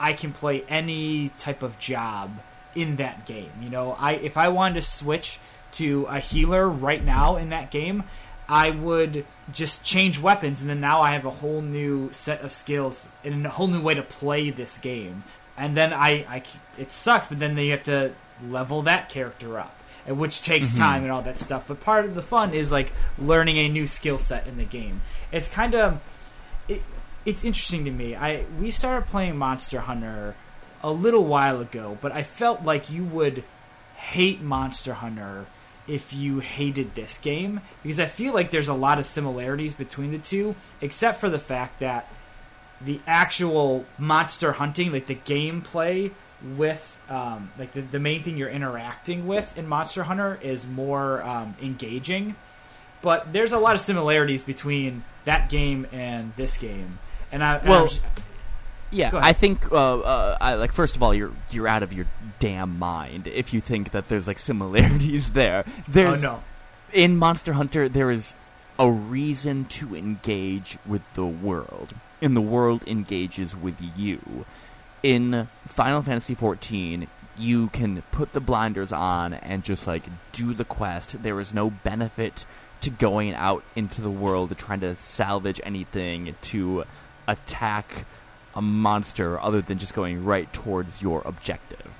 I 0.03 0.14
can 0.14 0.32
play 0.32 0.64
any 0.68 1.28
type 1.28 1.62
of 1.62 1.78
job 1.78 2.32
in 2.74 2.96
that 2.96 3.24
game. 3.24 3.53
You 3.62 3.70
know, 3.70 3.96
I 3.98 4.14
if 4.14 4.36
I 4.36 4.48
wanted 4.48 4.74
to 4.74 4.82
switch 4.82 5.38
to 5.72 6.07
a 6.11 6.18
healer 6.18 6.68
right 6.68 7.03
now 7.03 7.36
in 7.36 7.50
that 7.50 7.70
game, 7.70 8.03
I 8.48 8.70
would 8.70 9.24
just 9.53 9.84
change 9.84 10.18
weapons, 10.18 10.61
and 10.61 10.68
then 10.68 10.80
now 10.80 11.00
I 11.00 11.12
have 11.12 11.24
a 11.24 11.30
whole 11.30 11.62
new 11.62 12.12
set 12.12 12.42
of 12.42 12.50
skills 12.50 13.09
and 13.24 13.46
a 13.46 13.50
whole 13.50 13.68
new 13.68 13.80
way 13.80 13.94
to 13.94 14.03
play 14.03 14.50
this 14.50 14.76
game. 14.76 15.22
And 15.57 15.76
then 15.76 15.92
I, 15.92 16.26
I 16.28 16.42
it 16.76 16.90
sucks, 16.90 17.26
but 17.26 17.38
then 17.38 17.57
you 17.57 17.70
have 17.70 17.84
to 17.84 18.12
level 18.44 18.82
that 18.82 19.09
character 19.09 19.57
up, 19.59 19.80
and 20.05 20.18
which 20.18 20.42
takes 20.42 20.70
mm-hmm. 20.70 20.82
time 20.82 21.03
and 21.05 21.12
all 21.12 21.22
that 21.22 21.38
stuff. 21.38 21.64
But 21.68 21.80
part 21.80 22.07
of 22.07 22.16
the 22.16 22.22
fun 22.22 22.55
is 22.55 22.72
like 22.72 22.92
learning 23.18 23.57
a 23.59 23.68
new 23.68 23.86
skill 23.86 24.18
set 24.18 24.48
in 24.48 24.57
the 24.57 24.64
game. 24.64 25.03
It's 25.30 25.48
kind 25.48 25.76
of 25.76 26.00
it, 26.66 26.82
it's 27.24 27.44
interesting 27.44 27.84
to 27.84 27.90
me. 27.90 28.14
I 28.14 28.44
we 28.60 28.70
started 28.70 29.08
playing 29.08 29.36
Monster 29.36 29.80
Hunter 29.80 30.34
a 30.82 30.90
little 30.90 31.24
while 31.24 31.60
ago, 31.60 31.98
but 32.00 32.12
I 32.12 32.22
felt 32.22 32.64
like 32.64 32.90
you 32.90 33.04
would 33.04 33.44
hate 33.94 34.40
Monster 34.40 34.94
Hunter 34.94 35.46
if 35.86 36.12
you 36.12 36.38
hated 36.38 36.94
this 36.94 37.18
game 37.18 37.60
because 37.82 38.00
I 38.00 38.06
feel 38.06 38.32
like 38.32 38.50
there's 38.50 38.68
a 38.68 38.74
lot 38.74 38.98
of 38.98 39.04
similarities 39.04 39.74
between 39.74 40.12
the 40.12 40.18
two, 40.18 40.54
except 40.80 41.20
for 41.20 41.28
the 41.28 41.38
fact 41.38 41.80
that 41.80 42.08
the 42.80 43.00
actual 43.06 43.84
monster 43.98 44.52
hunting, 44.52 44.92
like 44.92 45.06
the 45.06 45.14
gameplay 45.14 46.10
with 46.56 46.98
um, 47.08 47.52
like 47.58 47.72
the, 47.72 47.82
the 47.82 48.00
main 48.00 48.22
thing 48.22 48.36
you're 48.36 48.48
interacting 48.48 49.26
with 49.26 49.56
in 49.58 49.68
Monster 49.68 50.04
Hunter 50.04 50.38
is 50.42 50.66
more 50.66 51.22
um, 51.22 51.54
engaging. 51.62 52.36
But 53.02 53.32
there's 53.32 53.52
a 53.52 53.58
lot 53.58 53.74
of 53.74 53.80
similarities 53.80 54.42
between 54.42 55.04
that 55.24 55.48
game 55.48 55.86
and 55.92 56.32
this 56.36 56.56
game. 56.56 56.98
And 57.32 57.42
I 57.42 57.56
and 57.56 57.68
Well, 57.68 57.84
just- 57.86 58.00
Yeah, 58.90 59.10
I 59.14 59.32
think 59.32 59.72
uh, 59.72 60.00
uh, 60.00 60.36
I, 60.40 60.54
like 60.54 60.70
first 60.72 60.96
of 60.96 61.02
all, 61.02 61.14
you're 61.14 61.32
you're 61.50 61.66
out 61.68 61.82
of 61.82 61.92
your 61.94 62.06
damn 62.38 62.78
mind 62.78 63.26
if 63.26 63.54
you 63.54 63.60
think 63.60 63.92
that 63.92 64.08
there's 64.08 64.26
like 64.26 64.38
similarities 64.38 65.30
there. 65.32 65.64
oh 65.66 65.72
There's 65.88 66.22
no, 66.22 66.42
in 66.92 67.16
Monster 67.16 67.54
Hunter 67.54 67.88
there 67.88 68.10
is 68.10 68.34
a 68.78 68.90
reason 68.90 69.64
to 69.66 69.96
engage 69.96 70.76
with 70.84 71.02
the 71.14 71.24
world, 71.24 71.94
and 72.20 72.36
the 72.36 72.40
world 72.42 72.82
engages 72.86 73.56
with 73.56 73.76
you. 73.96 74.44
In 75.02 75.48
Final 75.66 76.02
Fantasy 76.02 76.36
XIV, 76.36 77.08
you 77.38 77.68
can 77.70 78.02
put 78.12 78.32
the 78.34 78.40
blinders 78.40 78.92
on 78.92 79.32
and 79.34 79.64
just 79.64 79.86
like 79.86 80.02
do 80.32 80.52
the 80.54 80.64
quest. 80.66 81.22
There 81.22 81.40
is 81.40 81.52
no 81.54 81.70
benefit 81.70 82.44
to 82.82 82.90
going 82.90 83.32
out 83.34 83.64
into 83.74 84.00
the 84.02 84.10
world 84.10 84.50
to 84.50 84.54
trying 84.54 84.80
to 84.80 84.94
salvage 84.96 85.60
anything 85.64 86.34
to 86.42 86.84
attack 87.28 88.04
a 88.54 88.62
monster 88.62 89.40
other 89.40 89.60
than 89.62 89.78
just 89.78 89.94
going 89.94 90.24
right 90.24 90.52
towards 90.52 91.00
your 91.00 91.22
objective. 91.24 91.94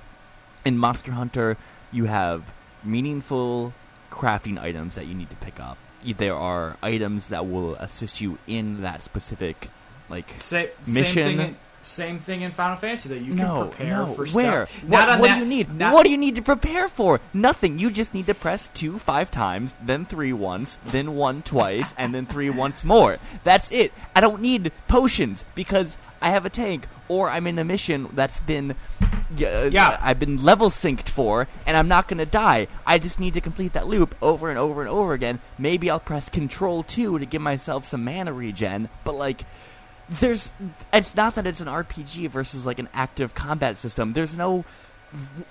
In 0.65 0.77
Monster 0.79 1.13
Hunter, 1.13 1.57
you 1.91 2.05
have 2.05 2.43
meaningful 2.85 3.73
crafting 4.11 4.59
items 4.61 4.95
that 4.97 5.07
you 5.07 5.15
need 5.15 5.31
to 5.31 5.37
pick 5.37 5.59
up. 5.59 5.79
There 6.05 6.35
are 6.35 6.77
items 6.83 7.29
that 7.29 7.47
will 7.49 7.75
assist 7.77 8.21
you 8.21 8.39
in 8.47 8.83
that 8.83 9.03
specific 9.03 9.69
like 10.09 10.29
Sa- 10.39 10.65
Mission- 10.87 11.37
Same 11.83 12.07
thing, 12.07 12.15
in, 12.15 12.19
same 12.19 12.19
thing 12.19 12.41
in 12.43 12.51
Final 12.53 12.77
Fantasy 12.77 13.09
that 13.11 13.19
you 13.21 13.35
no, 13.35 13.45
can 13.63 13.69
prepare 13.69 13.97
no. 13.99 14.07
for 14.15 14.27
Where? 14.27 14.67
stuff. 14.67 14.83
What, 14.85 14.91
Not 14.91 15.09
on 15.09 15.19
what 15.21 15.29
that- 15.29 15.35
do 15.39 15.41
you 15.45 15.49
need? 15.49 15.75
not- 15.75 15.93
what 15.95 16.05
do 16.05 16.11
you 16.11 16.19
need 16.19 16.37
to 16.37 16.43
prepare 16.43 16.89
for? 16.89 17.21
Nothing. 17.35 17.79
You 17.79 17.91
just 17.91 18.15
need 18.15 18.27
to 18.27 18.35
press 18.35 18.69
two 18.75 18.99
five 18.99 19.31
times, 19.31 19.75
then 19.83 20.05
three 20.07 20.33
once, 20.33 20.79
then 20.87 21.15
one 21.15 21.43
twice, 21.43 21.95
and 21.99 22.15
then 22.15 22.27
three 22.27 22.51
once 22.65 22.85
more. 22.85 23.19
That's 23.45 23.71
it. 23.71 23.93
I 24.17 24.21
don't 24.21 24.41
need 24.41 24.73
potions 24.89 25.45
because 25.55 25.97
I 26.21 26.31
have 26.31 26.47
a 26.47 26.51
tank 26.51 26.87
or 27.09 27.29
I'm 27.29 27.47
in 27.47 27.59
a 27.59 27.65
mission 27.65 28.09
that's 28.13 28.41
been 28.41 28.77
uh, 29.03 29.65
Yeah. 29.71 29.99
I've 30.01 30.19
been 30.21 30.43
level 30.43 30.71
synced 30.71 31.09
for, 31.09 31.49
and 31.67 31.77
I'm 31.77 31.89
not 31.89 32.07
gonna 32.07 32.27
die. 32.27 32.69
I 32.87 32.99
just 32.99 33.19
need 33.19 33.35
to 33.35 33.41
complete 33.41 33.73
that 33.73 33.87
loop 33.89 34.15
over 34.23 34.51
and 34.51 34.59
over 34.59 34.81
and 34.83 34.89
over 34.91 35.13
again. 35.15 35.41
Maybe 35.59 35.91
I'll 35.91 36.01
press 36.01 36.29
Control 36.29 36.83
two 36.83 37.19
to 37.19 37.27
give 37.27 37.43
myself 37.43 37.85
some 37.87 38.05
mana 38.05 38.33
regen, 38.33 38.89
but 39.05 39.15
like 39.15 39.45
there's 40.21 40.51
it's 40.93 41.15
not 41.15 41.35
that 41.37 41.47
it's 41.47 41.61
an 41.61 41.69
RPG 41.69 42.29
versus 42.31 42.65
like 42.67 42.79
an 42.79 42.89
active 42.95 43.35
combat 43.35 43.79
system. 43.79 44.13
There's 44.13 44.35
no 44.35 44.65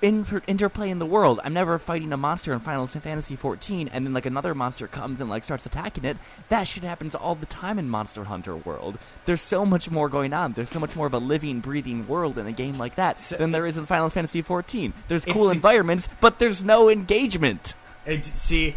inter- 0.01 0.41
interplay 0.47 0.89
in 0.89 0.97
the 0.99 1.05
world. 1.05 1.39
I'm 1.43 1.53
never 1.53 1.77
fighting 1.77 2.11
a 2.13 2.17
monster 2.17 2.51
in 2.53 2.59
Final 2.61 2.87
Fantasy 2.87 3.35
14 3.35 3.89
and 3.93 4.05
then 4.05 4.13
like 4.13 4.25
another 4.25 4.55
monster 4.55 4.87
comes 4.87 5.21
and 5.21 5.29
like 5.29 5.43
starts 5.43 5.65
attacking 5.65 6.03
it. 6.05 6.17
That 6.49 6.63
shit 6.67 6.83
happens 6.83 7.13
all 7.13 7.35
the 7.35 7.45
time 7.45 7.77
in 7.77 7.87
Monster 7.89 8.23
Hunter 8.23 8.55
world. 8.55 8.97
There's 9.25 9.41
so 9.41 9.65
much 9.65 9.89
more 9.91 10.09
going 10.09 10.33
on. 10.33 10.53
There's 10.53 10.69
so 10.69 10.79
much 10.79 10.95
more 10.95 11.05
of 11.07 11.13
a 11.13 11.19
living, 11.19 11.59
breathing 11.59 12.07
world 12.07 12.37
in 12.39 12.47
a 12.47 12.51
game 12.51 12.77
like 12.79 12.95
that 12.95 13.19
So- 13.19 13.37
than 13.37 13.51
there 13.51 13.65
is 13.67 13.77
in 13.77 13.85
Final 13.85 14.09
Fantasy 14.09 14.41
14. 14.41 14.93
There's 15.07 15.25
cool 15.25 15.45
the- 15.45 15.51
environments, 15.51 16.09
but 16.19 16.39
there's 16.39 16.63
no 16.63 16.89
engagement. 16.89 17.75
See, 18.23 18.75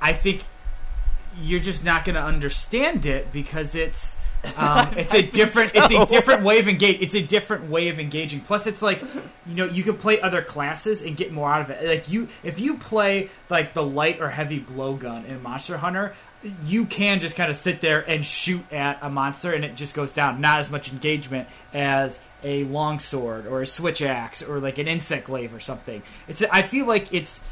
I 0.00 0.12
think 0.12 0.44
you're 1.40 1.58
just 1.60 1.84
not 1.84 2.04
going 2.04 2.14
to 2.14 2.22
understand 2.22 3.04
it 3.06 3.32
because 3.32 3.74
it's 3.74 4.16
um, 4.56 4.88
it's 4.96 5.14
a 5.14 5.22
different 5.22 5.72
it's 5.74 5.92
a 5.92 6.06
different 6.06 6.42
way 6.42 6.58
of 6.58 6.68
engage. 6.68 7.00
It's 7.00 7.14
a 7.14 7.22
different 7.22 7.68
way 7.68 7.88
of 7.88 7.98
engaging. 7.98 8.40
Plus, 8.40 8.66
it's 8.66 8.82
like 8.82 9.00
you 9.02 9.54
know 9.54 9.64
you 9.66 9.82
can 9.82 9.96
play 9.96 10.20
other 10.20 10.42
classes 10.42 11.02
and 11.02 11.16
get 11.16 11.32
more 11.32 11.50
out 11.50 11.62
of 11.62 11.70
it. 11.70 11.86
Like 11.86 12.10
you, 12.10 12.28
if 12.42 12.60
you 12.60 12.78
play 12.78 13.30
like 13.48 13.72
the 13.72 13.82
light 13.82 14.20
or 14.20 14.28
heavy 14.28 14.60
bowgun 14.60 15.26
in 15.26 15.42
Monster 15.42 15.78
Hunter. 15.78 16.14
You 16.64 16.86
can 16.86 17.20
just 17.20 17.36
kind 17.36 17.50
of 17.50 17.56
sit 17.58 17.82
there 17.82 18.00
and 18.00 18.24
shoot 18.24 18.62
at 18.72 18.98
a 19.02 19.10
monster, 19.10 19.52
and 19.52 19.62
it 19.62 19.74
just 19.74 19.94
goes 19.94 20.10
down. 20.10 20.40
Not 20.40 20.58
as 20.58 20.70
much 20.70 20.90
engagement 20.90 21.50
as 21.74 22.18
a 22.42 22.64
longsword 22.64 23.46
or 23.46 23.60
a 23.60 23.66
switch 23.66 24.00
axe 24.00 24.42
or 24.42 24.58
like 24.58 24.78
an 24.78 24.88
insect 24.88 25.26
glaive 25.26 25.52
or 25.52 25.60
something. 25.60 26.02
It's. 26.28 26.42
I 26.44 26.62
feel 26.62 26.86
like 26.86 27.12
it's 27.12 27.42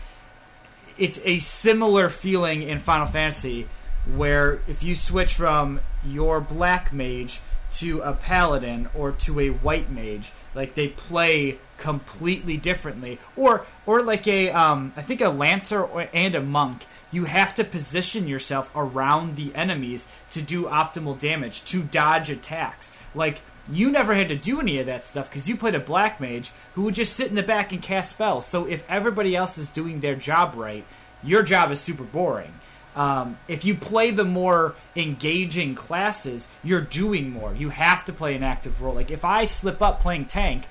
it's 0.96 1.20
a 1.24 1.38
similar 1.38 2.08
feeling 2.08 2.62
in 2.62 2.78
Final 2.78 3.06
Fantasy 3.06 3.66
where 4.14 4.60
if 4.66 4.82
you 4.82 4.94
switch 4.94 5.34
from 5.34 5.80
your 6.04 6.40
black 6.40 6.92
mage 6.92 7.40
to 7.70 8.00
a 8.00 8.12
paladin 8.12 8.88
or 8.94 9.12
to 9.12 9.40
a 9.40 9.50
white 9.50 9.90
mage, 9.90 10.32
like 10.54 10.74
they 10.74 10.88
play 10.88 11.58
completely 11.76 12.56
differently. 12.56 13.18
Or 13.36 13.66
or 13.86 14.02
like 14.02 14.26
a 14.26 14.50
um, 14.50 14.92
I 14.96 15.02
think 15.02 15.20
a 15.20 15.28
lancer 15.28 15.82
or, 15.82 16.08
and 16.12 16.34
a 16.34 16.40
monk, 16.40 16.86
you 17.10 17.24
have 17.24 17.54
to 17.56 17.64
position 17.64 18.26
yourself 18.26 18.70
around 18.74 19.36
the 19.36 19.54
enemies 19.54 20.06
to 20.30 20.42
do 20.42 20.64
optimal 20.64 21.18
damage, 21.18 21.64
to 21.66 21.82
dodge 21.82 22.30
attacks. 22.30 22.90
Like 23.14 23.40
you 23.70 23.90
never 23.90 24.14
had 24.14 24.30
to 24.30 24.36
do 24.36 24.60
any 24.60 24.78
of 24.78 24.86
that 24.86 25.04
stuff 25.04 25.28
because 25.28 25.48
you 25.48 25.56
played 25.56 25.74
a 25.74 25.80
black 25.80 26.20
mage 26.20 26.50
who 26.74 26.82
would 26.82 26.94
just 26.94 27.14
sit 27.14 27.28
in 27.28 27.34
the 27.34 27.42
back 27.42 27.72
and 27.72 27.82
cast 27.82 28.10
spells. 28.10 28.46
So 28.46 28.66
if 28.66 28.88
everybody 28.88 29.36
else 29.36 29.58
is 29.58 29.68
doing 29.68 30.00
their 30.00 30.14
job 30.14 30.54
right, 30.54 30.84
your 31.22 31.42
job 31.42 31.70
is 31.70 31.80
super 31.80 32.04
boring. 32.04 32.54
Um, 32.98 33.38
if 33.46 33.64
you 33.64 33.74
play 33.76 34.10
the 34.10 34.24
more 34.24 34.74
engaging 34.96 35.74
classes, 35.76 36.48
you're 36.64 36.80
doing 36.80 37.30
more. 37.30 37.54
You 37.54 37.68
have 37.70 38.04
to 38.06 38.12
play 38.12 38.34
an 38.34 38.42
active 38.42 38.82
role. 38.82 38.94
Like 38.94 39.10
if 39.12 39.24
I 39.24 39.44
slip 39.44 39.80
up 39.80 40.00
playing 40.00 40.26
tank, 40.26 40.66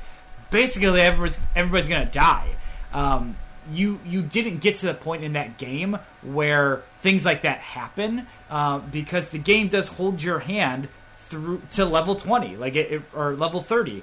basically 0.51 0.99
everybody's 1.01 1.39
everybody's 1.55 1.87
gonna 1.87 2.05
die. 2.05 2.49
Um, 2.93 3.37
you 3.71 3.99
you 4.05 4.21
didn't 4.21 4.59
get 4.59 4.75
to 4.75 4.87
the 4.87 4.93
point 4.93 5.23
in 5.23 5.33
that 5.33 5.57
game 5.57 5.97
where 6.21 6.83
things 6.99 7.25
like 7.25 7.41
that 7.43 7.59
happen 7.59 8.27
uh, 8.49 8.79
because 8.79 9.29
the 9.29 9.39
game 9.39 9.67
does 9.69 9.87
hold 9.87 10.21
your 10.21 10.39
hand 10.39 10.89
through 11.15 11.61
to 11.71 11.83
level 11.85 12.15
20 12.15 12.55
like 12.55 12.75
it, 12.77 12.91
it- 12.91 13.01
or 13.13 13.33
level 13.35 13.61
30 13.61 14.01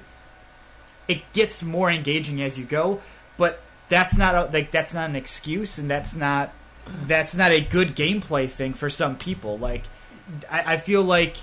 it 1.08 1.22
gets 1.32 1.62
more 1.62 1.90
engaging 1.90 2.42
as 2.42 2.58
you 2.58 2.64
go 2.66 3.00
but 3.38 3.62
that's 3.88 4.16
not 4.18 4.34
a, 4.34 4.44
like 4.52 4.70
that's 4.70 4.92
not 4.92 5.08
an 5.08 5.16
excuse 5.16 5.78
and 5.78 5.88
that's 5.90 6.14
not 6.14 6.52
that's 7.07 7.35
not 7.35 7.51
a 7.51 7.61
good 7.61 7.97
gameplay 7.97 8.49
thing 8.49 8.72
for 8.72 8.91
some 8.91 9.16
people 9.16 9.57
like 9.59 9.85
i, 10.51 10.74
I 10.74 10.76
feel 10.76 11.03
like 11.03 11.37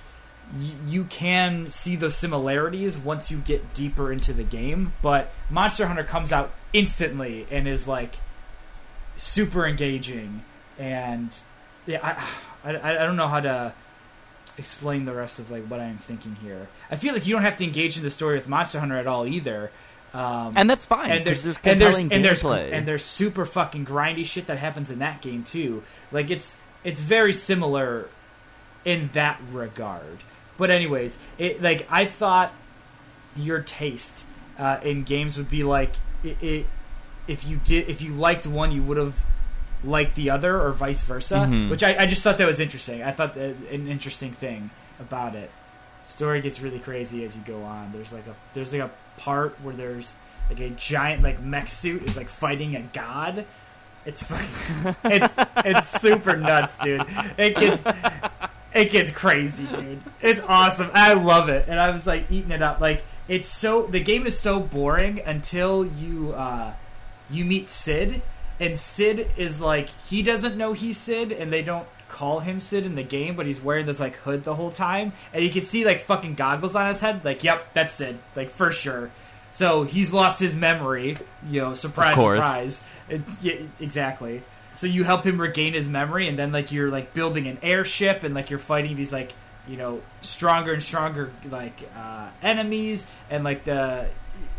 y- 0.54 0.70
you 0.88 1.06
can 1.06 1.68
see 1.68 1.96
those 1.96 2.16
similarities 2.16 2.98
once 2.98 3.32
you 3.32 3.38
get 3.38 3.74
deeper 3.74 4.12
into 4.12 4.34
the 4.34 4.44
game. 4.44 4.94
But 5.02 5.32
Monster 5.50 5.88
Hunter 5.88 6.04
comes 6.04 6.32
out 6.32 6.52
instantly 6.74 7.48
and 7.50 7.68
is 7.68 7.88
like 7.88 8.16
super 9.16 9.66
engaging, 9.66 10.44
and 10.78 11.38
yeah, 11.86 12.00
I, 12.64 12.70
I, 12.78 13.04
I 13.04 13.06
don't 13.06 13.16
know 13.16 13.28
how 13.28 13.40
to 13.40 13.74
explain 14.58 15.06
the 15.06 15.14
rest 15.14 15.40
of 15.40 15.50
like 15.50 15.64
what 15.66 15.80
I'm 15.80 15.98
thinking 15.98 16.36
here. 16.36 16.68
I 16.90 16.96
feel 16.96 17.14
like 17.14 17.26
you 17.26 17.34
don't 17.34 17.44
have 17.44 17.56
to 17.58 17.64
engage 17.64 17.98
in 17.98 18.04
the 18.04 18.12
story 18.12 18.36
with 18.36 18.48
Monster 18.48 18.80
Hunter 18.80 18.98
at 18.98 19.08
all 19.08 19.26
either. 19.26 19.72
Um, 20.14 20.54
and 20.58 20.70
that's 20.70 20.86
fine. 20.86 21.10
and 21.12 21.26
there's, 21.26 21.42
there's 21.44 21.58
and 21.64 21.80
there's 21.82 21.96
compelling 21.96 22.14
and 22.14 22.26
there's 22.26 22.44
gameplay. 22.44 22.74
and 22.74 22.86
there's 22.88 23.04
super 23.04 23.46
fucking 23.46 23.86
grindy 23.86 24.26
shit 24.26 24.48
that 24.48 24.58
happens 24.58 24.92
in 24.92 25.00
that 25.00 25.22
game 25.22 25.44
too. 25.44 25.84
Like 26.12 26.30
it's 26.30 26.58
it's 26.84 27.00
very 27.00 27.32
similar 27.34 28.10
in 28.84 29.10
that 29.14 29.40
regard. 29.52 30.20
But 30.58 30.70
anyways, 30.70 31.18
it 31.38 31.62
like 31.62 31.88
I 31.90 32.06
thought 32.06 32.52
your 33.38 33.62
taste 33.62 34.26
uh, 34.60 34.80
in 34.84 35.04
games 35.04 35.38
would 35.38 35.50
be 35.50 35.64
like 35.64 35.94
it, 36.24 36.44
it 36.44 36.66
if 37.28 37.46
you 37.48 37.58
did 37.64 37.88
if 37.88 38.02
you 38.02 38.12
liked 38.14 38.46
one 38.46 38.72
you 38.74 38.84
would 38.84 38.98
have 38.98 39.16
liked 39.84 40.16
the 40.16 40.30
other 40.30 40.62
or 40.62 40.72
vice 40.74 41.04
versa. 41.04 41.48
Mhm. 41.50 41.70
Which 41.70 41.84
I, 41.84 41.96
I 42.00 42.06
just 42.06 42.22
thought 42.22 42.38
that 42.38 42.48
was 42.48 42.60
interesting. 42.60 43.02
I 43.02 43.12
thought 43.12 43.34
that 43.36 43.56
an 43.72 43.88
interesting 43.88 44.34
thing 44.34 44.72
about 45.00 45.36
it. 45.36 45.50
Story 46.06 46.42
gets 46.42 46.62
really 46.62 46.80
crazy 46.80 47.24
as 47.24 47.36
you 47.36 47.44
go 47.46 47.62
on. 47.64 47.92
There's 47.94 48.14
like 48.14 48.28
a 48.28 48.36
there's 48.54 48.74
like 48.74 48.82
a 48.82 48.92
part 49.18 49.56
where 49.62 49.76
there's 49.76 50.16
like 50.50 50.60
a 50.60 50.70
giant 50.72 51.24
like 51.24 51.42
mech 51.42 51.70
suit 51.70 52.04
is 52.04 52.18
like 52.18 52.30
fighting 52.30 52.76
a 52.76 52.82
god. 52.82 53.46
It's 54.06 54.24
fucking 54.24 54.96
it's 55.12 55.36
it's 55.58 56.02
super 56.02 56.36
nuts, 56.36 56.76
dude. 56.84 57.06
It 57.38 57.56
gets 57.56 57.84
it 58.74 58.92
gets 58.92 59.12
crazy, 59.12 59.66
dude. 59.66 60.02
It's 60.22 60.42
awesome. 60.42 60.90
I 60.94 61.14
love 61.14 61.50
it, 61.50 61.68
and 61.68 61.80
I 61.80 61.92
was 61.92 62.08
like 62.08 62.32
eating 62.32 62.52
it 62.52 62.62
up. 62.62 62.80
Like 62.80 63.04
it's 63.28 63.50
so 63.50 63.84
the 63.84 64.00
game 64.00 64.26
is 64.26 64.38
so 64.38 64.60
boring 64.60 65.22
until 65.26 65.86
you 65.86 66.34
uh, 66.34 66.74
you 67.30 67.46
meet 67.46 67.70
Cid, 67.70 68.22
and 68.60 68.78
Cid 68.78 69.32
is 69.38 69.62
like 69.62 69.90
he 70.08 70.24
doesn't 70.24 70.58
know 70.58 70.74
he's 70.74 70.98
Cid, 70.98 71.32
and 71.32 71.54
they 71.54 71.62
don't 71.62 71.88
call 72.12 72.42
him 72.42 72.60
Cid 72.60 72.86
in 72.86 72.96
the 72.96 73.04
game, 73.04 73.36
but 73.36 73.46
he's 73.46 73.62
wearing 73.62 73.86
this 73.86 74.00
like 74.00 74.18
hood 74.18 74.44
the 74.44 74.54
whole 74.54 74.72
time, 74.72 75.14
and 75.34 75.44
you 75.44 75.50
can 75.50 75.62
see 75.62 75.86
like 75.86 76.00
fucking 76.00 76.36
goggles 76.36 76.76
on 76.76 76.88
his 76.88 77.00
head. 77.00 77.24
Like, 77.24 77.44
yep, 77.44 77.74
that's 77.74 77.94
Cid, 77.94 78.20
like 78.36 78.50
for 78.50 78.70
sure. 78.70 79.10
So 79.52 79.84
he's 79.84 80.14
lost 80.14 80.40
his 80.40 80.54
memory. 80.54 81.18
You 81.50 81.62
know, 81.62 81.74
surprise, 81.74 82.18
surprise. 82.18 82.84
Yeah, 83.42 83.56
exactly. 83.80 84.44
So 84.74 84.88
you 84.88 85.04
help 85.04 85.26
him 85.26 85.40
regain 85.40 85.74
his 85.74 85.88
memory, 85.88 86.28
and 86.28 86.38
then 86.38 86.52
like 86.52 86.72
you're 86.72 86.90
like 86.90 87.14
building 87.14 87.48
an 87.48 87.58
airship, 87.64 88.24
and 88.24 88.36
like 88.36 88.50
you're 88.50 88.60
fighting 88.60 88.96
these 88.96 89.14
like 89.14 89.34
you 89.68 89.78
know 89.78 90.02
stronger 90.22 90.74
and 90.74 90.84
stronger 90.84 91.32
like 91.50 91.90
uh, 91.96 92.30
enemies, 92.42 93.08
and 93.30 93.44
like 93.44 93.64
the 93.64 94.08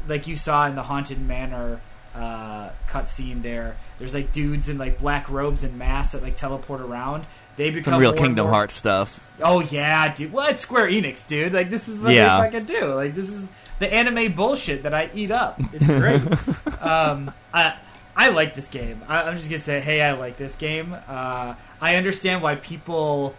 like 0.08 0.26
you 0.26 0.36
saw 0.36 0.66
in 0.66 0.74
the 0.74 0.82
haunted 0.82 1.20
manor 1.20 1.80
uh, 2.14 2.70
cutscene 2.88 3.42
there. 3.42 3.76
There's 3.98 4.14
like 4.14 4.32
dudes 4.32 4.68
in 4.68 4.78
like 4.78 4.98
black 4.98 5.30
robes 5.30 5.62
and 5.64 5.78
masks 5.78 6.12
that 6.12 6.22
like 6.22 6.36
teleport 6.36 6.80
around. 6.80 7.26
They 7.56 7.70
become 7.70 7.92
Some 7.94 8.00
real 8.00 8.12
Kingdom 8.14 8.46
more- 8.46 8.54
Hearts 8.54 8.74
stuff. 8.74 9.20
Oh 9.42 9.60
yeah, 9.60 10.12
dude. 10.14 10.32
Well, 10.32 10.48
it's 10.48 10.60
Square 10.60 10.88
Enix, 10.88 11.26
dude. 11.26 11.52
Like 11.52 11.68
this 11.70 11.88
is 11.88 11.98
what 11.98 12.14
Yeah. 12.14 12.38
they 12.38 12.44
fucking 12.50 12.64
do. 12.66 12.86
Like 12.94 13.14
this 13.14 13.30
is 13.30 13.44
the 13.78 13.92
anime 13.92 14.32
bullshit 14.32 14.84
that 14.84 14.94
I 14.94 15.10
eat 15.14 15.30
up. 15.30 15.60
It's 15.72 15.86
great. 15.86 16.22
um, 16.82 17.32
I 17.52 17.74
I 18.16 18.28
like 18.28 18.54
this 18.54 18.68
game. 18.68 19.02
I, 19.08 19.22
I'm 19.22 19.36
just 19.36 19.48
gonna 19.48 19.58
say, 19.58 19.80
hey, 19.80 20.00
I 20.02 20.12
like 20.12 20.36
this 20.36 20.54
game. 20.54 20.94
Uh, 21.08 21.54
I 21.80 21.96
understand 21.96 22.42
why 22.42 22.54
people 22.56 23.34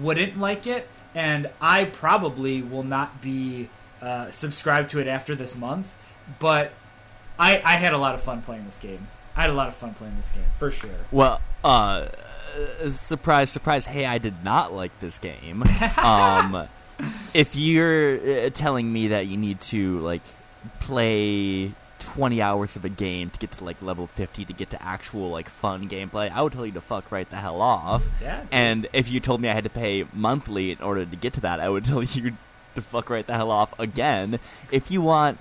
wouldn't 0.00 0.38
like 0.38 0.66
it, 0.66 0.88
and 1.14 1.50
I 1.60 1.84
probably 1.84 2.62
will 2.62 2.84
not 2.84 3.20
be 3.20 3.68
uh, 4.00 4.30
subscribed 4.30 4.90
to 4.90 5.00
it 5.00 5.06
after 5.08 5.34
this 5.34 5.56
month. 5.56 5.88
But 6.38 6.70
I 7.38 7.60
I 7.64 7.72
had 7.76 7.92
a 7.92 7.98
lot 7.98 8.14
of 8.14 8.22
fun 8.22 8.42
playing 8.42 8.66
this 8.66 8.76
game. 8.78 9.08
I 9.34 9.40
had 9.42 9.50
a 9.50 9.54
lot 9.54 9.68
of 9.68 9.74
fun 9.74 9.94
playing 9.94 10.16
this 10.16 10.30
game 10.30 10.44
for 10.58 10.70
sure. 10.70 10.90
Well, 11.10 11.40
uh, 11.64 12.06
uh, 12.56 12.90
surprise, 12.90 13.50
surprise. 13.50 13.86
Hey, 13.86 14.04
I 14.06 14.18
did 14.18 14.44
not 14.44 14.72
like 14.72 14.98
this 15.00 15.18
game. 15.18 15.62
um, 16.02 16.68
if 17.34 17.56
you're 17.56 18.46
uh, 18.46 18.50
telling 18.50 18.92
me 18.92 19.08
that 19.08 19.26
you 19.26 19.36
need 19.36 19.60
to 19.62 19.98
like 20.00 20.22
play 20.80 21.72
20 22.00 22.42
hours 22.42 22.76
of 22.76 22.84
a 22.84 22.88
game 22.88 23.30
to 23.30 23.38
get 23.38 23.50
to 23.52 23.64
like 23.64 23.80
level 23.82 24.06
50 24.06 24.44
to 24.46 24.52
get 24.52 24.70
to 24.70 24.82
actual 24.82 25.30
like 25.30 25.48
fun 25.48 25.88
gameplay, 25.88 26.30
I 26.30 26.42
would 26.42 26.52
tell 26.52 26.66
you 26.66 26.72
to 26.72 26.80
fuck 26.80 27.10
right 27.12 27.28
the 27.28 27.36
hell 27.36 27.60
off. 27.60 28.04
Yeah. 28.20 28.44
And 28.50 28.88
if 28.92 29.10
you 29.10 29.20
told 29.20 29.40
me 29.40 29.48
I 29.48 29.54
had 29.54 29.64
to 29.64 29.70
pay 29.70 30.04
monthly 30.12 30.72
in 30.72 30.80
order 30.82 31.04
to 31.04 31.16
get 31.16 31.34
to 31.34 31.40
that, 31.42 31.60
I 31.60 31.68
would 31.68 31.84
tell 31.86 32.02
you 32.02 32.32
to 32.74 32.82
fuck 32.82 33.10
right 33.10 33.26
the 33.26 33.34
hell 33.34 33.50
off 33.50 33.78
again. 33.78 34.38
If 34.70 34.90
you 34.90 35.02
want 35.02 35.38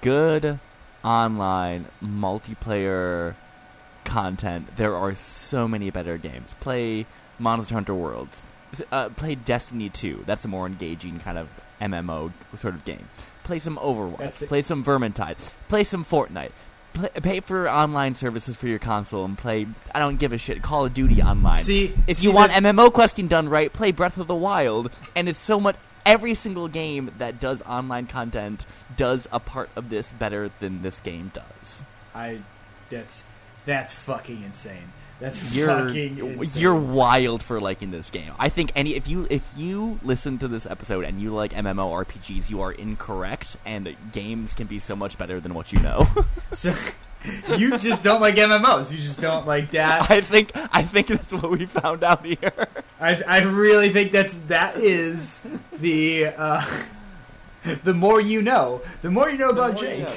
good 0.00 0.58
online 1.04 1.86
multiplayer 2.02 3.34
content, 4.04 4.76
there 4.76 4.94
are 4.94 5.14
so 5.14 5.66
many 5.68 5.90
better 5.90 6.18
games. 6.18 6.54
Play 6.60 7.06
Monster 7.38 7.74
Hunter 7.74 7.94
Worlds. 7.94 8.42
Uh, 8.90 9.08
play 9.10 9.34
Destiny 9.34 9.88
2. 9.88 10.24
That's 10.26 10.44
a 10.44 10.48
more 10.48 10.66
engaging 10.66 11.20
kind 11.20 11.38
of 11.38 11.48
MMO 11.80 12.32
sort 12.56 12.74
of 12.74 12.84
game. 12.84 13.08
Play 13.44 13.58
some 13.58 13.76
Overwatch. 13.76 14.46
Play 14.48 14.62
some 14.62 14.82
Vermintide. 14.84 15.36
Play 15.68 15.84
some 15.84 16.04
Fortnite. 16.04 16.52
Play, 16.94 17.08
pay 17.22 17.40
for 17.40 17.68
online 17.68 18.14
services 18.14 18.56
for 18.56 18.68
your 18.68 18.78
console 18.78 19.24
and 19.24 19.36
play. 19.36 19.66
I 19.94 19.98
don't 19.98 20.16
give 20.18 20.32
a 20.32 20.38
shit. 20.38 20.62
Call 20.62 20.86
of 20.86 20.94
Duty 20.94 21.22
online. 21.22 21.62
See, 21.62 21.92
If 22.06 22.18
see 22.18 22.26
you 22.26 22.32
want 22.32 22.52
MMO 22.52 22.92
questing 22.92 23.26
done 23.28 23.48
right, 23.48 23.72
play 23.72 23.90
Breath 23.92 24.16
of 24.16 24.28
the 24.28 24.34
Wild, 24.34 24.90
and 25.14 25.28
it's 25.28 25.38
so 25.40 25.60
much. 25.60 25.76
Every 26.06 26.34
single 26.34 26.68
game 26.68 27.10
that 27.18 27.40
does 27.40 27.62
online 27.62 28.06
content 28.06 28.64
does 28.96 29.26
a 29.32 29.40
part 29.40 29.70
of 29.74 29.88
this 29.88 30.12
better 30.12 30.50
than 30.60 30.82
this 30.82 31.00
game 31.00 31.32
does. 31.34 31.82
I 32.14 32.40
that's 32.90 33.24
that's 33.66 33.92
fucking 33.92 34.42
insane. 34.42 34.92
That's 35.20 35.54
You're 35.54 35.68
fucking 35.68 36.18
insane. 36.18 36.60
you're 36.60 36.74
wild 36.74 37.42
for 37.42 37.60
liking 37.60 37.92
this 37.92 38.10
game. 38.10 38.32
I 38.38 38.48
think 38.48 38.72
any 38.74 38.96
if 38.96 39.08
you 39.08 39.26
if 39.30 39.48
you 39.56 40.00
listen 40.02 40.38
to 40.38 40.48
this 40.48 40.66
episode 40.66 41.04
and 41.04 41.20
you 41.20 41.32
like 41.32 41.52
MMORPGs, 41.52 42.50
you 42.50 42.60
are 42.62 42.72
incorrect, 42.72 43.56
and 43.64 43.94
games 44.12 44.54
can 44.54 44.66
be 44.66 44.78
so 44.78 44.96
much 44.96 45.16
better 45.16 45.40
than 45.40 45.54
what 45.54 45.72
you 45.72 45.78
know. 45.78 46.06
so 46.52 46.74
you 47.56 47.78
just 47.78 48.02
don't 48.02 48.20
like 48.20 48.34
MMOs. 48.34 48.90
You 48.92 48.98
just 48.98 49.20
don't 49.20 49.46
like 49.46 49.70
that. 49.70 50.10
I 50.10 50.20
think 50.20 50.50
I 50.54 50.82
think 50.82 51.06
that's 51.06 51.32
what 51.32 51.48
we 51.50 51.64
found 51.66 52.02
out 52.02 52.26
here. 52.26 52.68
I 53.00 53.22
I 53.26 53.42
really 53.42 53.90
think 53.90 54.10
that's 54.12 54.36
that 54.48 54.76
is 54.76 55.40
the 55.78 56.26
uh, 56.36 56.84
the 57.84 57.94
more 57.94 58.20
you 58.20 58.42
know, 58.42 58.82
the 59.02 59.10
more 59.10 59.30
you 59.30 59.38
know 59.38 59.50
about 59.50 59.78
Jake. 59.78 60.08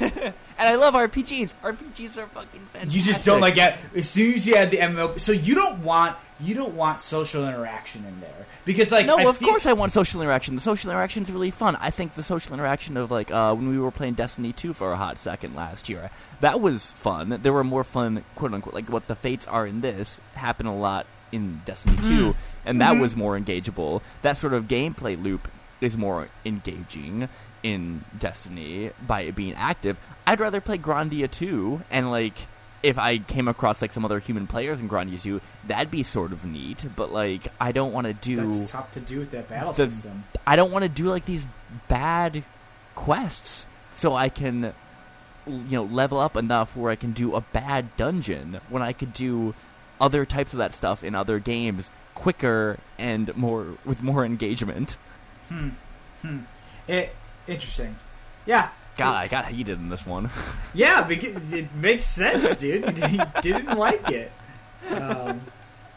and 0.60 0.68
I 0.68 0.76
love 0.76 0.94
RPGs. 0.94 1.54
RPGs 1.64 2.16
are 2.18 2.26
fucking 2.28 2.60
fantastic. 2.72 2.92
You 2.94 3.02
just 3.02 3.24
don't 3.24 3.40
like 3.40 3.56
it. 3.56 3.74
As 3.96 4.08
soon 4.08 4.34
as 4.34 4.46
you 4.46 4.54
add 4.54 4.70
the 4.70 4.76
MMO, 4.76 5.18
so 5.18 5.32
you 5.32 5.54
don't 5.56 5.82
want 5.82 6.16
you 6.38 6.54
don't 6.54 6.74
want 6.74 7.00
social 7.02 7.46
interaction 7.46 8.02
in 8.06 8.18
there 8.20 8.46
because 8.64 8.90
like 8.92 9.04
no, 9.06 9.18
I 9.18 9.24
of 9.24 9.36
feel- 9.38 9.48
course 9.48 9.66
I 9.66 9.72
want 9.72 9.92
social 9.92 10.20
interaction. 10.22 10.54
The 10.54 10.60
social 10.60 10.90
interaction 10.90 11.22
is 11.24 11.32
really 11.32 11.50
fun. 11.50 11.76
I 11.76 11.90
think 11.90 12.14
the 12.14 12.22
social 12.22 12.54
interaction 12.54 12.96
of 12.96 13.10
like 13.10 13.30
uh, 13.30 13.54
when 13.54 13.68
we 13.68 13.78
were 13.78 13.90
playing 13.90 14.14
Destiny 14.14 14.52
2 14.52 14.72
for 14.74 14.92
a 14.92 14.96
hot 14.96 15.18
second 15.18 15.54
last 15.54 15.88
year, 15.88 16.10
that 16.40 16.60
was 16.60 16.92
fun. 16.92 17.40
There 17.42 17.52
were 17.52 17.64
more 17.64 17.84
fun, 17.84 18.24
quote 18.36 18.52
unquote, 18.54 18.74
like 18.74 18.88
what 18.88 19.06
the 19.08 19.16
fates 19.16 19.46
are 19.46 19.66
in 19.66 19.80
this 19.80 20.20
happen 20.34 20.66
a 20.66 20.76
lot 20.76 21.06
in 21.32 21.62
Destiny 21.64 21.96
2, 22.02 22.34
and 22.66 22.80
that 22.80 22.96
was 22.98 23.16
more 23.16 23.38
engageable. 23.38 24.02
That 24.22 24.36
sort 24.36 24.52
of 24.52 24.64
gameplay 24.64 25.22
loop 25.22 25.46
is 25.80 25.96
more 25.96 26.28
engaging 26.44 27.28
in 27.62 28.04
Destiny 28.18 28.90
by 29.06 29.22
it 29.22 29.34
being 29.34 29.54
active. 29.54 29.98
I'd 30.26 30.40
rather 30.40 30.60
play 30.60 30.78
Grandia 30.78 31.30
2 31.30 31.82
and 31.90 32.10
like 32.10 32.34
if 32.82 32.96
I 32.98 33.18
came 33.18 33.46
across 33.48 33.82
like 33.82 33.92
some 33.92 34.04
other 34.06 34.20
human 34.20 34.46
players 34.46 34.80
in 34.80 34.88
Grandia 34.88 35.20
2, 35.20 35.40
that'd 35.66 35.90
be 35.90 36.02
sort 36.02 36.32
of 36.32 36.44
neat, 36.44 36.86
but 36.96 37.12
like 37.12 37.48
I 37.60 37.72
don't 37.72 37.92
want 37.92 38.06
to 38.06 38.14
do 38.14 38.36
that's 38.36 38.70
tough 38.70 38.90
to 38.92 39.00
do 39.00 39.18
with 39.18 39.30
that 39.32 39.48
battle 39.48 39.72
the- 39.72 39.90
system. 39.90 40.24
I 40.46 40.56
don't 40.56 40.70
want 40.72 40.84
to 40.84 40.88
do 40.88 41.08
like 41.10 41.26
these 41.26 41.46
bad 41.88 42.42
quests 42.94 43.66
so 43.92 44.14
I 44.14 44.28
can 44.28 44.72
you 45.46 45.70
know 45.70 45.84
level 45.84 46.18
up 46.18 46.36
enough 46.36 46.76
where 46.76 46.90
I 46.90 46.96
can 46.96 47.12
do 47.12 47.34
a 47.34 47.40
bad 47.40 47.96
dungeon 47.96 48.60
when 48.68 48.82
I 48.82 48.92
could 48.92 49.12
do 49.12 49.54
other 50.00 50.24
types 50.24 50.52
of 50.52 50.58
that 50.58 50.72
stuff 50.72 51.04
in 51.04 51.14
other 51.14 51.38
games 51.38 51.90
quicker 52.14 52.78
and 52.98 53.34
more 53.36 53.66
with 53.84 54.02
more 54.02 54.24
engagement. 54.24 54.96
Hmm. 55.48 55.70
Hmm. 56.22 56.38
It, 56.88 57.14
interesting. 57.48 57.96
Yeah. 58.46 58.68
God, 58.96 59.16
I 59.16 59.28
got 59.28 59.46
heated 59.46 59.78
in 59.78 59.88
this 59.88 60.04
one. 60.06 60.30
Yeah, 60.74 61.08
it 61.08 61.74
makes 61.74 62.04
sense, 62.04 62.60
dude. 62.60 62.96
You 63.10 63.20
didn't 63.42 63.76
like 63.76 64.08
it. 64.10 64.30
Um, 64.90 65.40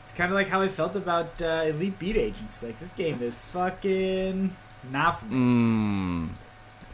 it's 0.03 0.13
kind 0.13 0.31
of 0.31 0.35
like 0.35 0.47
how 0.47 0.61
I 0.61 0.67
felt 0.67 0.95
about 0.95 1.39
uh, 1.41 1.65
Elite 1.67 1.99
Beat 1.99 2.15
Agents. 2.17 2.63
Like 2.63 2.79
this 2.79 2.89
game 2.91 3.21
is 3.21 3.35
fucking 3.35 4.55
not 4.91 5.19
for 5.19 5.25
me. 5.25 5.35
Mmm. 5.35 6.29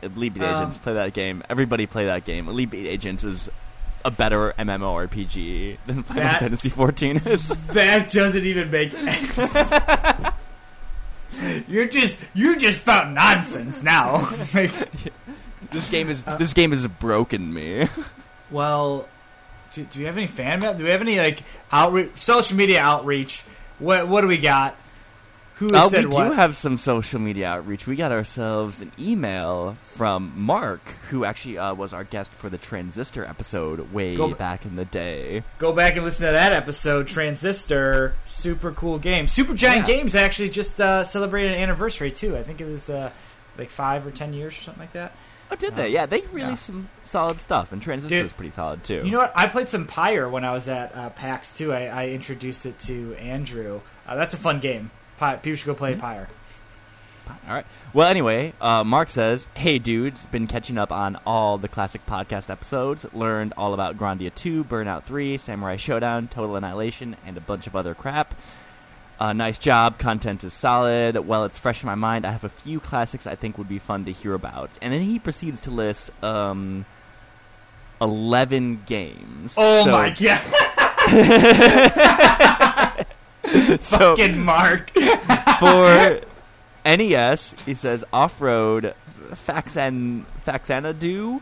Elite 0.01 0.33
Beat 0.33 0.43
Um, 0.43 0.55
Agents, 0.63 0.77
play 0.77 0.93
that 0.93 1.13
game. 1.13 1.41
Everybody 1.49 1.85
play 1.85 2.05
that 2.07 2.25
game. 2.25 2.47
Elite 2.49 2.69
Beat 2.69 2.87
Agents 2.87 3.23
is 3.23 3.49
a 4.05 4.11
better 4.11 4.53
MMORPG 4.57 5.77
than 5.85 6.03
Final 6.03 6.23
That- 6.23 6.39
Fantasy 6.39 6.69
XIV 6.69 7.27
is. 7.27 7.47
That 7.73 8.11
doesn't 8.11 8.45
even 8.45 8.71
make 8.71 8.91
sense. 8.93 9.71
You're 11.67 11.87
just 11.87 12.19
you're 12.33 12.55
just 12.55 12.83
about 12.83 13.11
nonsense 13.11 13.81
now. 13.81 14.29
like, 14.53 14.71
This 15.71 15.89
game 15.89 16.09
is 16.09 16.23
uh, 16.25 16.37
this 16.37 16.53
game 16.53 16.71
has 16.71 16.87
broken 16.87 17.53
me. 17.53 17.87
well, 18.51 19.07
do, 19.71 19.83
do 19.83 19.99
we 19.99 20.05
have 20.05 20.17
any 20.17 20.27
fan 20.27 20.59
mail? 20.59 20.73
Do 20.73 20.83
we 20.83 20.89
have 20.89 21.01
any 21.01 21.17
like 21.17 21.43
outreach, 21.71 22.17
social 22.17 22.57
media 22.57 22.81
outreach? 22.81 23.43
What 23.77 24.07
what 24.07 24.21
do 24.21 24.27
we 24.27 24.37
got? 24.37 24.75
Who 25.59 25.69
Oh, 25.73 25.89
we 25.89 26.05
what? 26.05 26.27
do 26.29 26.31
have 26.33 26.55
some 26.55 26.77
social 26.77 27.19
media 27.19 27.47
outreach. 27.47 27.85
We 27.85 27.95
got 27.97 28.11
ourselves 28.13 28.79
an 28.81 28.91
email 28.97 29.75
from 29.95 30.31
Mark, 30.35 30.81
who 31.09 31.25
actually 31.25 31.57
uh, 31.57 31.73
was 31.73 31.91
our 31.93 32.03
guest 32.05 32.31
for 32.31 32.49
the 32.49 32.57
Transistor 32.57 33.25
episode 33.25 33.91
way 33.91 34.15
Go- 34.15 34.33
back 34.33 34.65
in 34.65 34.75
the 34.77 34.85
day. 34.85 35.43
Go 35.57 35.73
back 35.73 35.95
and 35.97 36.05
listen 36.05 36.25
to 36.27 36.31
that 36.31 36.53
episode. 36.53 37.07
Transistor, 37.07 38.15
super 38.27 38.71
cool 38.71 38.99
game. 38.99 39.25
Supergiant 39.25 39.75
Yeah. 39.75 39.85
Games 39.85 40.15
actually 40.15 40.49
just 40.49 40.79
uh, 40.79 41.03
celebrated 41.03 41.53
an 41.53 41.59
anniversary 41.61 42.11
too. 42.11 42.37
I 42.37 42.43
think 42.43 42.61
it 42.61 42.65
was 42.65 42.89
uh, 42.89 43.11
like 43.57 43.69
five 43.69 44.05
or 44.07 44.11
ten 44.11 44.33
years 44.33 44.57
or 44.57 44.61
something 44.61 44.81
like 44.81 44.93
that. 44.93 45.13
Oh, 45.51 45.55
did 45.55 45.73
Uh, 45.73 45.77
they? 45.77 45.89
Yeah, 45.89 46.05
they 46.05 46.21
released 46.31 46.41
yeah. 46.43 46.55
some 46.55 46.89
solid 47.03 47.39
stuff, 47.39 47.71
and 47.71 47.81
Transistor 47.81 48.15
Dude, 48.17 48.23
was 48.23 48.33
pretty 48.33 48.51
solid 48.51 48.83
too. 48.83 49.01
You 49.03 49.11
know 49.11 49.17
what? 49.17 49.33
I 49.35 49.47
played 49.47 49.67
some 49.67 49.85
Pyre 49.87 50.29
when 50.29 50.45
I 50.45 50.51
was 50.53 50.67
at 50.67 50.95
uh, 50.95 51.09
PAX 51.09 51.57
too. 51.57 51.73
I, 51.73 51.85
I 51.87 52.07
introduced 52.09 52.65
it 52.65 52.77
to 52.81 53.15
Andrew. 53.15 53.81
Uh, 54.07 54.15
that's 54.15 54.33
a 54.35 54.37
fun 54.37 54.59
game. 54.59 54.91
Py- 55.19 55.35
people 55.41 55.55
should 55.57 55.67
go 55.67 55.75
play 55.75 55.91
Mm-hmm. 55.93 56.01
Pyre. 56.01 56.27
All 57.47 57.53
right. 57.53 57.65
Well, 57.93 58.07
anyway, 58.07 58.53
uh, 58.59 58.83
Mark 58.83 59.07
says, 59.09 59.47
"Hey, 59.53 59.77
dudes, 59.77 60.23
been 60.31 60.47
catching 60.47 60.79
up 60.79 60.91
on 60.91 61.15
all 61.27 61.59
the 61.59 61.67
classic 61.67 62.03
podcast 62.07 62.49
episodes. 62.49 63.05
Learned 63.13 63.53
all 63.55 63.75
about 63.75 63.97
Grandia 63.99 64.33
2, 64.33 64.63
Burnout 64.63 65.03
3, 65.03 65.37
Samurai 65.37 65.75
Shodown, 65.77 66.27
Total 66.29 66.55
Annihilation, 66.55 67.15
and 67.27 67.37
a 67.37 67.41
bunch 67.41 67.67
of 67.67 67.75
other 67.75 67.93
crap. 67.93 68.33
Uh, 69.19 69.31
nice 69.33 69.59
job. 69.59 69.99
Content 69.99 70.43
is 70.43 70.53
solid. 70.53 71.17
Well, 71.27 71.43
it's 71.45 71.59
fresh 71.59 71.83
in 71.83 71.87
my 71.87 71.93
mind. 71.95 72.25
I 72.25 72.31
have 72.31 72.43
a 72.45 72.49
few 72.49 72.79
classics 72.79 73.27
I 73.27 73.35
think 73.35 73.59
would 73.59 73.69
be 73.69 73.77
fun 73.79 74.05
to 74.05 74.11
hear 74.11 74.33
about." 74.33 74.71
And 74.81 74.91
then 74.91 75.01
he 75.01 75.19
proceeds 75.19 75.61
to 75.61 75.69
list 75.71 76.09
um, 76.23 76.85
eleven 78.01 78.81
games. 78.87 79.53
Oh 79.55 79.83
So- 79.85 79.91
my 79.91 80.09
god! 80.09 80.41
so- 83.81 84.15
Fucking 84.15 84.39
Mark. 84.43 84.91
for 85.59 86.21
NES, 86.85 87.55
he 87.65 87.73
says 87.75 88.03
off 88.13 88.39
road, 88.41 88.93
Faxan 89.31 90.25
Faxanadu, 90.45 91.41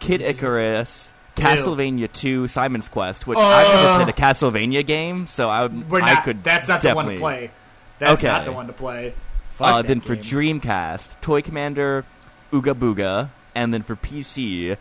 Kid 0.00 0.20
Icarus. 0.22 1.08
Castlevania 1.34 2.12
2, 2.12 2.46
Simon's 2.46 2.90
Quest, 2.90 3.26
which 3.26 3.38
I've 3.38 3.66
never 3.74 4.04
played 4.04 4.14
a 4.14 4.20
Castlevania 4.20 4.84
game, 4.86 5.26
so 5.26 5.48
I 5.48 5.62
would 5.62 5.90
We're 5.90 6.02
I 6.02 6.12
not. 6.14 6.24
could 6.24 6.44
that's 6.44 6.68
not 6.68 6.82
the 6.82 6.94
one 6.94 7.06
to 7.06 7.16
play. 7.16 7.50
That's 7.98 8.18
Okay. 8.18 8.28
not 8.28 8.44
the 8.44 8.52
one 8.52 8.66
to 8.66 8.74
play. 8.74 9.14
Fuck 9.54 9.66
Uh, 9.68 9.80
then 9.82 10.00
for 10.02 10.14
game. 10.14 10.24
Dreamcast, 10.60 11.18
Toy 11.22 11.40
Commander, 11.40 12.04
Ooga 12.52 12.74
Booga, 12.74 13.30
and 13.54 13.72
then 13.72 13.80
for 13.82 13.96
PC, 13.96 14.76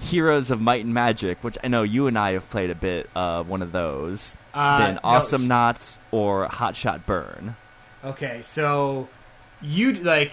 Heroes 0.00 0.50
of 0.50 0.60
Might 0.60 0.84
and 0.84 0.94
Magic, 0.94 1.42
which 1.42 1.56
I 1.64 1.68
know 1.68 1.82
you 1.82 2.06
and 2.06 2.18
I 2.18 2.32
have 2.32 2.48
played 2.50 2.70
a 2.70 2.74
bit 2.74 3.08
of 3.14 3.48
one 3.48 3.62
of 3.62 3.72
those. 3.72 4.36
Uh, 4.54 4.78
then 4.78 4.94
no, 4.94 5.00
Awesome 5.04 5.48
Knots 5.48 5.98
or 6.10 6.46
Hot 6.46 6.76
Shot 6.76 7.06
Burn. 7.06 7.56
Okay, 8.04 8.40
so 8.42 9.08
you 9.60 9.92
like 9.94 10.32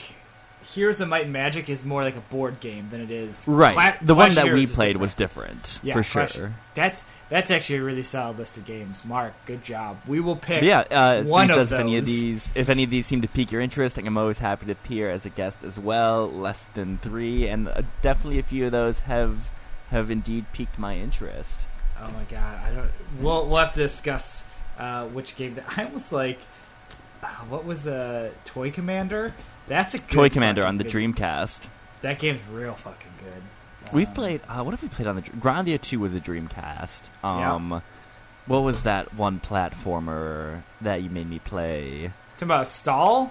Heroes 0.74 1.01
of 1.01 1.07
Might 1.09 1.24
and 1.24 1.34
Magic 1.34 1.70
is 1.70 1.84
more 1.84 2.03
like 2.03 2.16
a 2.16 2.22
board 2.22 2.59
game 2.59 2.89
than 2.89 3.01
it 3.01 3.11
is 3.11 3.43
Right. 3.47 3.74
Cla- 3.74 3.97
the 4.01 4.16
one 4.16 4.34
that 4.36 4.47
of 4.47 4.53
we 4.53 4.66
played 4.68 4.93
different. 4.93 5.01
was 5.01 5.14
different, 5.14 5.80
Yeah, 5.84 5.93
for 5.95 6.03
Clash- 6.03 6.34
sure. 6.34 6.53
That's 6.76 7.03
that's 7.30 7.49
actually 7.51 7.78
a 7.80 7.84
really 7.84 8.03
solid 8.03 8.38
list 8.38 8.57
of 8.59 8.66
games. 8.66 9.03
Mark, 9.03 9.34
good 9.47 9.64
job. 9.64 9.97
We 10.07 10.20
will 10.20 10.36
pick. 10.36 10.59
But 10.59 10.68
yeah, 10.68 10.80
uh, 10.91 11.24
one 11.24 11.49
of 11.49 11.55
says 11.55 11.72
if 11.72 11.80
any 11.80 11.97
of 11.97 12.05
these, 12.05 12.51
if 12.53 12.70
any 12.70 12.84
of 12.84 12.91
these 12.91 13.07
seem 13.07 13.22
to 13.24 13.28
pique 13.28 13.51
your 13.51 13.61
interest, 13.61 13.97
I'm 13.97 14.18
always 14.18 14.38
happy 14.39 14.68
to 14.68 14.72
appear 14.74 15.09
as 15.09 15.26
a 15.26 15.30
guest 15.30 15.64
as 15.64 15.80
well. 15.80 16.30
Less 16.32 16.64
than 16.76 16.99
three, 16.99 17.47
and 17.47 17.68
uh, 17.68 17.82
definitely 18.03 18.38
a 18.39 18.43
few 18.43 18.68
of 18.68 18.72
those 18.72 18.99
have 19.01 19.49
have 19.93 20.11
indeed 20.11 20.45
piqued 20.51 20.77
my 20.77 20.97
interest. 20.97 21.61
Oh 21.99 22.09
my 22.11 22.23
god, 22.29 22.59
I 22.65 22.71
don't. 22.73 22.89
We'll 23.21 23.47
we'll 23.47 23.57
have 23.57 23.71
to 23.73 23.79
discuss 23.79 24.43
uh, 24.77 25.05
which 25.07 25.35
game. 25.37 25.55
That, 25.55 25.77
I 25.77 25.85
was 25.85 26.11
like, 26.11 26.39
uh, 27.23 27.27
what 27.47 27.63
was 27.65 27.87
a 27.87 28.27
uh, 28.27 28.29
Toy 28.45 28.71
Commander? 28.71 29.33
That's 29.67 29.93
a 29.93 29.99
Toy 29.99 30.29
Commander 30.29 30.65
on 30.65 30.77
the 30.77 30.83
Dreamcast. 30.83 31.67
That 32.01 32.19
game's 32.19 32.41
real 32.51 32.73
fucking 32.73 33.11
good. 33.19 33.93
We've 33.93 34.09
Um, 34.09 34.13
played. 34.13 34.41
Uh, 34.49 34.63
what 34.63 34.71
have 34.71 34.83
we 34.83 34.89
played 34.89 35.07
on 35.07 35.15
the 35.15 35.21
Grandia 35.21 35.79
Two? 35.79 35.99
Was 36.01 36.13
a 36.13 36.19
Dreamcast. 36.19 37.09
Um, 37.23 37.81
what 38.45 38.59
was 38.59 38.83
that 38.83 39.13
one 39.13 39.39
platformer 39.39 40.63
that 40.81 41.01
you 41.01 41.09
made 41.09 41.29
me 41.29 41.39
play? 41.39 42.11
Talking 42.33 42.47
about 42.47 42.65
Astal? 42.65 43.29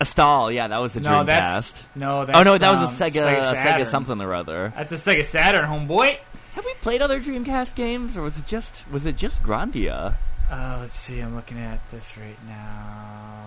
Astal. 0.00 0.52
Yeah, 0.54 0.68
that 0.68 0.78
was 0.78 0.94
the 0.94 1.00
No, 1.00 1.10
Dreamcast. 1.10 1.26
that's 1.26 1.84
no. 1.94 2.24
That's, 2.24 2.38
oh 2.38 2.42
no, 2.42 2.56
that 2.58 2.70
was 2.70 2.78
um, 2.78 2.84
a 2.84 3.10
Sega, 3.10 3.38
a 3.38 3.40
Sega 3.42 3.54
Saturn. 3.54 3.84
something 3.86 4.20
or 4.20 4.34
other. 4.34 4.72
That's 4.76 4.92
a 4.92 4.96
Sega 4.96 5.24
Saturn, 5.24 5.66
homeboy. 5.66 6.18
Have 6.54 6.64
we 6.64 6.72
played 6.80 7.02
other 7.02 7.20
Dreamcast 7.20 7.74
games, 7.74 8.16
or 8.16 8.22
was 8.22 8.38
it 8.38 8.46
just 8.46 8.84
was 8.90 9.04
it 9.06 9.16
just 9.16 9.42
Grandia? 9.42 10.14
Uh, 10.50 10.78
let's 10.80 10.98
see. 10.98 11.20
I'm 11.20 11.36
looking 11.36 11.58
at 11.60 11.78
this 11.90 12.16
right 12.18 12.38
now. 12.48 13.46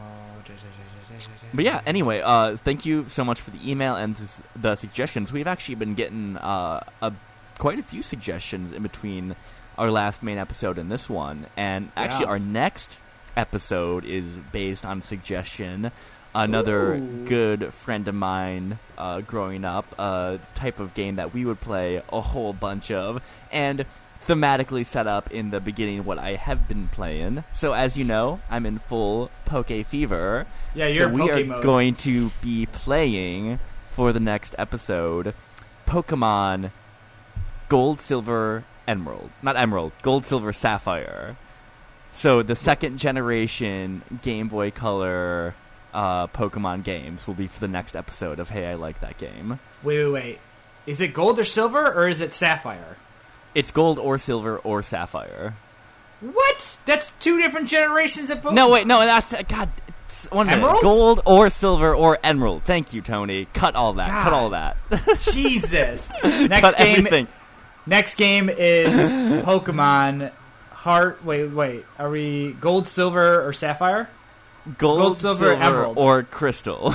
But 1.54 1.66
yeah, 1.66 1.82
anyway, 1.86 2.22
uh, 2.22 2.56
thank 2.58 2.86
you 2.86 3.06
so 3.08 3.24
much 3.24 3.40
for 3.40 3.52
the 3.52 3.70
email 3.70 3.96
and 3.96 4.16
the 4.56 4.76
suggestions. 4.76 5.32
We've 5.32 5.48
actually 5.48 5.76
been 5.76 5.94
getting 5.94 6.38
uh, 6.38 6.84
a, 7.02 7.14
quite 7.60 7.78
a 7.80 7.84
few 7.84 8.02
suggestions 8.02 8.72
in 8.72 8.82
between 8.82 9.36
our 9.78 9.92
last 9.92 10.24
main 10.24 10.38
episode 10.38 10.78
and 10.78 10.92
this 10.92 11.10
one. 11.10 11.46
And 11.56 11.92
actually, 11.96 12.26
Yeah. 12.26 12.32
our 12.32 12.40
next 12.40 12.98
episode 13.38 14.06
is 14.06 14.26
based 14.52 14.86
on 14.86 15.02
suggestion. 15.02 15.92
Another 16.36 16.96
Ooh. 16.96 17.26
good 17.26 17.74
friend 17.74 18.08
of 18.08 18.16
mine 18.16 18.80
uh, 18.98 19.22
growing 19.22 19.64
up, 19.66 19.86
a 20.00 20.40
type 20.56 20.80
of 20.80 20.94
game 20.94 21.18
that 21.18 21.34
we 21.34 21.46
would 21.46 21.62
play 21.62 22.02
a 22.12 22.22
whole 22.22 22.54
bunch 22.54 22.90
of. 22.90 23.22
And 23.52 23.86
thematically 24.26 24.86
set 24.86 25.06
up 25.06 25.32
in 25.32 25.52
the 25.52 25.60
beginning 25.60 26.06
what 26.06 26.18
I 26.18 26.36
have 26.36 26.68
been 26.68 26.88
playing. 26.88 27.44
So 27.52 27.74
as 27.74 27.98
you 27.98 28.04
know, 28.06 28.40
I'm 28.50 28.66
in 28.66 28.80
full 28.80 29.30
Poke 29.46 29.86
Fever. 29.86 30.48
Yeah, 30.74 30.88
so 30.88 30.94
you're 30.94 31.10
in 31.10 31.14
we 31.14 31.32
are 31.32 31.46
mode. 31.46 31.64
going 31.64 31.96
to 31.96 32.32
be 32.42 32.66
playing 32.66 33.60
for 33.92 34.14
the 34.14 34.20
next 34.20 34.56
episode 34.58 35.34
Pokemon 35.86 36.72
Gold, 37.70 38.02
Silver, 38.02 38.64
Emerald. 38.88 39.30
Not 39.42 39.58
Emerald, 39.58 39.92
Gold, 40.02 40.26
Silver, 40.26 40.54
Sapphire. 40.54 41.36
So 42.12 42.44
the 42.44 42.56
second 42.56 43.00
generation 43.00 44.04
Game 44.22 44.48
Boy 44.48 44.72
Color 44.72 45.56
uh, 45.94 46.28
Pokemon 46.28 46.84
games 46.84 47.28
will 47.28 47.34
be 47.34 47.48
for 47.48 47.60
the 47.60 47.68
next 47.68 47.96
episode 47.96 48.40
of 48.40 48.50
Hey, 48.50 48.66
I 48.68 48.76
Like 48.76 49.00
That 49.02 49.18
Game. 49.18 49.60
Wait, 49.84 50.04
wait, 50.06 50.12
wait. 50.12 50.40
Is 50.86 51.00
it 51.02 51.14
gold 51.14 51.40
or 51.40 51.44
silver 51.44 51.94
or 51.94 52.08
is 52.08 52.22
it 52.22 52.34
sapphire? 52.34 52.98
It's 53.56 53.72
gold 53.72 54.00
or 54.00 54.18
silver 54.18 54.58
or 54.58 54.82
sapphire. 54.84 55.56
What? 56.22 56.80
That's 56.86 57.12
two 57.20 57.38
different 57.40 57.68
generations 57.70 58.30
of 58.30 58.40
Pokemon. 58.40 58.54
No, 58.54 58.70
wait, 58.70 58.88
no, 58.88 59.00
that's 59.00 59.34
God. 59.48 59.70
It's, 60.08 60.30
one 60.32 60.48
minute. 60.48 60.62
Emerald? 60.64 60.82
Gold 60.82 61.22
or 61.26 61.50
silver 61.50 61.94
or 61.94 62.18
emerald. 62.24 62.64
Thank 62.64 62.94
you, 62.94 63.02
Tony. 63.02 63.46
Cut 63.54 63.76
all 63.76 63.94
that. 63.94 64.10
Cut 64.24 64.34
all 64.34 64.52
that. 64.52 64.78
Jesus. 65.32 66.12
Next 66.24 66.62
Cut 66.62 66.78
game. 66.78 66.98
everything. 67.00 67.28
Next 67.86 68.16
game 68.16 68.50
is 68.50 69.12
Pokemon 69.46 70.32
Heart. 70.72 71.24
Wait, 71.26 71.48
wait. 71.48 71.86
Are 72.00 72.10
we 72.10 72.54
gold, 72.54 72.88
silver, 72.88 73.46
or 73.46 73.54
sapphire? 73.54 74.10
Gold, 74.78 74.98
Gold, 75.00 75.18
silver, 75.20 75.54
emerald. 75.54 75.98
or 75.98 76.24
crystal. 76.32 76.94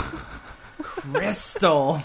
Crystal. 1.12 2.01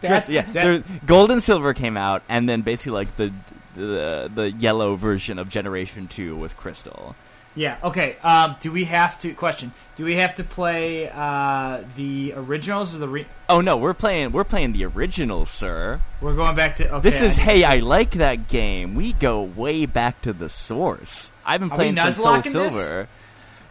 That, 0.00 0.28
yeah, 0.28 0.42
that- 0.52 1.06
gold 1.06 1.30
and 1.30 1.42
silver 1.42 1.74
came 1.74 1.96
out, 1.96 2.22
and 2.28 2.48
then 2.48 2.62
basically 2.62 2.92
like 2.92 3.16
the 3.16 3.32
the 3.76 4.30
the 4.34 4.50
yellow 4.52 4.96
version 4.96 5.38
of 5.38 5.48
Generation 5.48 6.08
Two 6.08 6.34
was 6.36 6.54
crystal. 6.54 7.14
yeah. 7.54 7.76
Okay. 7.84 8.16
Um, 8.22 8.56
do 8.60 8.72
we 8.72 8.84
have 8.84 9.18
to? 9.20 9.34
Question. 9.34 9.72
Do 9.96 10.04
we 10.06 10.14
have 10.16 10.34
to 10.36 10.44
play 10.44 11.10
uh, 11.12 11.82
the 11.96 12.32
originals 12.36 12.96
or 12.96 12.98
the? 12.98 13.08
Re- 13.08 13.26
Oh 13.50 13.60
no, 13.60 13.76
we're 13.76 13.92
playing 13.94 14.32
we're 14.32 14.44
playing 14.44 14.72
the 14.72 14.86
original, 14.86 15.44
sir. 15.44 16.00
We're 16.22 16.34
going 16.36 16.56
back 16.56 16.76
to. 16.76 16.90
Okay, 16.94 17.02
This 17.10 17.20
is 17.20 17.38
I- 17.38 17.42
hey, 17.42 17.64
I 17.64 17.76
like 17.80 18.12
that 18.12 18.48
game. 18.48 18.94
We 18.94 19.12
go 19.12 19.42
way 19.42 19.84
back 19.84 20.22
to 20.22 20.32
the 20.32 20.48
source. 20.48 21.30
I've 21.44 21.60
been 21.60 21.70
Are 21.70 21.76
playing 21.76 21.96
since 21.96 22.16
Soul 22.16 22.26
Nuzlocking 22.26 22.52
this? 22.54 23.08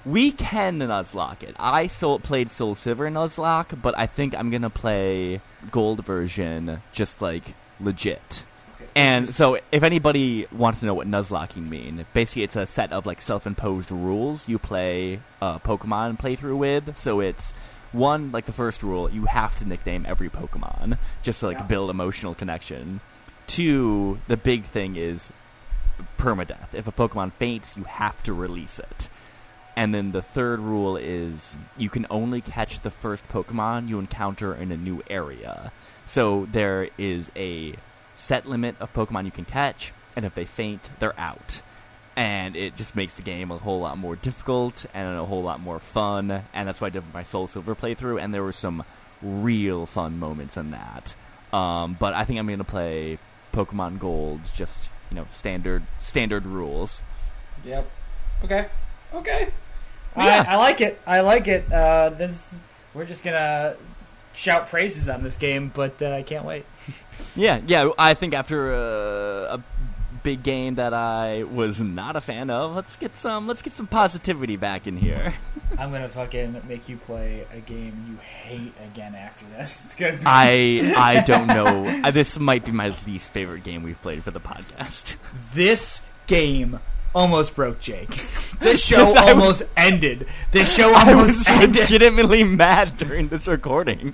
We 0.10 0.32
can 0.32 0.80
Nuzlocke 0.80 1.44
it. 1.44 1.56
I 1.60 1.88
soul, 1.88 2.20
played 2.20 2.50
Soul 2.50 2.74
Silver 2.76 3.10
Nuzlocke, 3.10 3.80
but 3.80 3.98
I 3.98 4.08
think 4.08 4.34
I'm 4.34 4.50
gonna 4.50 4.70
play 4.70 5.42
Gold 5.70 6.04
version 6.04 6.82
just 6.92 7.22
like 7.22 7.54
legit. 7.80 8.44
And 8.96 9.30
so, 9.30 9.60
if 9.72 9.84
anybody 9.84 10.48
wants 10.52 10.80
to 10.80 10.88
know 10.88 10.94
what 10.96 11.08
Nuzlocking 11.08 11.70
mean, 11.70 12.06
basically 12.14 12.44
it's 12.44 12.56
a 12.56 12.66
set 12.66 12.92
of 12.92 13.06
like 13.06 13.22
self-imposed 13.22 13.92
rules 13.92 14.48
you 14.48 14.58
play 14.58 15.20
uh, 15.42 15.60
Pokemon 15.60 16.20
playthrough 16.20 16.58
with. 16.58 16.98
So 16.98 17.20
it's 17.20 17.54
one 17.92 18.32
like 18.32 18.46
the 18.46 18.54
first 18.54 18.82
rule, 18.82 19.10
you 19.12 19.26
have 19.26 19.56
to 19.58 19.66
nickname 19.66 20.06
every 20.08 20.30
Pokemon 20.30 20.98
just 21.22 21.40
to 21.42 21.48
like 21.48 21.58
Yeah. 21.60 21.64
build 21.64 21.90
emotional 21.92 22.34
connection. 22.34 23.02
Two, 23.48 24.20
the 24.28 24.38
big 24.38 24.64
thing 24.64 24.96
is 24.96 25.30
permadeath. 26.18 26.74
If 26.74 26.88
a 26.88 26.92
Pokemon 26.92 27.34
faints, 27.34 27.78
you 27.78 27.84
have 27.84 28.24
to 28.24 28.34
release 28.34 28.80
it. 28.80 29.08
And 29.76 29.94
then 29.94 30.12
the 30.12 30.22
third 30.22 30.60
rule 30.60 30.98
is 30.98 31.56
you 31.78 31.90
can 31.90 32.06
only 32.10 32.42
catch 32.42 32.82
the 32.82 32.92
first 32.92 33.28
Pokemon 33.30 33.88
you 33.88 34.00
encounter 34.00 34.54
in 34.54 34.72
a 34.72 34.78
new 34.78 35.02
area. 35.10 35.72
So 36.06 36.48
there 36.52 36.90
is 36.98 37.32
a 37.36 37.76
set 38.14 38.46
limit 38.46 38.76
of 38.80 38.94
Pokemon 38.94 39.26
you 39.26 39.32
can 39.32 39.46
catch, 39.46 39.94
and 40.16 40.26
if 40.26 40.36
they 40.36 40.46
faint, 40.46 40.90
they're 41.00 41.18
out. 41.20 41.62
And 42.16 42.58
it 42.58 42.76
just 42.76 42.96
makes 42.96 43.16
the 43.16 43.22
game 43.22 43.52
a 43.52 43.58
whole 43.58 43.80
lot 43.80 43.98
more 43.98 44.18
difficult 44.18 44.86
and 44.94 45.18
a 45.18 45.24
whole 45.24 45.44
lot 45.44 45.62
more 45.62 45.80
fun. 45.80 46.44
And 46.54 46.68
that's 46.68 46.82
why 46.82 46.88
I 46.88 46.90
did 46.90 47.04
my 47.14 47.24
Soul 47.24 47.48
Silver 47.48 47.76
playthrough, 47.76 48.22
and 48.22 48.34
there 48.34 48.44
were 48.44 48.52
some 48.52 48.84
real 49.22 49.86
fun 49.86 50.20
moments 50.20 50.58
in 50.58 50.72
that. 50.72 51.16
Um, 51.54 51.96
but 51.98 52.14
I 52.14 52.26
think 52.26 52.40
I'm 52.40 52.48
going 52.48 52.60
to 52.60 52.66
play 52.66 53.20
Pokemon 53.54 54.00
Gold, 54.00 54.42
just 54.54 54.90
you 55.10 55.16
know, 55.16 55.26
standard 55.32 55.84
standard 56.00 56.46
rules. 56.46 57.02
Yep. 57.64 57.90
Okay. 58.44 58.68
Okay. 59.14 59.52
Yeah. 60.18 60.44
I, 60.48 60.54
I 60.54 60.56
like 60.58 60.82
it. 60.82 61.00
I 61.06 61.22
like 61.22 61.48
it. 61.48 61.72
Uh, 61.72 62.10
this 62.10 62.54
we're 62.94 63.06
just 63.06 63.24
gonna 63.24 63.76
shout 64.34 64.70
praises 64.70 65.08
on 65.10 65.24
this 65.24 65.36
game, 65.38 65.72
but 65.74 66.02
uh, 66.02 66.12
I 66.12 66.24
can't 66.24 66.46
wait. 66.46 66.66
Yeah, 67.36 67.60
yeah. 67.68 67.90
I 67.98 68.14
think 68.14 68.34
after 68.34 68.74
uh, 68.74 69.58
a 69.58 69.64
big 70.24 70.42
game 70.42 70.76
that 70.76 70.94
I 70.94 71.44
was 71.44 71.80
not 71.82 72.16
a 72.16 72.22
fan 72.22 72.50
of, 72.50 72.76
let's 72.76 72.96
get 72.96 73.16
some 73.18 73.46
let's 73.46 73.62
get 73.62 73.74
some 73.74 73.88
positivity 73.88 74.56
back 74.56 74.88
in 74.88 74.96
here. 74.98 75.34
I'm 75.78 75.92
gonna 75.92 76.08
fucking 76.10 76.62
make 76.68 76.88
you 76.90 76.96
play 76.98 77.46
a 77.54 77.60
game 77.60 78.06
you 78.10 78.18
hate 78.18 78.74
again 78.92 79.16
after 79.16 79.46
this. 79.58 79.82
It's 79.86 79.96
gonna 79.96 80.18
be. 80.18 80.24
I 80.26 80.94
I 80.98 81.22
don't 81.26 81.48
know. 81.48 81.86
Uh, 82.04 82.12
This 82.12 82.40
might 82.40 82.64
be 82.66 82.72
my 82.72 82.96
least 83.06 83.32
favorite 83.34 83.64
game 83.66 83.84
we've 83.84 84.02
played 84.02 84.24
for 84.24 84.32
the 84.32 84.40
podcast. 84.42 85.16
this 85.54 86.02
game 86.26 86.80
almost 87.14 87.56
broke 87.56 87.80
Jake. 87.80 88.10
This 88.60 88.84
show 88.86 88.98
I 88.98 89.10
was- 89.14 89.18
almost 89.30 89.64
ended. 89.78 90.28
This 90.52 90.76
show 90.76 90.92
I 90.94 91.16
was 91.16 91.48
ended. 91.48 91.78
legitimately 91.78 92.44
mad 92.44 92.98
during 92.98 93.30
this 93.30 93.48
recording. 93.48 94.14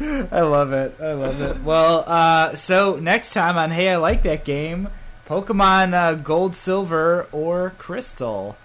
I 0.00 0.40
love 0.40 0.72
it. 0.72 0.94
I 1.00 1.12
love 1.12 1.40
it. 1.42 1.60
Well, 1.62 2.04
uh, 2.06 2.54
so 2.54 2.96
next 2.96 3.34
time 3.34 3.56
on 3.58 3.70
Hey, 3.70 3.90
I 3.90 3.96
Like 3.96 4.22
That 4.22 4.44
Game, 4.44 4.88
Pokemon 5.28 5.92
uh, 5.92 6.14
Gold, 6.14 6.54
Silver, 6.54 7.26
or 7.32 7.74
Crystal. 7.78 8.56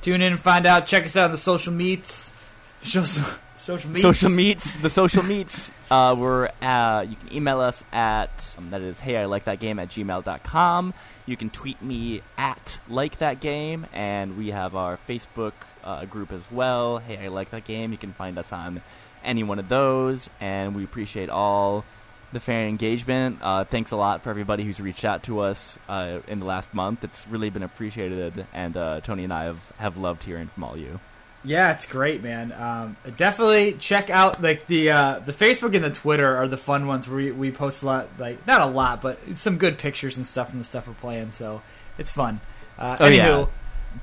Tune 0.00 0.20
in 0.20 0.32
and 0.32 0.40
find 0.40 0.66
out. 0.66 0.86
Check 0.86 1.06
us 1.06 1.16
out 1.16 1.26
on 1.26 1.30
the 1.30 1.36
social 1.36 1.72
meets. 1.72 2.32
Social, 2.82 3.24
social 3.62 3.90
meets. 3.90 4.02
Social 4.02 4.30
meets, 4.30 4.76
the 4.76 4.90
social 4.90 5.22
meets. 5.22 5.70
Uh, 5.90 6.14
we're 6.18 6.50
uh, 6.60 7.06
you 7.08 7.16
can 7.16 7.32
email 7.32 7.60
us 7.60 7.84
at 7.92 8.54
um, 8.58 8.70
that 8.70 8.80
is 8.80 8.98
hey 8.98 9.16
I 9.16 9.26
like 9.26 9.44
that 9.44 9.60
game 9.60 9.78
at 9.78 9.88
gmail.com. 9.88 10.94
You 11.26 11.36
can 11.36 11.50
tweet 11.50 11.80
me 11.80 12.22
at 12.36 12.80
like 12.88 13.18
that 13.18 13.40
game, 13.40 13.86
and 13.92 14.36
we 14.36 14.48
have 14.48 14.74
our 14.74 14.98
Facebook 15.08 15.52
uh, 15.84 16.04
group 16.06 16.32
as 16.32 16.50
well. 16.50 16.98
Hey 16.98 17.24
I 17.24 17.28
like 17.28 17.50
that 17.50 17.64
game. 17.64 17.92
You 17.92 17.98
can 17.98 18.12
find 18.12 18.36
us 18.36 18.52
on 18.52 18.82
any 19.24 19.44
one 19.44 19.60
of 19.60 19.68
those, 19.68 20.28
and 20.40 20.74
we 20.74 20.82
appreciate 20.82 21.30
all 21.30 21.84
the 22.32 22.40
fan 22.40 22.68
engagement. 22.68 23.38
Uh, 23.42 23.62
thanks 23.62 23.92
a 23.92 23.96
lot 23.96 24.22
for 24.22 24.30
everybody 24.30 24.64
who's 24.64 24.80
reached 24.80 25.04
out 25.04 25.22
to 25.24 25.40
us 25.40 25.78
uh, 25.88 26.18
in 26.26 26.40
the 26.40 26.46
last 26.46 26.74
month. 26.74 27.04
It's 27.04 27.28
really 27.28 27.50
been 27.50 27.62
appreciated, 27.62 28.46
and 28.52 28.76
uh, 28.76 29.00
Tony 29.02 29.22
and 29.24 29.32
I 29.32 29.44
have, 29.44 29.72
have 29.78 29.96
loved 29.96 30.24
hearing 30.24 30.48
from 30.48 30.64
all 30.64 30.76
you. 30.76 30.98
Yeah, 31.44 31.72
it's 31.72 31.86
great, 31.86 32.22
man. 32.22 32.52
Um, 32.52 32.96
definitely 33.16 33.72
check 33.72 34.10
out 34.10 34.40
like 34.40 34.66
the 34.68 34.90
uh, 34.90 35.18
the 35.18 35.32
Facebook 35.32 35.74
and 35.74 35.84
the 35.84 35.90
Twitter 35.90 36.36
are 36.36 36.46
the 36.46 36.56
fun 36.56 36.86
ones 36.86 37.08
where 37.08 37.16
we, 37.16 37.32
we 37.32 37.50
post 37.50 37.82
a 37.82 37.86
lot, 37.86 38.08
like 38.18 38.46
not 38.46 38.60
a 38.60 38.66
lot, 38.66 39.02
but 39.02 39.18
some 39.36 39.58
good 39.58 39.76
pictures 39.78 40.16
and 40.16 40.24
stuff 40.26 40.50
from 40.50 40.58
the 40.58 40.64
stuff 40.64 40.86
we're 40.86 40.94
playing. 40.94 41.30
So 41.32 41.62
it's 41.98 42.10
fun. 42.12 42.40
Uh, 42.78 42.96
Oh, 43.00 43.04
anywho, 43.06 43.16
yeah. 43.16 43.46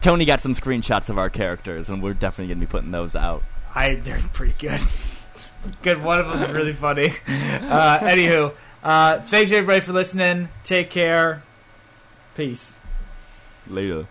Tony 0.02 0.26
got 0.26 0.42
some 0.42 0.54
screenshots 0.54 1.10
of 1.10 1.18
our 1.18 1.30
characters, 1.30 1.90
and 1.90 2.04
we're 2.04 2.14
definitely 2.14 2.48
going 2.54 2.60
to 2.60 2.66
be 2.66 2.70
putting 2.70 2.92
those 2.92 3.16
out. 3.16 3.44
I 3.74 3.96
they're 3.96 4.20
pretty 4.34 4.56
good. 4.60 4.82
good. 5.82 6.04
One 6.04 6.20
of 6.20 6.28
them 6.30 6.42
is 6.44 6.50
really 6.56 6.74
funny. 6.74 7.10
Uh, 7.70 8.00
anywho, 8.00 8.54
uh, 8.84 9.22
thanks 9.22 9.52
everybody 9.52 9.80
for 9.80 9.94
listening. 9.94 10.50
Take 10.64 10.90
care. 10.90 11.44
Peace. 12.36 12.78
Later. 13.68 14.08